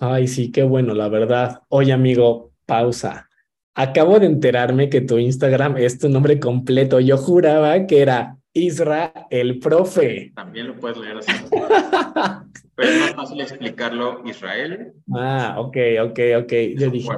Ay, 0.00 0.26
sí, 0.26 0.50
qué 0.50 0.64
bueno, 0.64 0.94
la 0.94 1.08
verdad. 1.08 1.62
Oye, 1.68 1.92
amigo, 1.92 2.50
pausa. 2.66 3.28
Acabo 3.76 4.20
de 4.20 4.26
enterarme 4.26 4.88
que 4.88 5.00
tu 5.00 5.18
Instagram 5.18 5.76
es 5.76 5.98
tu 5.98 6.08
nombre 6.08 6.38
completo. 6.38 7.00
Yo 7.00 7.16
juraba 7.16 7.86
que 7.86 8.02
era 8.02 8.38
Isra 8.52 9.12
el 9.30 9.58
profe. 9.58 10.32
También 10.34 10.68
lo 10.68 10.76
puedes 10.76 10.96
leer 10.96 11.16
así. 11.18 11.32
Pero 12.76 12.88
es 12.88 13.00
más 13.00 13.14
fácil 13.14 13.40
explicarlo 13.40 14.22
Israel. 14.24 14.92
Ah, 15.12 15.56
ok, 15.58 15.76
ok, 16.02 16.20
ok. 16.42 16.52
Yo 16.76 16.90
dije, 16.90 17.08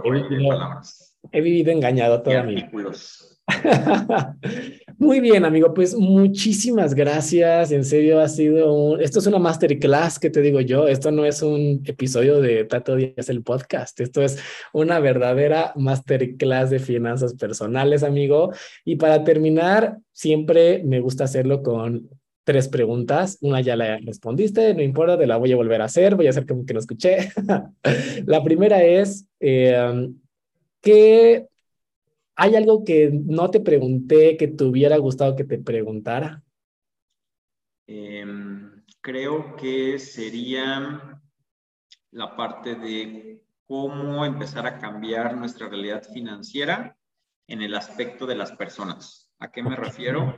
he 1.33 1.41
vivido, 1.41 1.73
engañado 1.73 2.23
toda 2.23 2.43
mi 2.43 2.55
vida. 2.55 2.71
Muy 4.99 5.21
bien, 5.21 5.45
amigo, 5.45 5.73
pues 5.75 5.95
muchísimas 5.95 6.95
gracias. 6.95 7.71
En 7.71 7.85
serio, 7.85 8.21
ha 8.21 8.29
sido 8.29 8.73
un... 8.73 9.01
Esto 9.01 9.19
es 9.19 9.27
una 9.27 9.39
masterclass 9.39 10.19
que 10.19 10.31
te 10.31 10.41
digo 10.41 10.61
yo. 10.61 10.89
Esto 10.89 11.11
no 11.11 11.25
es 11.25 11.43
un 11.43 11.83
episodio 11.85 12.41
de 12.41 12.65
Tato 12.65 12.97
Díaz 12.97 13.29
el 13.29 13.43
podcast. 13.43 14.01
Esto 14.01 14.23
es 14.23 14.39
una 14.73 14.99
verdadera 14.99 15.73
masterclass 15.77 16.71
de 16.71 16.79
finanzas 16.79 17.35
personales, 17.35 18.03
amigo. 18.03 18.53
Y 18.85 18.97
para 18.97 19.23
terminar, 19.23 19.99
siempre 20.13 20.83
me 20.85 21.01
gusta 21.01 21.25
hacerlo 21.25 21.63
con 21.63 22.09
tres 22.45 22.69
preguntas. 22.69 23.39
Una 23.43 23.61
ya 23.61 23.77
la 23.77 23.99
respondiste, 23.99 24.73
no 24.75 24.83
importa, 24.83 25.19
te 25.19 25.27
la 25.27 25.37
voy 25.37 25.53
a 25.53 25.57
volver 25.57 25.83
a 25.83 25.87
hacer. 25.87 26.17
Voy 26.17 26.27
a 26.27 26.31
hacer 26.31 26.47
como 26.47 26.65
que 26.65 26.75
no 26.75 26.81
escuché. 26.81 27.31
la 28.27 28.43
primera 28.43 28.83
es, 28.83 29.27
eh, 29.41 30.09
¿qué 30.81 31.47
¿Hay 32.37 32.55
algo 32.55 32.85
que 32.85 33.11
no 33.11 33.51
te 33.51 33.61
pregunté 33.61 34.37
que 34.37 34.49
te 34.49 34.65
hubiera 34.65 34.99
gustado 34.99 35.35
que 35.35 35.45
te 35.45 35.59
preguntara? 35.59 36.45
Em, 37.87 38.85
creo 39.01 39.57
que 39.57 39.99
sería 39.99 41.21
la 42.11 42.37
parte 42.37 42.75
de 42.75 43.43
cómo 43.67 44.25
empezar 44.27 44.67
a 44.67 44.79
cambiar 44.79 45.37
nuestra 45.37 45.69
realidad 45.69 46.03
financiera 46.13 46.97
en 47.47 47.63
el 47.63 47.75
aspecto 47.75 48.27
de 48.27 48.35
las 48.35 48.53
personas. 48.53 49.33
¿A 49.39 49.51
qué 49.51 49.63
me 49.63 49.77
refiero? 49.77 50.37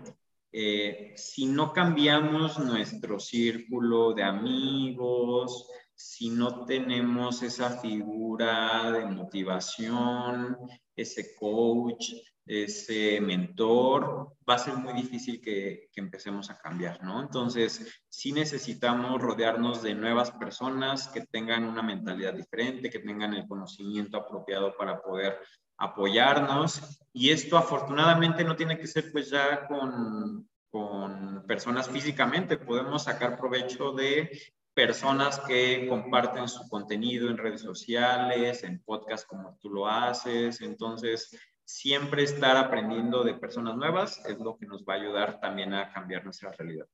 Eh, 0.52 1.12
si 1.16 1.46
no 1.46 1.72
cambiamos 1.72 2.58
nuestro 2.58 3.18
círculo 3.18 4.14
de 4.14 4.22
amigos, 4.22 5.68
si 5.98 6.30
no 6.30 6.64
tenemos 6.64 7.42
esa 7.42 7.80
figura 7.80 8.92
de 8.92 9.04
motivación, 9.06 10.56
ese 10.94 11.34
coach, 11.34 12.12
ese 12.46 13.20
mentor, 13.20 14.36
va 14.48 14.54
a 14.54 14.58
ser 14.58 14.74
muy 14.74 14.92
difícil 14.92 15.40
que, 15.40 15.88
empecemos 15.96 16.50
a 16.50 16.58
cambiar, 16.58 17.02
¿no? 17.02 17.20
Entonces, 17.20 18.00
sí 18.08 18.30
necesitamos 18.30 19.20
rodearnos 19.20 19.82
de 19.82 19.96
nuevas 19.96 20.30
personas 20.30 21.08
que 21.08 21.26
tengan 21.26 21.64
una 21.64 21.82
mentalidad 21.82 22.32
diferente, 22.32 22.90
que 22.90 23.00
tengan 23.00 23.34
el 23.34 23.48
conocimiento 23.48 24.18
apropiado 24.18 24.76
para 24.76 25.02
poder 25.02 25.40
apoyarnos. 25.78 26.80
Y 27.12 27.30
esto 27.30 27.58
afortunadamente 27.58 28.44
no 28.44 28.54
tiene 28.54 28.78
que 28.78 28.86
ser 28.86 29.10
pues 29.10 29.30
ya 29.30 29.66
con 29.66 30.48
con 30.70 31.44
personas 31.46 31.88
físicamente, 31.88 32.58
podemos 32.58 33.04
sacar 33.04 33.38
provecho 33.38 33.92
de 33.92 34.30
personas 34.78 35.40
que 35.40 35.88
comparten 35.88 36.46
su 36.46 36.68
contenido 36.68 37.28
en 37.28 37.36
redes 37.36 37.62
sociales, 37.62 38.62
en 38.62 38.80
podcast 38.84 39.26
como 39.26 39.58
tú 39.60 39.70
lo 39.70 39.88
haces. 39.88 40.60
Entonces, 40.60 41.36
siempre 41.64 42.22
estar 42.22 42.56
aprendiendo 42.56 43.24
de 43.24 43.34
personas 43.34 43.76
nuevas 43.76 44.24
es 44.24 44.38
lo 44.38 44.56
que 44.56 44.66
nos 44.66 44.84
va 44.84 44.94
a 44.94 44.96
ayudar 44.98 45.40
también 45.40 45.74
a 45.74 45.92
cambiar 45.92 46.22
nuestra 46.24 46.52
realidad. 46.52 46.86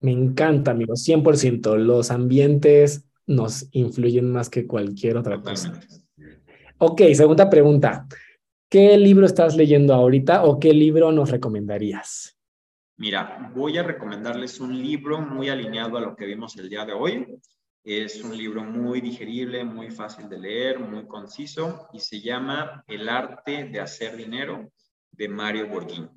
Me 0.00 0.10
encanta, 0.10 0.72
amigo, 0.72 0.94
100%. 0.94 1.76
Los 1.76 2.10
ambientes 2.10 3.08
nos 3.24 3.68
influyen 3.70 4.32
más 4.32 4.50
que 4.50 4.66
cualquier 4.66 5.16
otra 5.16 5.40
cosa. 5.40 5.80
Ok, 6.78 7.02
segunda 7.14 7.48
pregunta. 7.48 8.08
¿Qué 8.68 8.98
libro 8.98 9.26
estás 9.26 9.54
leyendo 9.54 9.94
ahorita 9.94 10.42
o 10.42 10.58
qué 10.58 10.74
libro 10.74 11.12
nos 11.12 11.30
recomendarías? 11.30 12.36
Mira, 12.96 13.50
voy 13.54 13.78
a 13.78 13.82
recomendarles 13.82 14.60
un 14.60 14.80
libro 14.80 15.20
muy 15.20 15.48
alineado 15.48 15.96
a 15.96 16.00
lo 16.00 16.14
que 16.14 16.26
vimos 16.26 16.56
el 16.56 16.68
día 16.68 16.84
de 16.84 16.92
hoy. 16.92 17.26
Es 17.84 18.22
un 18.22 18.36
libro 18.36 18.62
muy 18.62 19.00
digerible, 19.00 19.64
muy 19.64 19.90
fácil 19.90 20.28
de 20.28 20.38
leer, 20.38 20.78
muy 20.78 21.06
conciso 21.06 21.88
y 21.92 21.98
se 21.98 22.20
llama 22.20 22.84
El 22.86 23.08
arte 23.08 23.64
de 23.64 23.80
hacer 23.80 24.16
dinero 24.16 24.70
de 25.10 25.28
Mario 25.28 25.68
Borghini. 25.68 26.08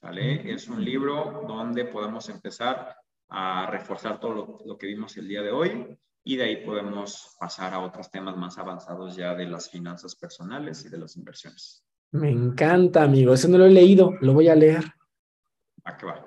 ¿Vale? 0.00 0.52
Es 0.52 0.68
un 0.68 0.84
libro 0.84 1.44
donde 1.46 1.86
podemos 1.86 2.28
empezar 2.28 2.96
a 3.28 3.66
reforzar 3.70 4.20
todo 4.20 4.60
lo, 4.64 4.76
que 4.76 4.86
vimos 4.86 5.16
el 5.16 5.26
día 5.26 5.42
de 5.42 5.50
hoy 5.50 5.98
y 6.22 6.36
de 6.36 6.44
ahí 6.44 6.64
podemos 6.64 7.34
pasar 7.40 7.72
a 7.72 7.80
otros 7.80 8.10
temas 8.10 8.36
más 8.36 8.58
avanzados 8.58 9.16
ya 9.16 9.34
de 9.34 9.46
las 9.46 9.70
finanzas 9.70 10.14
personales 10.14 10.84
y 10.84 10.88
de 10.88 10.98
las 10.98 11.16
inversiones. 11.16 11.84
Me 12.12 12.30
encanta, 12.30 13.02
amigo. 13.02 13.32
Eso 13.32 13.48
no 13.48 13.58
lo 13.58 13.64
he 13.64 13.70
leído, 13.70 14.14
lo 14.20 14.34
voy 14.34 14.48
a 14.48 14.54
leer. 14.54 14.84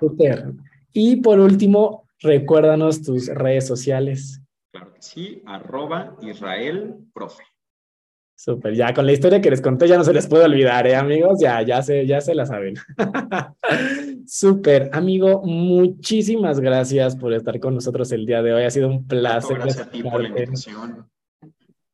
Super. 0.00 0.52
Y 0.92 1.16
por 1.16 1.40
último, 1.40 2.06
recuérdanos 2.20 3.02
tus 3.02 3.28
redes 3.28 3.66
sociales. 3.66 4.40
Claro 4.72 4.92
que 4.92 5.02
sí, 5.02 5.42
arroba 5.46 6.16
Israel 6.22 6.96
Profe. 7.12 7.44
Súper, 8.38 8.74
ya 8.74 8.92
con 8.92 9.06
la 9.06 9.12
historia 9.12 9.40
que 9.40 9.48
les 9.48 9.62
conté 9.62 9.88
ya 9.88 9.96
no 9.96 10.04
se 10.04 10.12
les 10.12 10.26
puede 10.26 10.44
olvidar, 10.44 10.86
¿eh, 10.86 10.94
amigos? 10.94 11.40
Ya, 11.40 11.62
ya 11.62 11.82
se, 11.82 12.06
ya 12.06 12.20
se 12.20 12.34
la 12.34 12.44
saben. 12.44 12.74
Súper, 14.26 14.90
amigo, 14.92 15.40
muchísimas 15.42 16.60
gracias 16.60 17.16
por 17.16 17.32
estar 17.32 17.58
con 17.60 17.74
nosotros 17.74 18.12
el 18.12 18.26
día 18.26 18.42
de 18.42 18.52
hoy. 18.52 18.64
Ha 18.64 18.70
sido 18.70 18.88
un 18.88 19.06
placer. 19.06 19.56
Gracias 19.56 19.86
a 19.86 19.90
ti 19.90 20.02
por 20.02 20.20
la 20.20 20.28
invitación. 20.28 21.08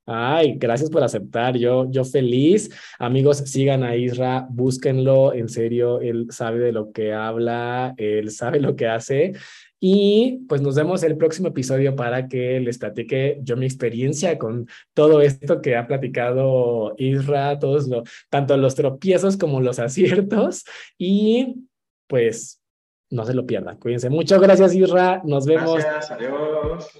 Ay, 0.06 0.54
gracias 0.56 0.90
por 0.90 1.02
aceptar. 1.02 1.56
Yo, 1.56 1.90
yo 1.90 2.04
feliz. 2.04 2.70
Amigos, 2.98 3.38
sigan 3.38 3.84
a 3.84 3.94
Isra, 3.96 4.46
búsquenlo. 4.50 5.32
En 5.32 5.48
serio, 5.48 6.00
él 6.00 6.26
sabe 6.30 6.58
de 6.58 6.72
lo 6.72 6.92
que 6.92 7.12
habla, 7.12 7.94
él 7.96 8.30
sabe 8.30 8.60
lo 8.60 8.74
que 8.74 8.88
hace. 8.88 9.32
Y 9.78 10.44
pues 10.48 10.60
nos 10.60 10.76
vemos 10.76 11.02
el 11.02 11.16
próximo 11.16 11.48
episodio 11.48 11.96
para 11.96 12.28
que 12.28 12.60
les 12.60 12.78
platique 12.78 13.40
yo 13.42 13.56
mi 13.56 13.66
experiencia 13.66 14.38
con 14.38 14.68
todo 14.94 15.20
esto 15.20 15.60
que 15.60 15.76
ha 15.76 15.88
platicado 15.88 16.94
Isra, 16.98 17.58
todos 17.58 17.88
lo, 17.88 18.04
tanto 18.30 18.56
los 18.56 18.74
tropiezos 18.76 19.36
como 19.36 19.60
los 19.60 19.78
aciertos. 19.78 20.64
Y 20.98 21.66
pues 22.06 22.60
no 23.10 23.24
se 23.24 23.34
lo 23.34 23.46
pierdan. 23.46 23.76
Cuídense 23.78 24.10
mucho. 24.10 24.40
Gracias, 24.40 24.74
Isra. 24.74 25.20
Nos 25.24 25.46
vemos. 25.46 25.82
Gracias, 25.82 26.10
adiós. 26.10 26.90